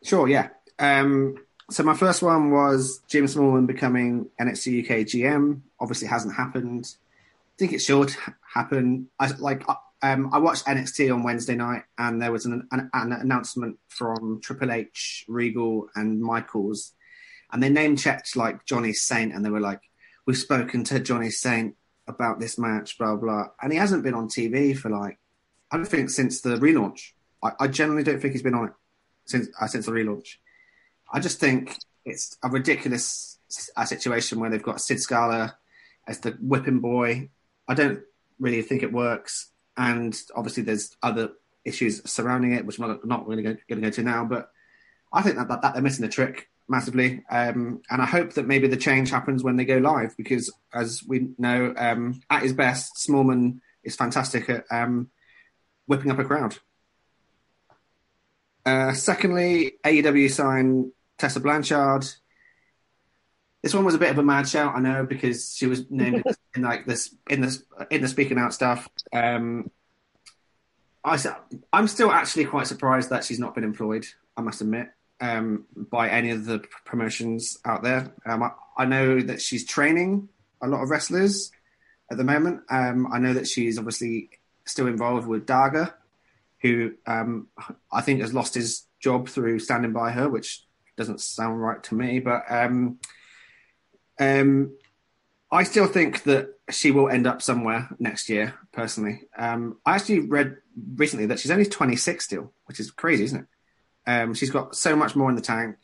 [0.03, 0.49] Sure, yeah.
[0.79, 1.37] Um,
[1.71, 5.61] so my first one was Jim Smallman becoming NXT UK GM.
[5.79, 6.95] Obviously, hasn't happened.
[6.95, 9.09] I think it should ha- happen.
[9.19, 9.63] I like.
[10.01, 14.41] Um, I watched NXT on Wednesday night, and there was an, an, an announcement from
[14.43, 16.93] Triple H, Regal, and Michaels,
[17.51, 19.81] and they name checked like Johnny Saint, and they were like,
[20.25, 21.75] "We've spoken to Johnny Saint
[22.07, 25.17] about this match, blah blah," and he hasn't been on TV for like,
[25.71, 27.11] I don't think since the relaunch.
[27.43, 28.73] I, I generally don't think he's been on it
[29.25, 30.37] since uh, since the relaunch.
[31.11, 33.39] I just think it's a ridiculous
[33.75, 35.57] uh, situation where they've got Sid Scala
[36.07, 37.29] as the whipping boy.
[37.67, 38.01] I don't
[38.39, 41.31] really think it works, and obviously there's other
[41.65, 44.25] issues surrounding it, which I'm not, not really going to go to now.
[44.25, 44.49] But
[45.11, 48.47] I think that, that, that they're missing the trick massively, um, and I hope that
[48.47, 52.53] maybe the change happens when they go live because, as we know, um, at his
[52.53, 55.09] best, Smallman is fantastic at um,
[55.85, 56.57] whipping up a crowd.
[58.65, 62.05] Uh, secondly, AEW signed Tessa Blanchard.
[63.63, 66.23] This one was a bit of a mad shout, I know, because she was named
[66.55, 68.87] in like this in this in the speaking out stuff.
[69.13, 69.71] Um,
[71.03, 71.17] I,
[71.71, 74.05] I'm still actually quite surprised that she's not been employed.
[74.35, 74.89] I must admit,
[75.21, 78.13] um, by any of the promotions out there.
[78.25, 80.29] Um, I, I know that she's training
[80.61, 81.51] a lot of wrestlers
[82.11, 82.61] at the moment.
[82.69, 84.29] Um, I know that she's obviously
[84.65, 85.93] still involved with Daga,
[86.61, 87.47] who um,
[87.91, 90.65] I think has lost his job through standing by her, which
[90.97, 92.19] doesn't sound right to me.
[92.19, 92.99] But um,
[94.19, 94.77] um,
[95.51, 98.55] I still think that she will end up somewhere next year.
[98.73, 100.57] Personally, um, I actually read
[100.95, 103.47] recently that she's only 26 still, which is crazy, isn't it?
[104.09, 105.75] Um, she's got so much more in the tank.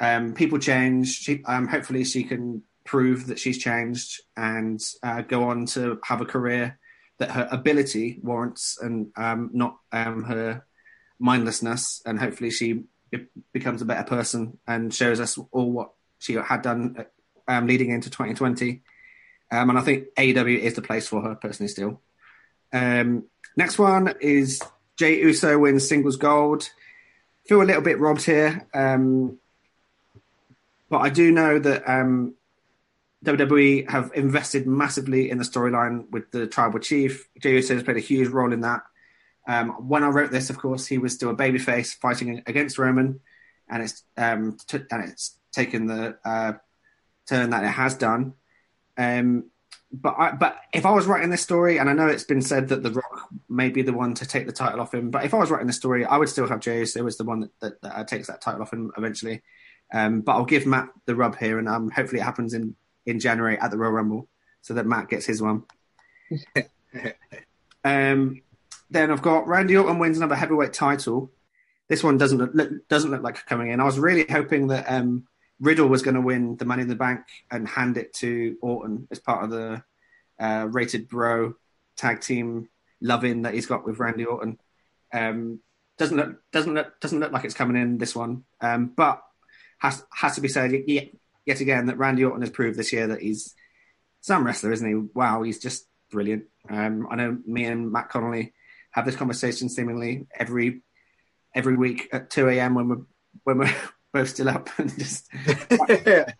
[0.00, 1.18] Um, people change.
[1.18, 6.20] She, um, hopefully, she can prove that she's changed and uh, go on to have
[6.20, 6.78] a career
[7.18, 10.64] that her ability warrants and um, not um, her
[11.18, 12.02] mindlessness.
[12.06, 12.84] And hopefully, she
[13.52, 17.06] becomes a better person and shows us all what she had done
[17.48, 18.82] um, leading into 2020.
[19.50, 22.00] Um, and I think AEW is the place for her personally still.
[22.72, 23.24] Um,
[23.58, 24.62] Next one is
[24.96, 26.70] Jey Uso wins singles gold.
[27.48, 29.40] Feel a little bit robbed here, um,
[30.88, 32.34] but I do know that um,
[33.24, 37.28] WWE have invested massively in the storyline with the tribal chief.
[37.42, 38.82] Jey Uso has played a huge role in that.
[39.48, 43.18] Um, when I wrote this, of course, he was still a babyface fighting against Roman,
[43.68, 46.52] and it's um, t- and it's taken the uh,
[47.28, 48.34] turn that it has done.
[48.96, 49.50] Um,
[49.90, 52.68] but I, but if I was writing this story, and I know it's been said
[52.68, 55.32] that The Rock may be the one to take the title off him, but if
[55.32, 57.60] I was writing the story, I would still have Jey Uso as the one that,
[57.60, 59.42] that, that takes that title off him eventually.
[59.92, 62.76] Um, but I'll give Matt the rub here, and um, hopefully it happens in,
[63.06, 64.28] in January at the Royal Rumble,
[64.60, 65.64] so that Matt gets his one.
[67.84, 68.42] um,
[68.90, 71.30] then I've got Randy Orton wins another heavyweight title.
[71.88, 73.80] This one doesn't look, look doesn't look like coming in.
[73.80, 75.26] I was really hoping that um,
[75.60, 77.20] Riddle was going to win the Money in the Bank
[77.50, 79.82] and hand it to Orton as part of the
[80.38, 81.54] uh, Rated Bro
[81.96, 82.68] tag team
[83.00, 84.58] loving that he's got with Randy Orton.
[85.12, 85.60] Um,
[85.96, 89.20] doesn't look doesn't look doesn't look like it's coming in this one, um, but
[89.78, 91.08] has has to be said yet,
[91.44, 93.54] yet again that Randy Orton has proved this year that he's
[94.20, 94.94] some wrestler, isn't he?
[95.14, 96.44] Wow, he's just brilliant.
[96.70, 98.52] Um, I know me and Matt Connolly
[98.92, 100.82] have this conversation seemingly every
[101.54, 102.74] every week at two a.m.
[102.74, 103.02] when we're
[103.42, 103.74] when we're
[104.12, 105.28] both still up and just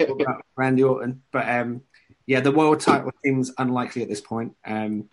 [0.00, 1.22] about Randy Orton.
[1.32, 1.82] But um,
[2.26, 4.54] yeah, the world title seems unlikely at this point.
[4.64, 5.08] Um,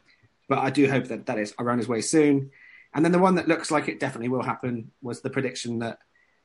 [0.48, 2.52] but I do hope that that is around his way soon.
[2.94, 5.99] And then the one that looks like it definitely will happen was the prediction that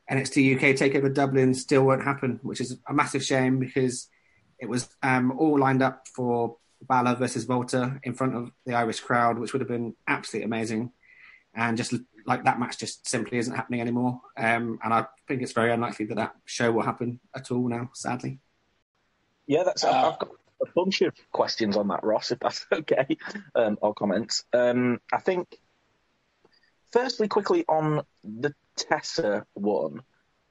[0.09, 4.07] NXT UK Takeover Dublin still won't happen, which is a massive shame because
[4.59, 8.99] it was um, all lined up for Balor versus Walter in front of the Irish
[8.99, 10.91] crowd, which would have been absolutely amazing.
[11.53, 11.93] And just
[12.25, 14.21] like that match just simply isn't happening anymore.
[14.37, 17.89] Um, and I think it's very unlikely that that show will happen at all now,
[17.93, 18.39] sadly.
[19.47, 19.83] Yeah, that's.
[19.83, 20.29] I've got
[20.61, 23.17] a bunch of questions on that, Ross, if that's okay,
[23.55, 24.43] um, or comments.
[24.53, 25.57] Um, I think,
[26.91, 30.01] firstly, quickly on the Tessa one.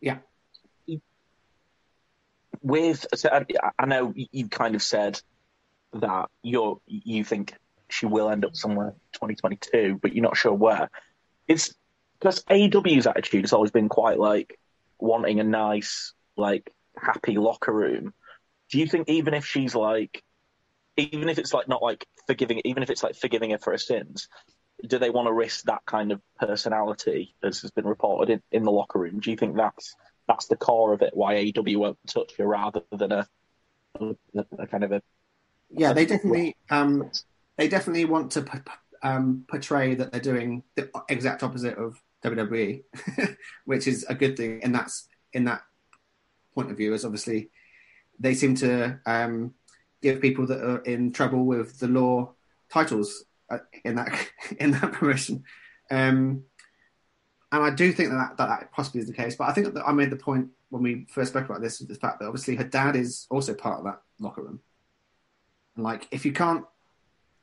[0.00, 0.18] Yeah.
[2.62, 3.46] With, so I,
[3.78, 5.20] I know you kind of said
[5.94, 7.54] that you're you think
[7.88, 10.90] she will end up somewhere 2022, but you're not sure where.
[11.50, 11.74] It's
[12.18, 14.56] because AEW's attitude has always been quite like
[15.00, 18.14] wanting a nice, like happy locker room.
[18.70, 20.22] Do you think even if she's like,
[20.96, 23.78] even if it's like not like forgiving, even if it's like forgiving her for her
[23.78, 24.28] sins,
[24.86, 28.62] do they want to risk that kind of personality as has been reported in, in
[28.62, 29.18] the locker room?
[29.18, 29.96] Do you think that's
[30.28, 31.16] that's the core of it?
[31.16, 33.26] Why AEW won't touch her rather than a,
[34.00, 34.14] a,
[34.56, 35.02] a kind of a
[35.70, 37.10] Yeah, they definitely um,
[37.58, 38.58] they definitely want to p-
[39.02, 42.82] um, portray that they're doing the exact opposite of WWE,
[43.64, 44.60] which is a good thing.
[44.62, 45.62] And that's in that
[46.54, 47.50] point of view, is obviously
[48.18, 49.54] they seem to um,
[50.02, 52.32] give people that are in trouble with the law
[52.70, 54.28] titles uh, in that
[54.58, 55.44] in that promotion.
[55.90, 56.44] Um,
[57.52, 59.34] and I do think that, that that possibly is the case.
[59.34, 61.88] But I think that I made the point when we first spoke about this, is
[61.88, 64.60] the fact that obviously her dad is also part of that locker room.
[65.74, 66.64] And like, if you can't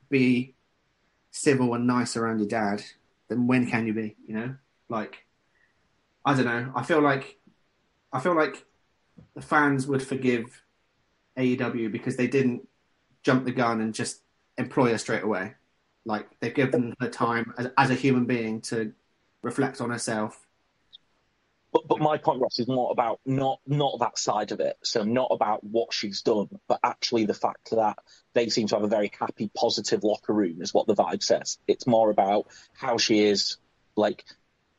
[0.08, 0.54] be
[1.38, 2.82] civil and nice around your dad,
[3.28, 4.16] then when can you be?
[4.26, 4.54] You know,
[4.88, 5.24] like,
[6.24, 6.72] I don't know.
[6.74, 7.38] I feel like,
[8.12, 8.64] I feel like
[9.34, 10.62] the fans would forgive
[11.36, 12.66] AEW because they didn't
[13.22, 14.22] jump the gun and just
[14.56, 15.54] employ her straight away.
[16.04, 18.92] Like they've given her time as, as a human being to
[19.42, 20.46] reflect on herself.
[21.72, 24.78] But, but my point, Ross, is more about not not that side of it.
[24.82, 27.98] So not about what she's done, but actually the fact that
[28.34, 31.58] they seem to have a very happy, positive locker room is what the vibe says.
[31.66, 33.58] It's more about how she is,
[33.96, 34.24] like,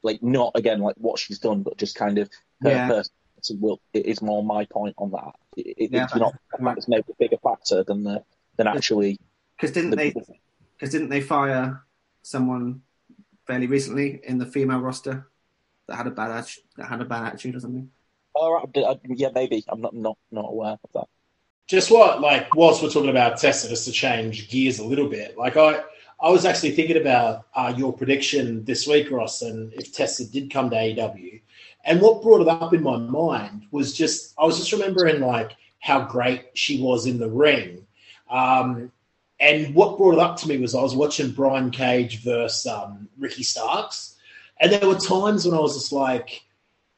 [0.01, 2.29] like not again like what she's done, but just kind of
[2.63, 2.87] her Yeah.
[2.87, 3.11] personality.
[3.51, 5.31] Will it is more my point on that.
[5.55, 6.33] It, it, Yeah, it's not
[6.77, 8.23] it's maybe a bigger factor than the
[8.57, 9.17] than actually
[9.55, 10.13] Because didn't the, they?
[10.77, 11.83] Because didn't they fire
[12.21, 12.81] someone
[13.47, 15.28] fairly recently in the female roster
[15.89, 17.89] that had a bad attitude, that had a bad attitude or something?
[18.33, 21.07] All right, I- I- yeah, maybe I'm not not not aware of that.
[21.67, 25.37] just what like whilst we're talking about Tessa, just to change gears a little bit.
[25.37, 25.81] Like I,
[26.21, 30.51] I was actually thinking about uh, your prediction this week, Ross, and if Tessa did
[30.51, 31.41] come to AEW,
[31.85, 35.51] and what brought it up in my mind was just I was just remembering like
[35.79, 37.85] how great she was in the ring.
[38.29, 38.91] Um,
[39.39, 43.07] and what brought it up to me was I was watching Brian Cage versus um,
[43.17, 44.17] Ricky Starks,
[44.59, 46.41] and there were times when I was just like,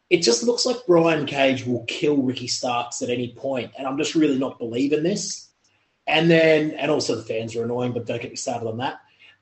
[0.09, 3.97] it just looks like Brian Cage will kill Ricky Starks at any point, and I'm
[3.97, 5.49] just really not believing this.
[6.07, 8.99] And then, and also the fans are annoying, but don't get me started on that.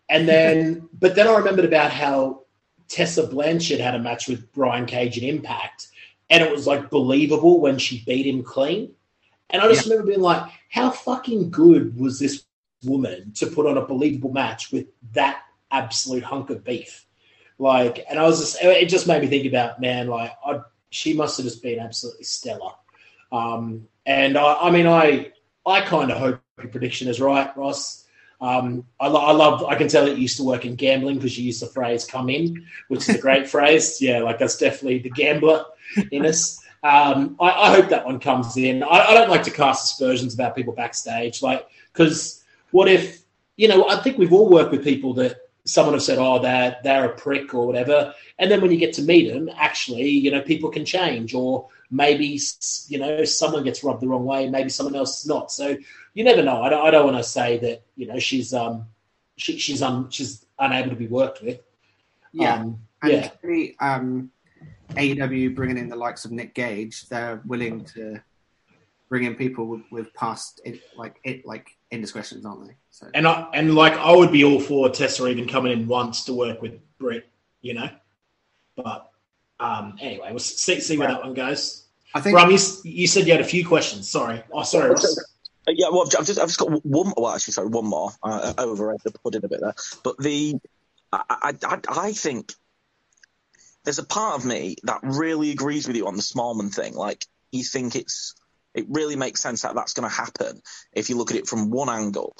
[0.10, 2.44] And then, but then I remembered about how
[2.88, 5.88] Tessa Blanchard had a match with Brian Cage in Impact,
[6.30, 8.94] and it was like believable when she beat him clean.
[9.50, 12.44] And I just remember being like, how fucking good was this
[12.84, 15.42] woman to put on a believable match with that
[15.72, 17.06] absolute hunk of beef.
[17.60, 21.14] Like, and I was just, it just made me think about, man, like, I, she
[21.14, 22.72] must have just been absolutely stellar.
[23.32, 25.34] Um, and I, I mean, I,
[25.66, 28.06] I kind of hope your prediction is right, Ross.
[28.42, 31.16] Um, I, lo- I love, I can tell that you used to work in gambling
[31.16, 34.02] because you used the phrase come in, which is a great phrase.
[34.02, 35.66] Yeah, like that's definitely the gambler
[36.12, 36.60] in us.
[36.82, 38.84] Um, I, I hope that one comes in.
[38.84, 42.42] I, I don't like to cast aspersions about people backstage, like, because
[42.72, 43.24] what if,
[43.58, 45.39] you know, I think we've all worked with people that
[45.70, 48.14] someone have said, oh, they're, they're a prick or whatever.
[48.38, 51.68] And then when you get to meet them, actually, you know, people can change or
[51.92, 52.40] maybe,
[52.88, 55.52] you know, someone gets rubbed the wrong way, maybe someone else is not.
[55.52, 55.78] So
[56.14, 56.62] you never know.
[56.62, 58.88] I don't, I don't want to say that, you know, she's, um,
[59.38, 61.62] she, she's, um, she's unable to be worked with.
[62.34, 62.56] Yeah.
[62.56, 63.28] Um, And yeah.
[63.30, 64.32] clearly, um,
[64.92, 68.22] AEW bringing in the likes of Nick Gage, they're willing to
[69.08, 72.76] bring in people with, with past it, like it like indiscretions, aren't they?
[72.92, 76.26] So And I and like I would be all for Tessa even coming in once
[76.26, 77.28] to work with Britt,
[77.62, 77.90] you know.
[78.76, 79.10] But
[79.60, 81.86] um, anyway, we'll see, see where that one goes.
[82.14, 84.10] I think Ram, you, you said you had a few questions.
[84.10, 84.42] Sorry.
[84.52, 85.20] Oh, sorry, Ross.
[85.72, 87.14] Yeah, well, I've just I've just got one.
[87.16, 88.10] Well, actually, sorry, one more.
[88.24, 90.56] Uh, I overrated the pudding a bit there, but the
[91.12, 92.54] I, I I I think
[93.84, 96.96] there's a part of me that really agrees with you on the Smallman thing.
[96.96, 98.34] Like, you think it's
[98.80, 100.62] it really makes sense that that's going to happen
[100.94, 102.36] if you look at it from one angle.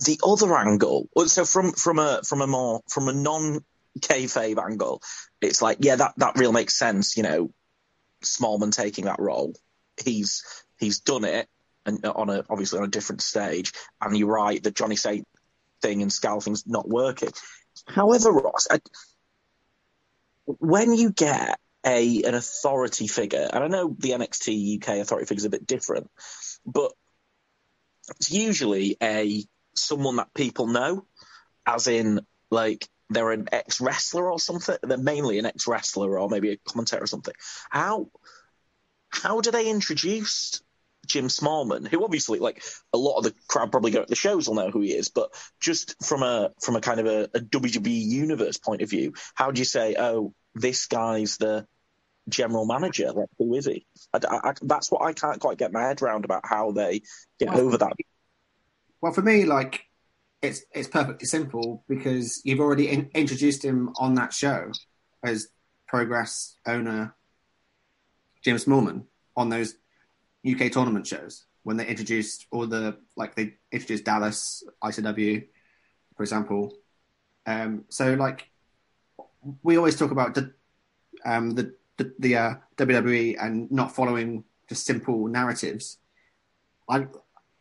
[0.00, 3.64] The other angle, so from from a from a more from a non
[3.98, 5.02] kayfabe angle,
[5.40, 7.16] it's like yeah, that that real makes sense.
[7.16, 7.50] You know,
[8.22, 9.54] Smallman taking that role,
[10.02, 10.44] he's
[10.78, 11.48] he's done it
[11.84, 13.72] and on a obviously on a different stage.
[14.00, 15.26] And you're right, the Johnny Saint
[15.82, 17.30] thing and scalping's not working.
[17.86, 18.80] However, Ross, I,
[20.46, 25.40] when you get a an authority figure, and I know the NXT UK authority figure
[25.40, 26.10] is a bit different,
[26.66, 26.92] but
[28.16, 29.44] it's usually a
[29.74, 31.06] someone that people know,
[31.66, 34.76] as in like they're an ex wrestler or something.
[34.82, 37.34] They're mainly an ex wrestler or maybe a commentator or something.
[37.70, 38.08] How
[39.10, 40.60] how do they introduce
[41.08, 42.62] Jim Smallman, who obviously like
[42.92, 45.08] a lot of the crowd probably go at the shows will know who he is,
[45.08, 49.14] but just from a from a kind of a, a WWE universe point of view,
[49.34, 51.66] how do you say, oh, this guy's the
[52.28, 53.10] general manager?
[53.12, 53.86] Like, who is he?
[54.12, 57.02] I, I- I- that's what I can't quite get my head around about how they
[57.40, 57.92] get Well, over that.
[59.00, 59.84] Well, for me, like
[60.42, 64.70] it's it's perfectly simple because you've already in, introduced him on that show
[65.24, 65.48] as
[65.86, 67.14] Progress owner
[68.44, 69.04] Jim Smallman
[69.36, 69.74] on those
[70.46, 75.46] UK tournament shows when they introduced all the like they introduced Dallas ICW,
[76.16, 76.72] for example.
[77.46, 78.48] Um, so like
[79.62, 80.52] we always talk about the
[81.24, 85.98] um, the the, the uh, WWE and not following just simple narratives.
[86.88, 87.06] I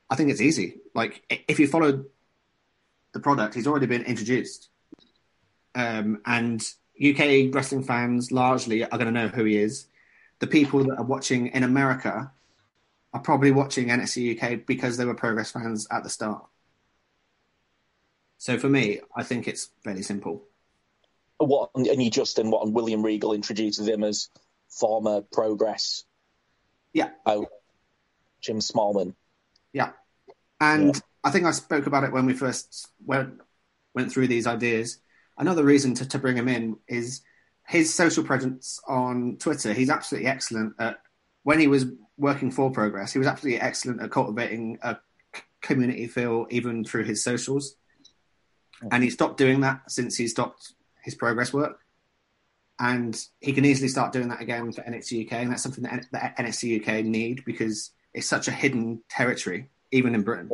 [0.10, 0.78] I think it's easy.
[0.94, 2.06] Like if you follow
[3.14, 4.70] the product, he's already been introduced,
[5.76, 6.62] um, and
[6.98, 9.88] UK wrestling fans largely are going to know who he is.
[10.40, 12.32] The people that are watching in America
[13.14, 16.46] are probably watching NXT UK because they were Progress fans at the start.
[18.38, 20.44] So for me, I think it's fairly simple.
[21.40, 24.30] What and you Justin, what and William Regal introduces him as
[24.70, 26.04] former Progress.
[26.94, 27.10] Yeah.
[27.26, 27.48] Oh,
[28.42, 29.16] Jim Smallman.
[29.74, 29.92] Yeah.
[30.60, 33.40] And I think I spoke about it when we first went
[33.94, 35.00] went through these ideas.
[35.38, 37.22] Another reason to, to bring him in is
[37.68, 39.74] his social presence on Twitter.
[39.74, 41.00] He's absolutely excellent at
[41.44, 41.86] when he was
[42.18, 43.14] working for Progress.
[43.14, 44.98] He was absolutely excellent at cultivating a
[45.62, 47.76] community feel even through his socials.
[48.92, 50.74] And he stopped doing that since he stopped
[51.04, 51.80] his Progress work.
[52.80, 55.94] And he can easily start doing that again for NXT UK, and that's something that,
[55.94, 60.48] N- that NXT UK need because it's such a hidden territory, even in Britain.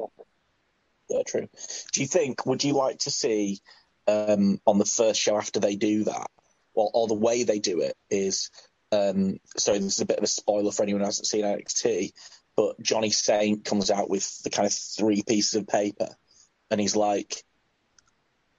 [1.09, 1.49] Yeah, true.
[1.91, 2.45] Do you think?
[2.45, 3.59] Would you like to see
[4.07, 6.27] um, on the first show after they do that,
[6.73, 8.49] or the way they do it is?
[8.93, 12.13] Um, sorry, this is a bit of a spoiler for anyone who hasn't seen NXT,
[12.55, 16.09] but Johnny Saint comes out with the kind of three pieces of paper,
[16.69, 17.43] and he's like,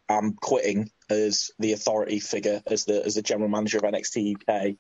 [0.09, 4.77] "I'm quitting as the authority figure, as the as the general manager of NXT UK."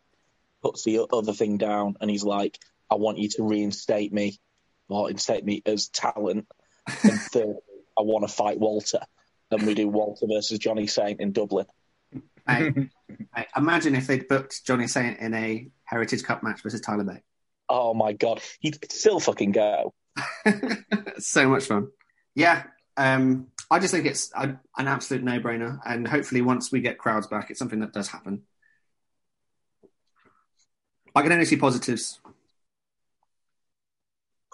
[0.62, 2.58] Puts the other thing down, and he's like,
[2.90, 4.40] "I want you to reinstate me,
[4.88, 6.48] or instate me as talent."
[6.86, 7.56] and third,
[7.96, 9.00] I want to fight Walter.
[9.50, 11.66] and we do Walter versus Johnny Saint in Dublin.
[12.46, 12.88] I,
[13.34, 17.22] I imagine if they'd booked Johnny Saint in a Heritage Cup match versus Tyler Bate.
[17.68, 19.94] Oh my god, he'd still fucking go.
[21.18, 21.88] so much fun.
[22.34, 22.64] Yeah,
[22.96, 27.26] um, I just think it's a, an absolute no-brainer, and hopefully, once we get crowds
[27.26, 28.42] back, it's something that does happen.
[31.14, 32.20] I can only see positives.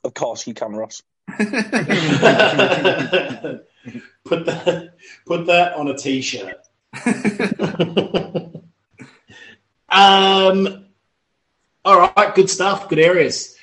[0.04, 1.02] Of course you can, Ross.
[4.24, 4.90] Put that
[5.26, 6.66] put that on a t-shirt.
[9.88, 10.86] um,
[11.84, 13.56] all right, good stuff, good areas.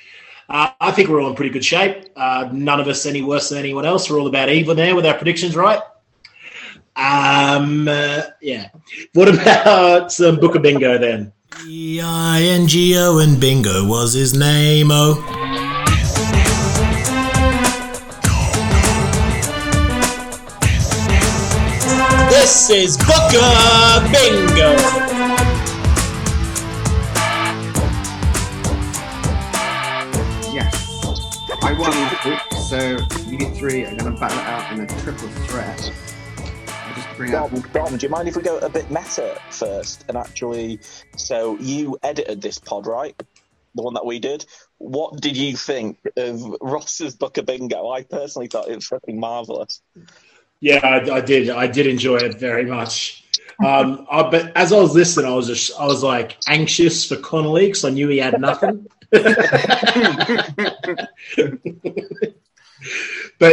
[0.48, 2.06] Uh, I think we're all in pretty good shape.
[2.16, 4.10] Uh, none of us any worse than anyone else.
[4.10, 5.80] We're all about even there with our predictions, right?
[6.96, 8.68] Um, uh, yeah.
[9.12, 11.32] What about some Booker Bingo then?
[11.66, 15.47] E-I-N-G-O and Bingo was his name, oh.
[22.48, 24.72] This is Booker Bingo.
[30.50, 30.96] Yes.
[31.60, 32.96] I won last week, so
[33.28, 35.92] you three are going to battle it out in a triple threat.
[36.68, 37.50] I'll just bring up.
[37.50, 40.80] Dom, Dom, do you mind if we go a bit meta first and actually?
[41.18, 43.14] So you edited this pod, right?
[43.74, 44.46] The one that we did.
[44.78, 47.90] What did you think of Ross's Booker Bingo?
[47.90, 49.82] I personally thought it was fucking marvelous.
[50.60, 51.50] Yeah, I, I did.
[51.50, 53.24] I did enjoy it very much.
[53.64, 57.16] Um, I, but as I was listening, I was just, I was like anxious for
[57.16, 58.86] Connolly because I knew he had nothing.
[59.10, 59.24] but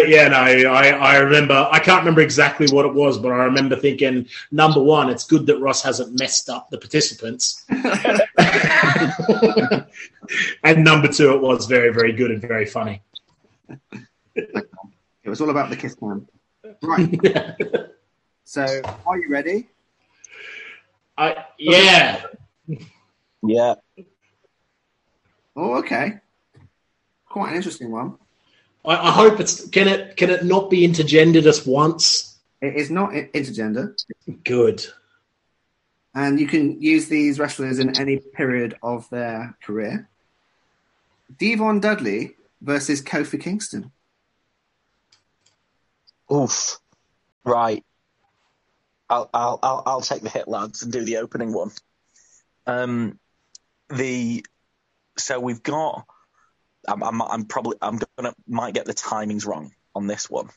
[0.09, 1.67] yeah, no, I, I remember.
[1.71, 5.45] I can't remember exactly what it was, but I remember thinking, number one, it's good
[5.47, 7.63] that Ross hasn't messed up the participants,
[10.63, 13.01] and number two, it was very, very good and very funny.
[14.35, 16.27] It was all about the kiss cam.
[16.81, 17.21] Right.
[18.43, 19.69] so, are you ready?
[21.17, 22.23] I, yeah,
[23.43, 23.75] Yeah,
[25.55, 26.19] Oh, okay.
[27.29, 28.17] Quite an interesting one.
[28.83, 32.37] I, I hope it's can it can it not be intergendered just once?
[32.61, 33.93] It is not intergender,
[34.43, 34.85] Good.
[36.13, 40.09] and you can use these wrestlers in any period of their career.
[41.37, 43.91] Devon Dudley versus Kofi Kingston.
[46.31, 46.79] Oof.
[47.43, 47.83] Right.
[49.09, 51.71] I'll I'll I'll, I'll take the hit, lads, and do the opening one.
[52.65, 53.19] Um,
[53.89, 54.45] the
[55.17, 56.05] so we've got.
[56.87, 60.49] I'm I'm, I'm probably I'm gonna might get the timings wrong on this one,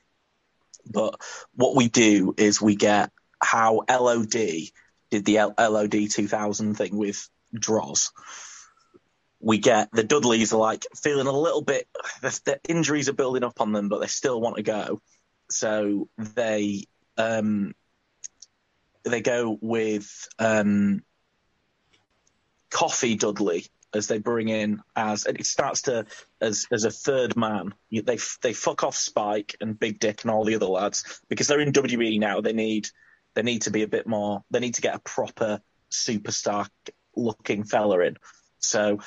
[0.87, 1.21] but
[1.55, 4.31] what we do is we get how LOD
[5.11, 8.11] did the L- LOD 2000 thing with Droz.
[9.41, 11.87] We get the Dudleys are like feeling a little bit.
[12.21, 15.01] The, the injuries are building up on them, but they still want to go
[15.51, 16.85] so they
[17.17, 17.75] um,
[19.05, 21.03] they go with um,
[22.71, 26.05] Coffee Dudley as they bring in as it starts to
[26.41, 27.75] as as a third man.
[27.91, 31.61] They they fuck off Spike and Big Dick and all the other lads because they're
[31.61, 32.41] in WWE now.
[32.41, 32.89] They need
[33.35, 34.45] they need to be a bit more.
[34.51, 35.61] They need to get a proper
[35.91, 36.69] superstar
[37.17, 38.17] looking fella in.
[38.59, 39.01] So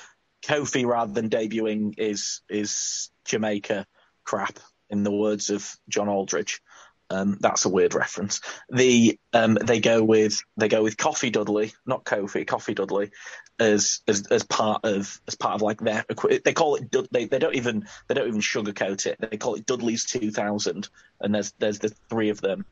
[0.43, 3.85] Kofi rather than debuting is is Jamaica
[4.23, 4.59] crap
[4.91, 6.61] in the words of John Aldridge.
[7.09, 8.39] Um, that's a weird reference.
[8.69, 13.11] The um, they go with they go with Coffee Dudley, not Kofi, Coffee Dudley,
[13.59, 16.05] as as as part of as part of like their
[16.45, 19.17] they call it they they don't even they don't even sugarcoat it.
[19.19, 20.87] They call it Dudley's two thousand,
[21.19, 22.65] and there's there's the three of them.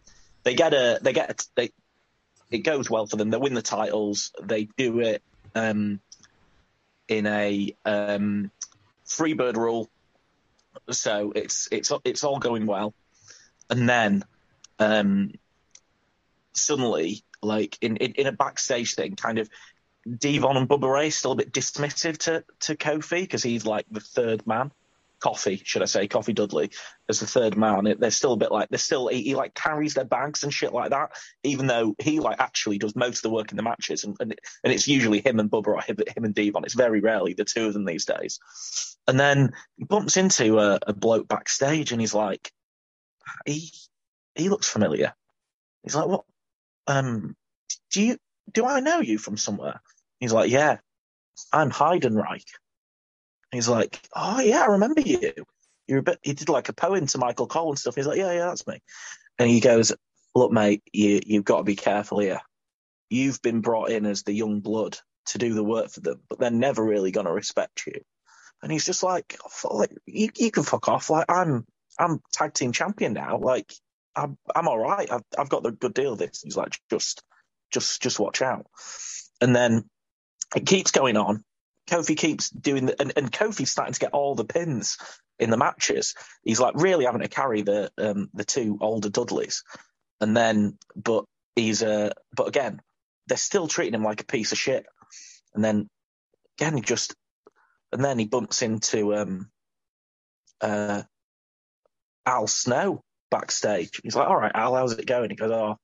[0.44, 1.72] They get a they get a, they
[2.50, 3.32] it goes well for them.
[3.32, 4.32] They win the titles.
[4.42, 5.22] They do it
[5.54, 6.00] um,
[7.10, 8.52] in a um,
[9.06, 9.90] free bird rule
[10.92, 12.94] so it's it's it's all going well,
[13.70, 14.24] and then
[14.80, 15.32] um,
[16.54, 19.50] suddenly, like in, in in a backstage thing, kind of
[20.18, 24.00] Devon and Bubba Ray still a bit dismissive to to Kofi because he's like the
[24.00, 24.72] third man.
[25.20, 26.72] Coffee, should I say, Coffee Dudley
[27.10, 27.94] as the third man.
[28.00, 30.72] They're still a bit like they're still he, he like carries their bags and shit
[30.72, 31.12] like that,
[31.44, 34.34] even though he like actually does most of the work in the matches, and and,
[34.64, 36.64] and it's usually him and Bubba or him, him and Devon.
[36.64, 38.40] It's very rarely the two of them these days.
[39.08, 42.52] And then he bumps into a, a bloke backstage, and he's like,
[43.46, 43.72] he
[44.36, 45.14] he looks familiar.
[45.84, 46.26] He's like, what?
[46.88, 47.36] Um,
[47.92, 48.18] do you
[48.52, 49.82] do I know you from somewhere?
[50.20, 50.78] He's like, yeah,
[51.52, 52.46] I'm Heidenreich.
[53.52, 55.34] He's like, oh yeah, I remember you.
[55.88, 56.20] You're a bit.
[56.22, 57.96] He did like a poem to Michael Cole and stuff.
[57.96, 58.80] He's like, yeah, yeah, that's me.
[59.40, 59.94] And he goes,
[60.36, 62.42] look, mate, you you've got to be careful here.
[63.10, 64.98] You've been brought in as the young blood
[65.28, 68.02] to do the work for them, but they're never really going to respect you.
[68.62, 71.10] And he's just like, like you, you can fuck off.
[71.10, 71.66] Like I'm,
[71.98, 73.38] I'm tag team champion now.
[73.38, 73.74] Like
[74.16, 75.10] I'm, I'm all right.
[75.12, 76.16] I've, I've got the good deal.
[76.16, 76.42] This.
[76.44, 77.24] He's like, just,
[77.72, 78.66] just, just watch out.
[79.42, 79.86] And then
[80.56, 81.44] it keeps going on.
[81.90, 84.98] Kofi keeps doing the, and, and Kofi's starting to get all the pins
[85.40, 86.14] in the matches.
[86.44, 89.64] He's like really having to carry the, um, the two older Dudleys.
[90.20, 91.24] And then, but
[91.56, 92.82] he's, uh, but again,
[93.28, 94.86] they're still treating him like a piece of shit.
[95.56, 95.88] And then
[96.60, 97.16] again, he just,
[97.92, 99.52] and then he bumps into, um,
[100.62, 101.04] uh,
[102.26, 104.00] Al Snow backstage.
[104.04, 105.78] He's like, "All right, Al, how's it going?" He goes, "Oh,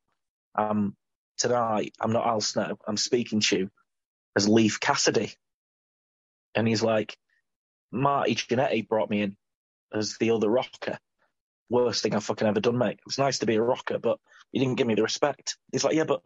[0.56, 0.96] um,
[1.38, 2.78] tonight I'm not Al Snow.
[2.88, 3.72] I'm speaking to you
[4.36, 5.34] as Leif Cassidy."
[6.54, 7.18] And he's like,
[7.92, 9.38] "Marty Jannetty brought me in
[9.94, 11.00] as the other rocker.
[11.70, 13.00] Worst thing I've fucking ever done, mate.
[13.00, 14.20] It was nice to be a rocker, but
[14.52, 16.22] you didn't give me the respect." He's like, "Yeah, but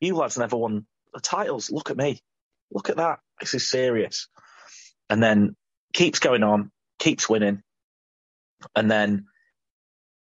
[0.00, 1.70] you lads never won the titles.
[1.70, 2.20] Look at me.
[2.70, 3.20] Look at that.
[3.40, 4.28] This is serious."
[5.10, 5.56] And then
[5.92, 7.62] keeps going on, keeps winning,
[8.74, 9.26] and then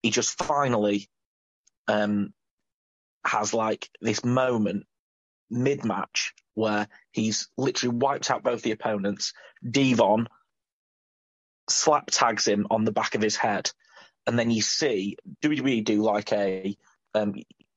[0.01, 1.09] he just finally
[1.87, 2.33] um,
[3.25, 4.85] has like this moment
[5.49, 9.33] mid match where he's literally wiped out both the opponents.
[9.69, 10.27] Devon
[11.69, 13.71] slap tags him on the back of his head,
[14.25, 16.75] and then you see WWE do like a
[17.13, 17.35] um,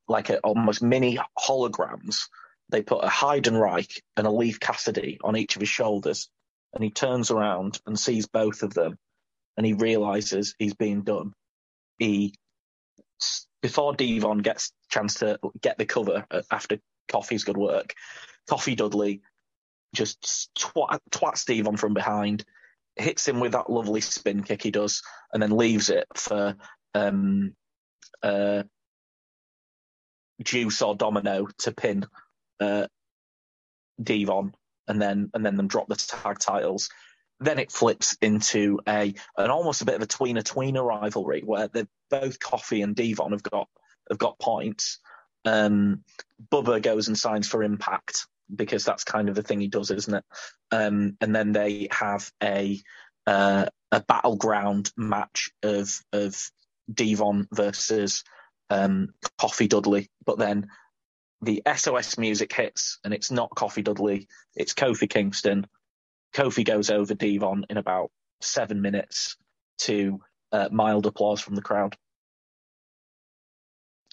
[0.08, 2.28] like a almost mini holograms.
[2.70, 6.28] They put a Heidenreich and a Leif Cassidy on each of his shoulders,
[6.74, 8.98] and he turns around and sees both of them,
[9.56, 11.32] and he realizes he's being done.
[11.98, 12.34] He
[13.62, 16.78] before Devon gets chance to get the cover uh, after
[17.08, 17.94] Coffee's good work,
[18.46, 19.22] Coffee Dudley
[19.94, 22.44] just twat, twats Devon from behind,
[22.96, 25.02] hits him with that lovely spin kick he does,
[25.32, 26.56] and then leaves it for
[26.94, 27.54] um,
[28.22, 28.64] uh,
[30.42, 32.06] Deuce or Domino to pin
[32.60, 32.86] uh,
[34.02, 34.54] Devon,
[34.88, 36.90] and then and then them drop the tag titles.
[37.40, 41.68] Then it flips into a an almost a bit of a tweener tweener rivalry where
[41.68, 43.68] they both Coffee and Devon have got
[44.08, 45.00] have got points.
[45.44, 46.04] Um,
[46.50, 50.14] Bubba goes and signs for Impact because that's kind of the thing he does, isn't
[50.14, 50.24] it?
[50.70, 52.80] Um, and then they have a
[53.26, 56.50] uh, a battleground match of of
[56.92, 58.24] Devon versus
[58.70, 60.68] um, Coffee Dudley, but then
[61.44, 65.66] the SOS music hits and it's not Coffee Dudley, it's Kofi Kingston.
[66.34, 68.10] Kofi goes over Devon in about
[68.40, 69.36] seven minutes
[69.78, 70.20] to
[70.52, 71.96] uh, mild applause from the crowd.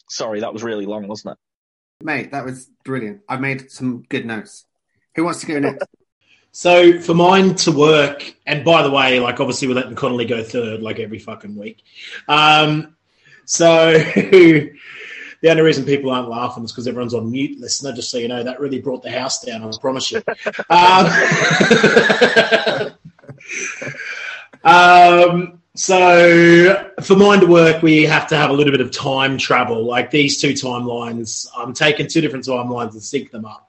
[0.10, 2.06] Sorry, that was really long, wasn't it?
[2.06, 3.22] Mate, that was brilliant.
[3.30, 4.66] I made some good notes.
[5.16, 5.86] Who wants to go next?
[6.52, 10.44] So for mine to work, and by the way, like obviously we're letting Connolly go
[10.44, 11.84] third like every fucking week.
[12.28, 12.98] Um,
[13.46, 13.94] so
[15.42, 17.92] the only reason people aren't laughing is because everyone's on mute, listener.
[17.94, 19.64] Just so you know, that really brought the house down.
[19.64, 20.22] I promise you.
[20.70, 21.08] Um,
[24.64, 29.38] um, so for mine to work, we have to have a little bit of time
[29.38, 29.84] travel.
[29.84, 33.68] Like these two timelines, I'm taking two different timelines and sync them up.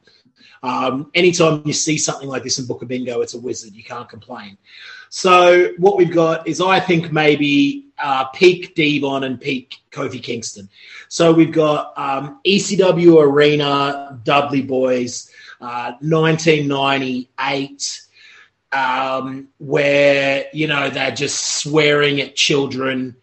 [0.63, 3.73] Um, anytime you see something like this in Booker Bingo, it's a wizard.
[3.73, 4.59] You can't complain.
[5.15, 10.71] So what we've got is, I think maybe uh, peak Devon and peak Kofi Kingston.
[11.09, 15.31] So we've got um, ECW Arena Dudley Boys,
[15.61, 18.01] uh, 1998.
[18.73, 23.15] Um, where you know they're just swearing at children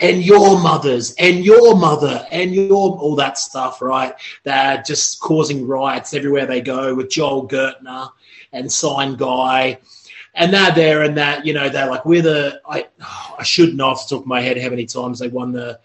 [0.00, 4.12] and your mothers and your mother and your all that stuff, right?
[4.44, 8.10] They're just causing riots everywhere they go with Joel Gertner
[8.52, 9.78] and Sign Guy.
[10.34, 12.86] And they're there and that, you know, they're like, we're the, I,
[13.38, 15.78] I should know off the top of my head how many times they won the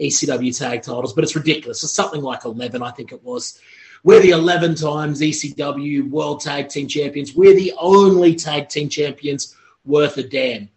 [0.00, 1.82] ECW tag titles, but it's ridiculous.
[1.82, 3.60] It's something like 11, I think it was.
[4.02, 7.34] We're the 11 times ECW World Tag Team Champions.
[7.34, 10.70] We're the only tag team champions worth a damn.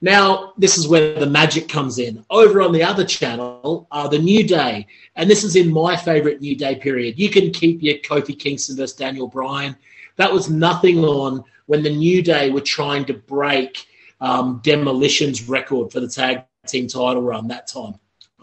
[0.00, 2.24] Now, this is where the magic comes in.
[2.28, 4.86] Over on the other channel are the New Day,
[5.16, 7.18] and this is in my favorite New Day period.
[7.18, 9.76] You can keep your Kofi Kingston versus Daniel Bryan.
[10.16, 13.86] That was nothing on when the New Day were trying to break
[14.20, 17.94] um, Demolition's record for the tag team title run that time.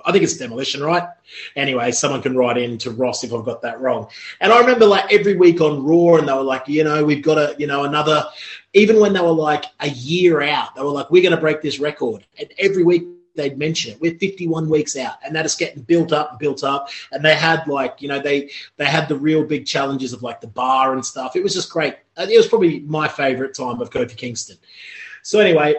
[0.03, 1.07] I think it's demolition, right?
[1.55, 4.07] Anyway, someone can write in to Ross if I've got that wrong.
[4.39, 7.23] And I remember like every week on Raw, and they were like, you know, we've
[7.23, 8.25] got a, you know, another.
[8.73, 11.61] Even when they were like a year out, they were like, we're going to break
[11.61, 12.25] this record.
[12.39, 13.05] And every week
[13.35, 14.01] they'd mention it.
[14.01, 16.89] We're 51 weeks out, and that is getting built up and built up.
[17.11, 20.41] And they had like, you know, they they had the real big challenges of like
[20.41, 21.35] the bar and stuff.
[21.35, 21.95] It was just great.
[22.17, 24.57] It was probably my favorite time of Kofi Kingston.
[25.23, 25.75] So anyway,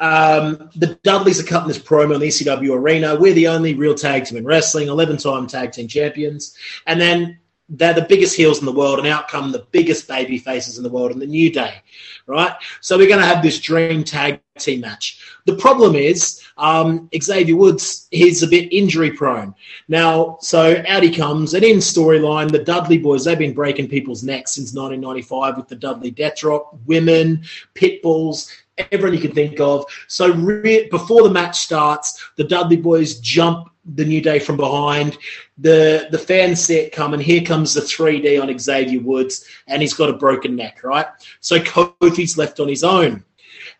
[0.00, 3.16] um, the Dudleys are cutting this promo in the ECW arena.
[3.16, 6.56] We're the only real tag team in wrestling, 11 time tag team champions.
[6.86, 10.38] And then they're the biggest heels in the world, and out come the biggest baby
[10.38, 11.82] faces in the world in the New Day,
[12.26, 12.52] right?
[12.80, 15.20] So we're going to have this dream tag team match.
[15.46, 19.54] The problem is um, Xavier Woods, he's a bit injury prone.
[19.88, 24.22] Now, so out he comes, and in storyline, the Dudley boys, they've been breaking people's
[24.22, 27.44] necks since 1995 with the Dudley Death Drop, women,
[27.74, 29.84] pit bulls, everyone you can think of.
[30.06, 35.18] So re- before the match starts, the Dudley boys jump the New Day from behind.
[35.58, 37.20] The the fan set it coming.
[37.20, 41.06] Here comes the 3D on Xavier Woods, and he's got a broken neck, right?
[41.40, 43.24] So Kofi's left on his own.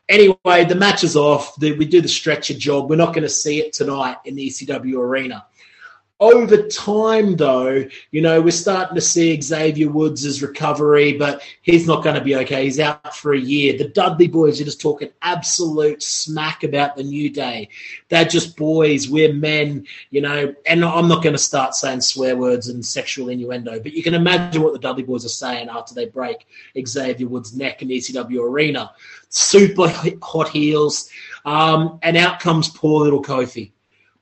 [0.09, 1.57] anyway, the match is off.
[1.57, 2.89] The, we do the stretcher job.
[2.89, 5.47] We're not going to see it tonight in the ECW arena.
[6.19, 12.03] Over time, though, you know, we're starting to see Xavier Woods' recovery, but he's not
[12.03, 12.65] going to be okay.
[12.65, 13.77] He's out for a year.
[13.77, 17.69] The Dudley boys are just talking absolute smack about the New Day.
[18.09, 19.11] They're just boys.
[19.11, 23.29] We're men, you know, and I'm not going to start saying swear words and sexual
[23.29, 26.47] innuendo, but you can imagine what the Dudley boys are saying after they break
[26.83, 28.91] Xavier Woods' neck in the ECW arena.
[29.29, 29.89] Super
[30.23, 31.11] hot heels.
[31.45, 33.73] Um, and out comes poor little Kofi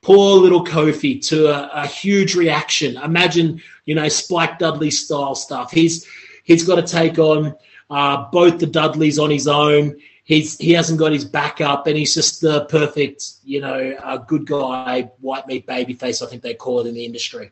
[0.04, 2.98] poor little Kofi to a, a, huge reaction.
[2.98, 5.72] Imagine, you know, Spike Dudley style stuff.
[5.72, 6.06] He's
[6.44, 7.56] he's got to take on
[7.90, 9.98] uh, both the Dudleys on his own.
[10.24, 14.46] He's he hasn't got his backup, and he's just the perfect, you know, uh, good
[14.46, 16.22] guy, white meat baby face.
[16.22, 17.50] I think they call it in the industry.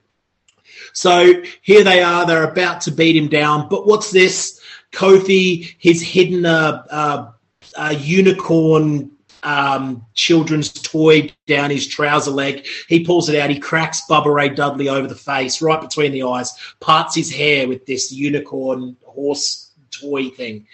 [0.92, 2.26] So here they are.
[2.26, 3.68] They're about to beat him down.
[3.68, 4.60] But what's this?
[4.92, 7.34] Kofi, he's hidden a, a,
[7.78, 9.10] a unicorn
[9.42, 12.66] um, children's toy down his trouser leg.
[12.88, 13.50] He pulls it out.
[13.50, 17.68] He cracks Bubba Ray Dudley over the face, right between the eyes, parts his hair
[17.68, 20.66] with this unicorn horse toy thing.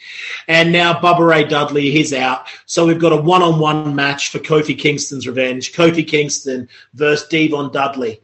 [0.47, 2.47] And now Bubba Ray Dudley, he's out.
[2.67, 5.73] So we've got a one on one match for Kofi Kingston's revenge.
[5.73, 8.21] Kofi Kingston versus Devon Dudley.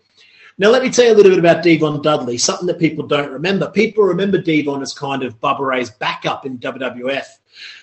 [0.56, 3.32] Now, let me tell you a little bit about Devon Dudley, something that people don't
[3.32, 3.68] remember.
[3.70, 7.26] People remember Devon as kind of Bubba Ray's backup in WWF.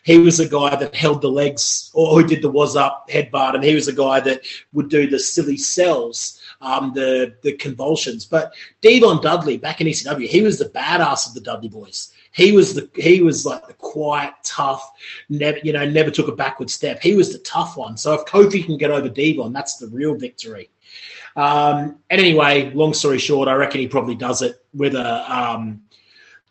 [0.04, 3.56] He was a guy that held the legs, or who did the was up headbutt,
[3.56, 4.42] and he was a guy that
[4.74, 8.26] would do the silly cells, um, the the convulsions.
[8.26, 12.12] But Devon Dudley back in ECW, he was the badass of the Dudley Boys.
[12.34, 14.92] He was the he was like the quiet, tough,
[15.30, 17.02] never you know never took a backward step.
[17.02, 17.98] He was the tough one.
[17.98, 20.70] So if Kofi can get over Devon, that's the real victory.
[21.36, 25.84] Um, and anyway, long story short, I reckon he probably does it with a um,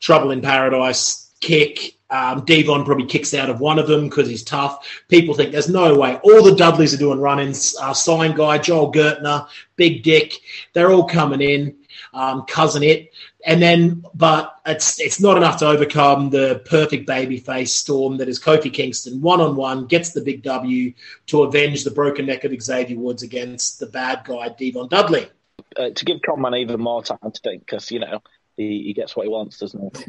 [0.01, 4.43] Trouble in Paradise kick um, Devon probably kicks out of one of them because he's
[4.43, 5.05] tough.
[5.09, 6.16] People think there's no way.
[6.23, 7.77] All the Dudleys are doing run-ins.
[7.81, 10.35] Uh, sign guy, Joel Gertner, Big Dick,
[10.73, 11.77] they're all coming in.
[12.12, 13.12] Um, cousin it,
[13.47, 18.41] and then, but it's it's not enough to overcome the perfect babyface storm that is
[18.41, 19.20] Kofi Kingston.
[19.20, 20.93] One on one, gets the big W
[21.27, 25.28] to avenge the broken neck of Xavier Woods against the bad guy Devon Dudley.
[25.77, 28.23] Uh, to give Conman even more time to think, because you know
[28.57, 30.05] he, he gets what he wants, doesn't he?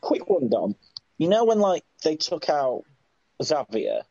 [0.00, 0.76] Quick one, Dom.
[1.18, 2.84] You know when like they took out
[3.42, 4.02] Xavier,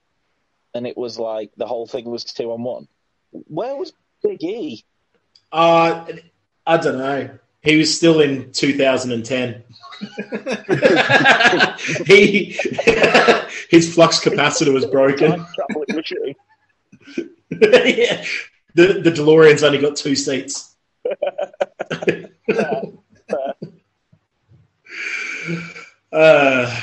[0.74, 2.88] and it was like the whole thing was two on one.
[3.32, 4.84] Where was Big E?
[5.52, 6.06] Uh,
[6.66, 7.30] I don't know.
[7.62, 9.64] He was still in 2010.
[12.06, 12.46] he
[13.70, 15.46] his flux capacitor was broken.
[17.50, 18.24] yeah.
[18.76, 20.76] The the DeLorean's only got two seats.
[26.16, 26.80] Uh,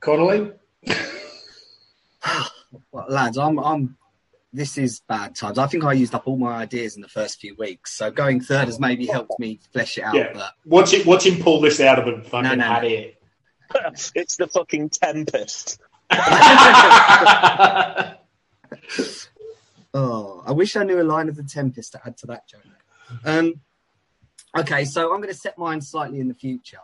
[0.00, 0.52] Connolly?
[2.92, 3.96] well, lads, I'm, I'm.
[4.50, 5.58] This is bad times.
[5.58, 8.40] I think I used up all my ideas in the first few weeks, so going
[8.40, 10.14] third has maybe helped me flesh it out.
[10.14, 10.30] Yeah.
[10.32, 11.04] But Watch it.
[11.06, 12.88] Watch him pull this out of a fucking No, no, hat no.
[12.88, 13.10] here.
[14.14, 15.80] it's the fucking Tempest.
[19.92, 22.62] oh, I wish I knew a line of the Tempest to add to that joke.
[23.24, 23.60] Um,
[24.56, 26.78] okay, so I'm going to set mine slightly in the future,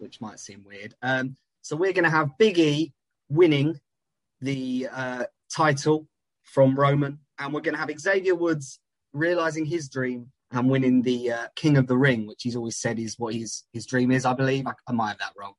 [0.00, 0.94] which might seem weird.
[1.02, 2.92] Um, so we're going to have Big E
[3.28, 3.80] winning
[4.40, 5.24] the uh,
[5.54, 6.08] title
[6.42, 8.80] from Roman, and we're going to have Xavier Woods
[9.12, 12.98] realizing his dream and winning the uh, King of the Ring, which he's always said
[12.98, 14.24] is what his his dream is.
[14.24, 15.52] I believe I, I might have that wrong,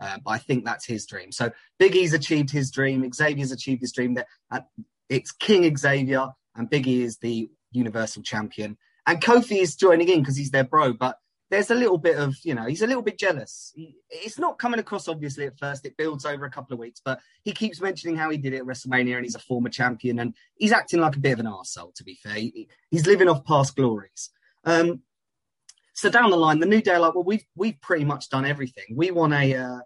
[0.00, 1.32] uh, but I think that's his dream.
[1.32, 3.10] So Big E's achieved his dream.
[3.12, 4.14] Xavier's achieved his dream.
[4.14, 4.60] That uh,
[5.08, 8.78] it's King Xavier, and Big E is the Universal Champion.
[9.06, 11.18] And Kofi is joining in because he's their bro, but
[11.50, 13.72] there's a little bit of, you know, he's a little bit jealous.
[13.74, 15.86] He, it's not coming across obviously at first.
[15.86, 18.58] It builds over a couple of weeks, but he keeps mentioning how he did it
[18.58, 21.46] at WrestleMania and he's a former champion and he's acting like a bit of an
[21.46, 22.34] arsehole, to be fair.
[22.34, 24.30] He, he's living off past glories.
[24.64, 25.00] Um,
[25.94, 28.84] so down the line, the New Day like, well, we've we've pretty much done everything.
[28.94, 29.78] We want a uh,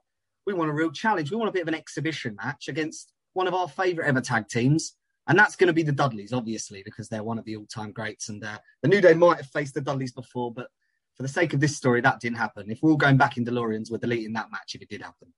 [0.47, 1.30] we want a real challenge.
[1.30, 4.48] We want a bit of an exhibition match against one of our favourite ever tag
[4.48, 4.94] teams.
[5.28, 8.28] And that's going to be the Dudleys, obviously, because they're one of the all-time greats.
[8.28, 10.66] And uh, the New Day might have faced the Dudleys before, but
[11.16, 12.70] for the sake of this story, that didn't happen.
[12.70, 15.32] If we're all going back in DeLoreans, we're deleting that match if it did happen.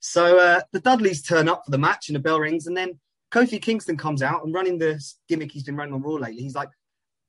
[0.00, 2.98] So uh, the Dudleys turn up for the match and the bell rings, and then
[3.32, 6.42] Kofi Kingston comes out and running the gimmick he's been running on Raw lately.
[6.42, 6.70] He's like,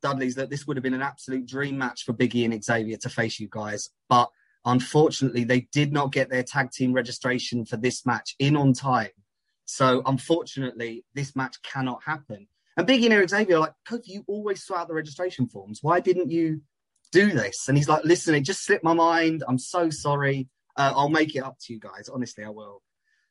[0.01, 3.09] Dudleys, that this would have been an absolute dream match for Biggie and Xavier to
[3.09, 3.89] face you guys.
[4.09, 4.29] But
[4.63, 9.09] unfortunately, they did not get their tag team registration for this match in on time.
[9.65, 12.47] So unfortunately, this match cannot happen.
[12.77, 15.79] And Biggie and Xavier are like, Kofi, you always sort out the registration forms.
[15.81, 16.61] Why didn't you
[17.11, 17.67] do this?
[17.67, 19.43] And he's like, listen, it just slipped my mind.
[19.47, 20.47] I'm so sorry.
[20.75, 22.09] Uh, I'll make it up to you guys.
[22.09, 22.81] Honestly, I will.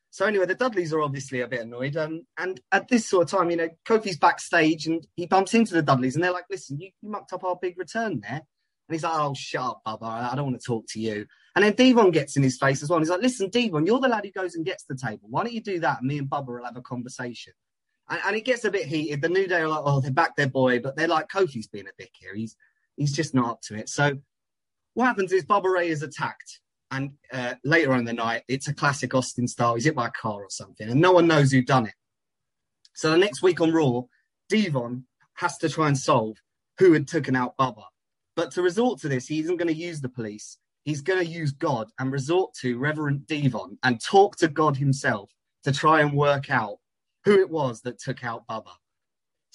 [0.09, 1.95] So anyway, the Dudleys are obviously a bit annoyed.
[1.95, 5.73] Um, and at this sort of time, you know, Kofi's backstage and he bumps into
[5.73, 8.41] the Dudleys and they're like, listen, you, you mucked up our big return there.
[8.89, 10.31] And he's like, oh, shut up, Bubba.
[10.31, 11.25] I don't want to talk to you.
[11.55, 12.97] And then Devon gets in his face as well.
[12.97, 15.27] And he's like, listen, Devon, you're the lad who goes and gets the table.
[15.29, 15.99] Why don't you do that?
[15.99, 17.53] And me and Bubba will have a conversation.
[18.09, 19.21] And, and it gets a bit heated.
[19.21, 20.79] The New Day are like, oh, they're back their boy.
[20.79, 22.33] But they're like, Kofi's being a dick here.
[22.33, 22.55] He's,
[22.97, 23.89] he's just not up to it.
[23.89, 24.17] So
[24.93, 26.59] what happens is Bubba Ray is attacked.
[26.89, 29.75] And uh, later on in the night, it's a classic Austin style.
[29.75, 31.93] He's hit by a car or something, and no one knows who done it.
[32.93, 34.03] So the next week on Raw,
[34.49, 35.05] Devon
[35.35, 36.37] has to try and solve
[36.79, 37.83] who had taken out Bubba.
[38.35, 40.57] But to resort to this, he isn't going to use the police.
[40.83, 45.29] He's going to use God and resort to Reverend Devon and talk to God himself
[45.63, 46.77] to try and work out
[47.25, 48.71] who it was that took out Bubba.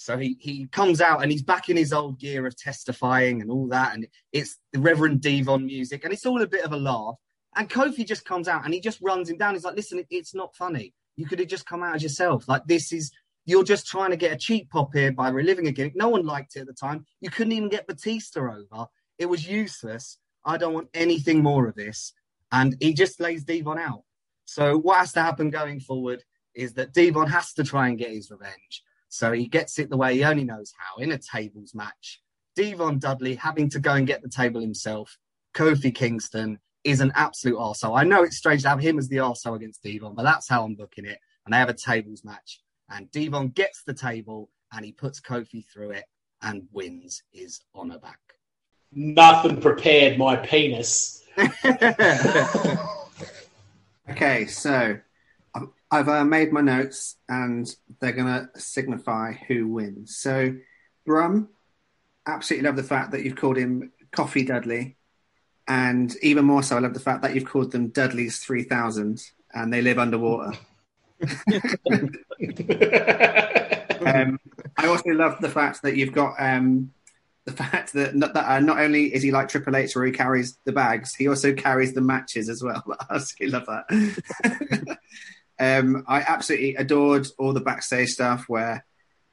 [0.03, 3.49] So he, he comes out and he's back in his old gear of testifying and
[3.49, 3.95] all that.
[3.95, 7.15] And it's the Reverend Devon music and it's all a bit of a laugh.
[7.55, 9.53] And Kofi just comes out and he just runs him down.
[9.53, 10.93] He's like, listen, it's not funny.
[11.15, 12.49] You could have just come out as yourself.
[12.49, 13.11] Like, this is,
[13.45, 15.95] you're just trying to get a cheap pop here by reliving a gimmick.
[15.95, 17.05] No one liked it at the time.
[17.21, 18.87] You couldn't even get Batista over.
[19.17, 20.17] It was useless.
[20.43, 22.11] I don't want anything more of this.
[22.51, 24.03] And he just lays Devon out.
[24.43, 28.11] So what has to happen going forward is that Devon has to try and get
[28.11, 28.83] his revenge.
[29.13, 32.19] So he gets it the way he only knows how in a tables match.
[32.55, 35.19] Devon Dudley having to go and get the table himself.
[35.53, 37.95] Kofi Kingston is an absolute arsehole.
[37.95, 40.63] I know it's strange to have him as the arsehole against Devon, but that's how
[40.63, 41.19] I'm booking it.
[41.45, 42.59] And they have a tables match.
[42.89, 46.05] And Devon gets the table and he puts Kofi through it
[46.41, 48.19] and wins his honor back.
[48.91, 51.23] Nothing prepared, my penis.
[54.09, 54.97] Okay, so
[55.93, 60.17] I've- uh, made my notes, and they're going to signify who wins.
[60.17, 60.55] So,
[61.05, 61.49] Brum,
[62.25, 64.97] absolutely love the fact that you've called him Kofi Dudley,
[65.67, 69.21] and even more so, I love the fact that you've called them Dudley's Three Thousand,
[69.53, 70.57] and they live underwater.
[74.05, 74.39] um,
[74.77, 76.91] I also love the fact that you've got um,
[77.45, 80.11] the fact that not, that uh, not only is he like Triple H where he
[80.11, 82.83] carries the bags, he also carries the matches as well.
[83.09, 84.97] I absolutely love that.
[85.59, 88.85] um, I absolutely adored all the backstage stuff where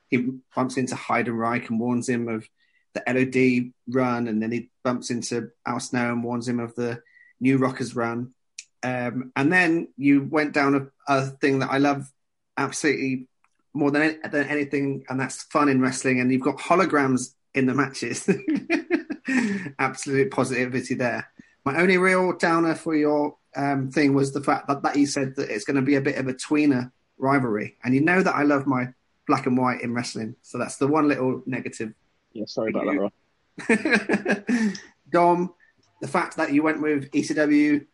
[0.08, 2.46] he bumps into Heidenreich and warns him of
[2.94, 7.00] the LOD run, and then he bumps into Al Snow and warns him of the
[7.40, 8.34] New Rockers run.
[8.82, 10.74] Um, and then you went down
[11.08, 12.10] a, a thing that I love
[12.56, 13.28] absolutely
[13.72, 16.20] more than, any- than anything, and that's fun in wrestling.
[16.20, 18.28] And you've got holograms in the matches.
[19.78, 21.30] Absolute positivity there.
[21.64, 25.36] My only real downer for your um, thing was the fact that, that you said
[25.36, 28.34] that it's going to be a bit of a tweener rivalry, and you know that
[28.34, 28.88] I love my
[29.26, 31.92] black and white in wrestling, so that's the one little negative.
[32.32, 34.72] Yeah, sorry about that, Roy.
[35.10, 35.54] Dom,
[36.00, 37.86] the fact that you went with ECW,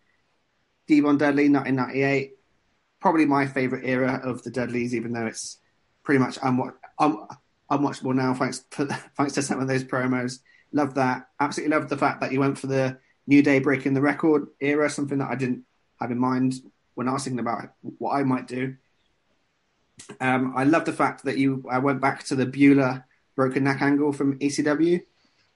[0.87, 2.33] Devon Dudley, 1998,
[3.01, 5.59] probably my favourite era of the Dudleys, even though it's
[6.03, 7.27] pretty much unwa- un-
[7.71, 10.41] unwatchable now, thanks to, thanks to some of those promos.
[10.73, 11.29] Love that.
[11.41, 14.89] Absolutely love the fact that you went for the New Day breaking the record era,
[14.89, 15.65] something that I didn't
[16.01, 16.55] have in mind
[16.95, 18.77] when I was thinking about what I might do.
[20.21, 23.05] Um, I love the fact that you I went back to the Beulah
[23.35, 25.03] broken neck angle from ECW.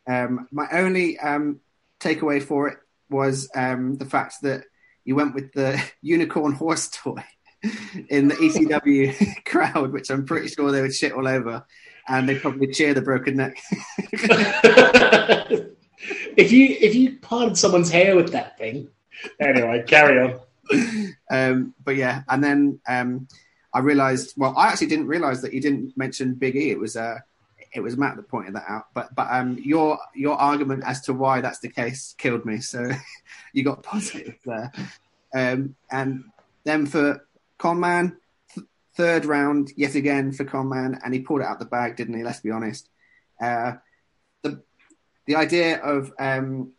[0.07, 1.61] Um, my only um,
[1.99, 2.79] takeaway for it
[3.09, 4.65] was um, the fact that
[5.05, 7.25] you went with the unicorn horse toy
[8.09, 11.65] in the ECW crowd, which I'm pretty sure they would shit all over,
[12.09, 13.59] and they probably cheer the broken neck.
[16.37, 18.89] If you if you parted someone's hair with that thing,
[19.39, 20.41] anyway, carry on.
[21.31, 23.29] um, but yeah, and then um,
[23.73, 24.35] I realised.
[24.37, 26.71] Well, I actually didn't realise that you didn't mention Big E.
[26.71, 27.19] It was uh,
[27.73, 28.87] it was Matt that pointed that out.
[28.95, 32.61] But but um, your your argument as to why that's the case killed me.
[32.61, 32.91] So
[33.53, 34.73] you got positive there.
[35.33, 36.25] Um, and
[36.65, 37.25] then for
[37.59, 38.17] Conman,
[38.55, 38.67] th-
[38.97, 42.25] third round yet again for Conman, and he pulled it out the bag, didn't he?
[42.25, 42.89] Let's be honest.
[43.41, 43.75] Uh,
[45.27, 46.73] the idea of um,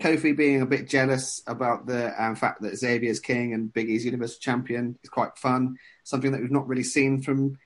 [0.00, 4.04] Kofi being a bit jealous about the um, fact that Xavier's king and Big E's
[4.04, 5.76] Universal Champion is quite fun.
[6.04, 7.58] Something that we've not really seen from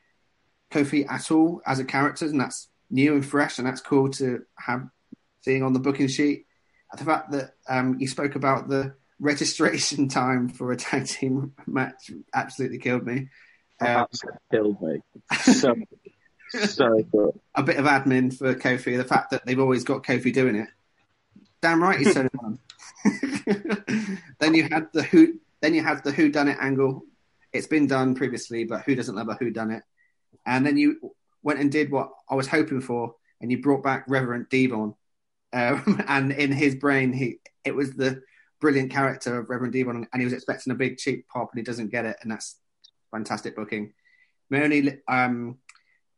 [0.71, 4.45] Kofi at all as a character, and that's new and fresh, and that's cool to
[4.57, 4.89] have
[5.43, 6.47] seeing on the booking sheet.
[6.97, 12.11] The fact that um, you spoke about the registration time for a tag team match
[12.35, 13.29] absolutely killed me.
[13.81, 15.01] Uh, Absolutely killed me.
[15.55, 15.75] So,
[16.53, 17.41] so good.
[17.55, 18.97] a bit of admin for Kofi.
[18.97, 20.69] The fact that they've always got Kofi doing it.
[21.61, 22.59] Damn right, he's turning on.
[24.39, 25.35] then you had the who.
[25.61, 27.05] Then you had the who done it angle.
[27.53, 29.83] It's been done previously, but who doesn't love a who done it?
[30.47, 31.13] And then you
[31.43, 34.95] went and did what I was hoping for, and you brought back Reverend Devon.
[35.53, 38.23] Um, and in his brain, he it was the
[38.61, 41.65] brilliant character of Reverend Devon, and he was expecting a big cheap pop, and he
[41.65, 42.57] doesn't get it, and that's
[43.11, 43.93] fantastic booking.
[44.49, 45.59] My only um,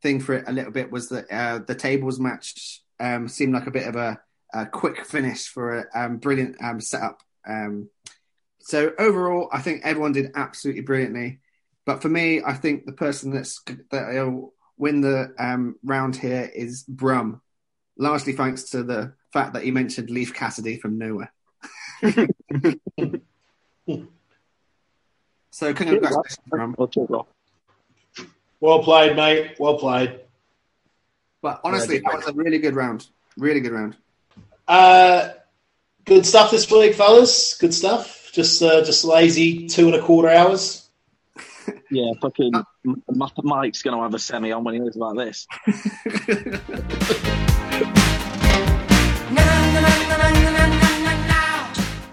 [0.03, 3.67] thing for it a little bit was that uh, the tables match um, seemed like
[3.67, 4.21] a bit of a,
[4.53, 7.23] a quick finish for a um, brilliant um, setup.
[7.47, 7.89] Um,
[8.61, 11.41] so overall, I think everyone did absolutely brilliantly.
[11.85, 13.61] But for me, I think the person that's
[13.91, 17.41] that'll win the um, round here is Brum,
[17.99, 21.33] largely thanks to the fact that he mentioned Leif Cassidy from nowhere.
[25.51, 26.77] so congratulations, Brum.
[28.63, 28.87] Well, cheers, Rob.
[28.87, 29.57] Well played, mate.
[29.59, 30.21] Well played.
[31.43, 33.09] But honestly, that was a really good round.
[33.37, 33.97] Really good round.
[34.69, 35.31] Uh,
[36.05, 37.59] good stuff this week, fellas.
[37.59, 38.31] Good stuff.
[38.33, 40.89] Just uh, just lazy two and a quarter hours.
[41.91, 45.15] Yeah, fucking M- M- Mike's going to have a semi on when he hears about
[45.15, 45.47] this.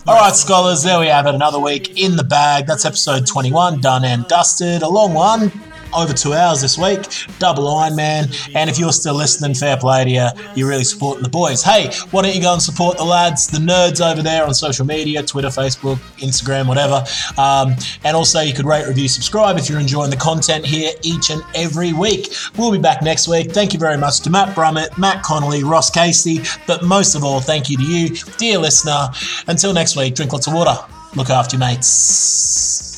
[0.06, 1.36] All right, scholars, there we have it.
[1.36, 2.68] Another week in the bag.
[2.68, 4.82] That's episode 21, done and dusted.
[4.82, 5.52] A long one,
[5.96, 7.02] over two hours this week.
[7.40, 8.28] Double Iron Man.
[8.56, 10.28] And if you're still listening, fair play to you.
[10.56, 11.64] You're really supporting the boys.
[11.64, 14.86] Hey, why don't you go and support the lads, the nerds over there on social
[14.86, 17.04] media Twitter, Facebook, Instagram, whatever.
[17.38, 21.30] Um, and also, you could rate, review, subscribe if you're enjoying the content here each
[21.30, 22.28] and every week.
[22.58, 23.52] We'll be back next week.
[23.52, 26.42] Thank you very much to Matt Brummett, Matt Connolly, Ross Casey.
[26.68, 29.10] But most of all, thank you to you, dear listener.
[29.48, 30.78] Until next week, drink lots of water.
[31.16, 32.89] Look after your mates.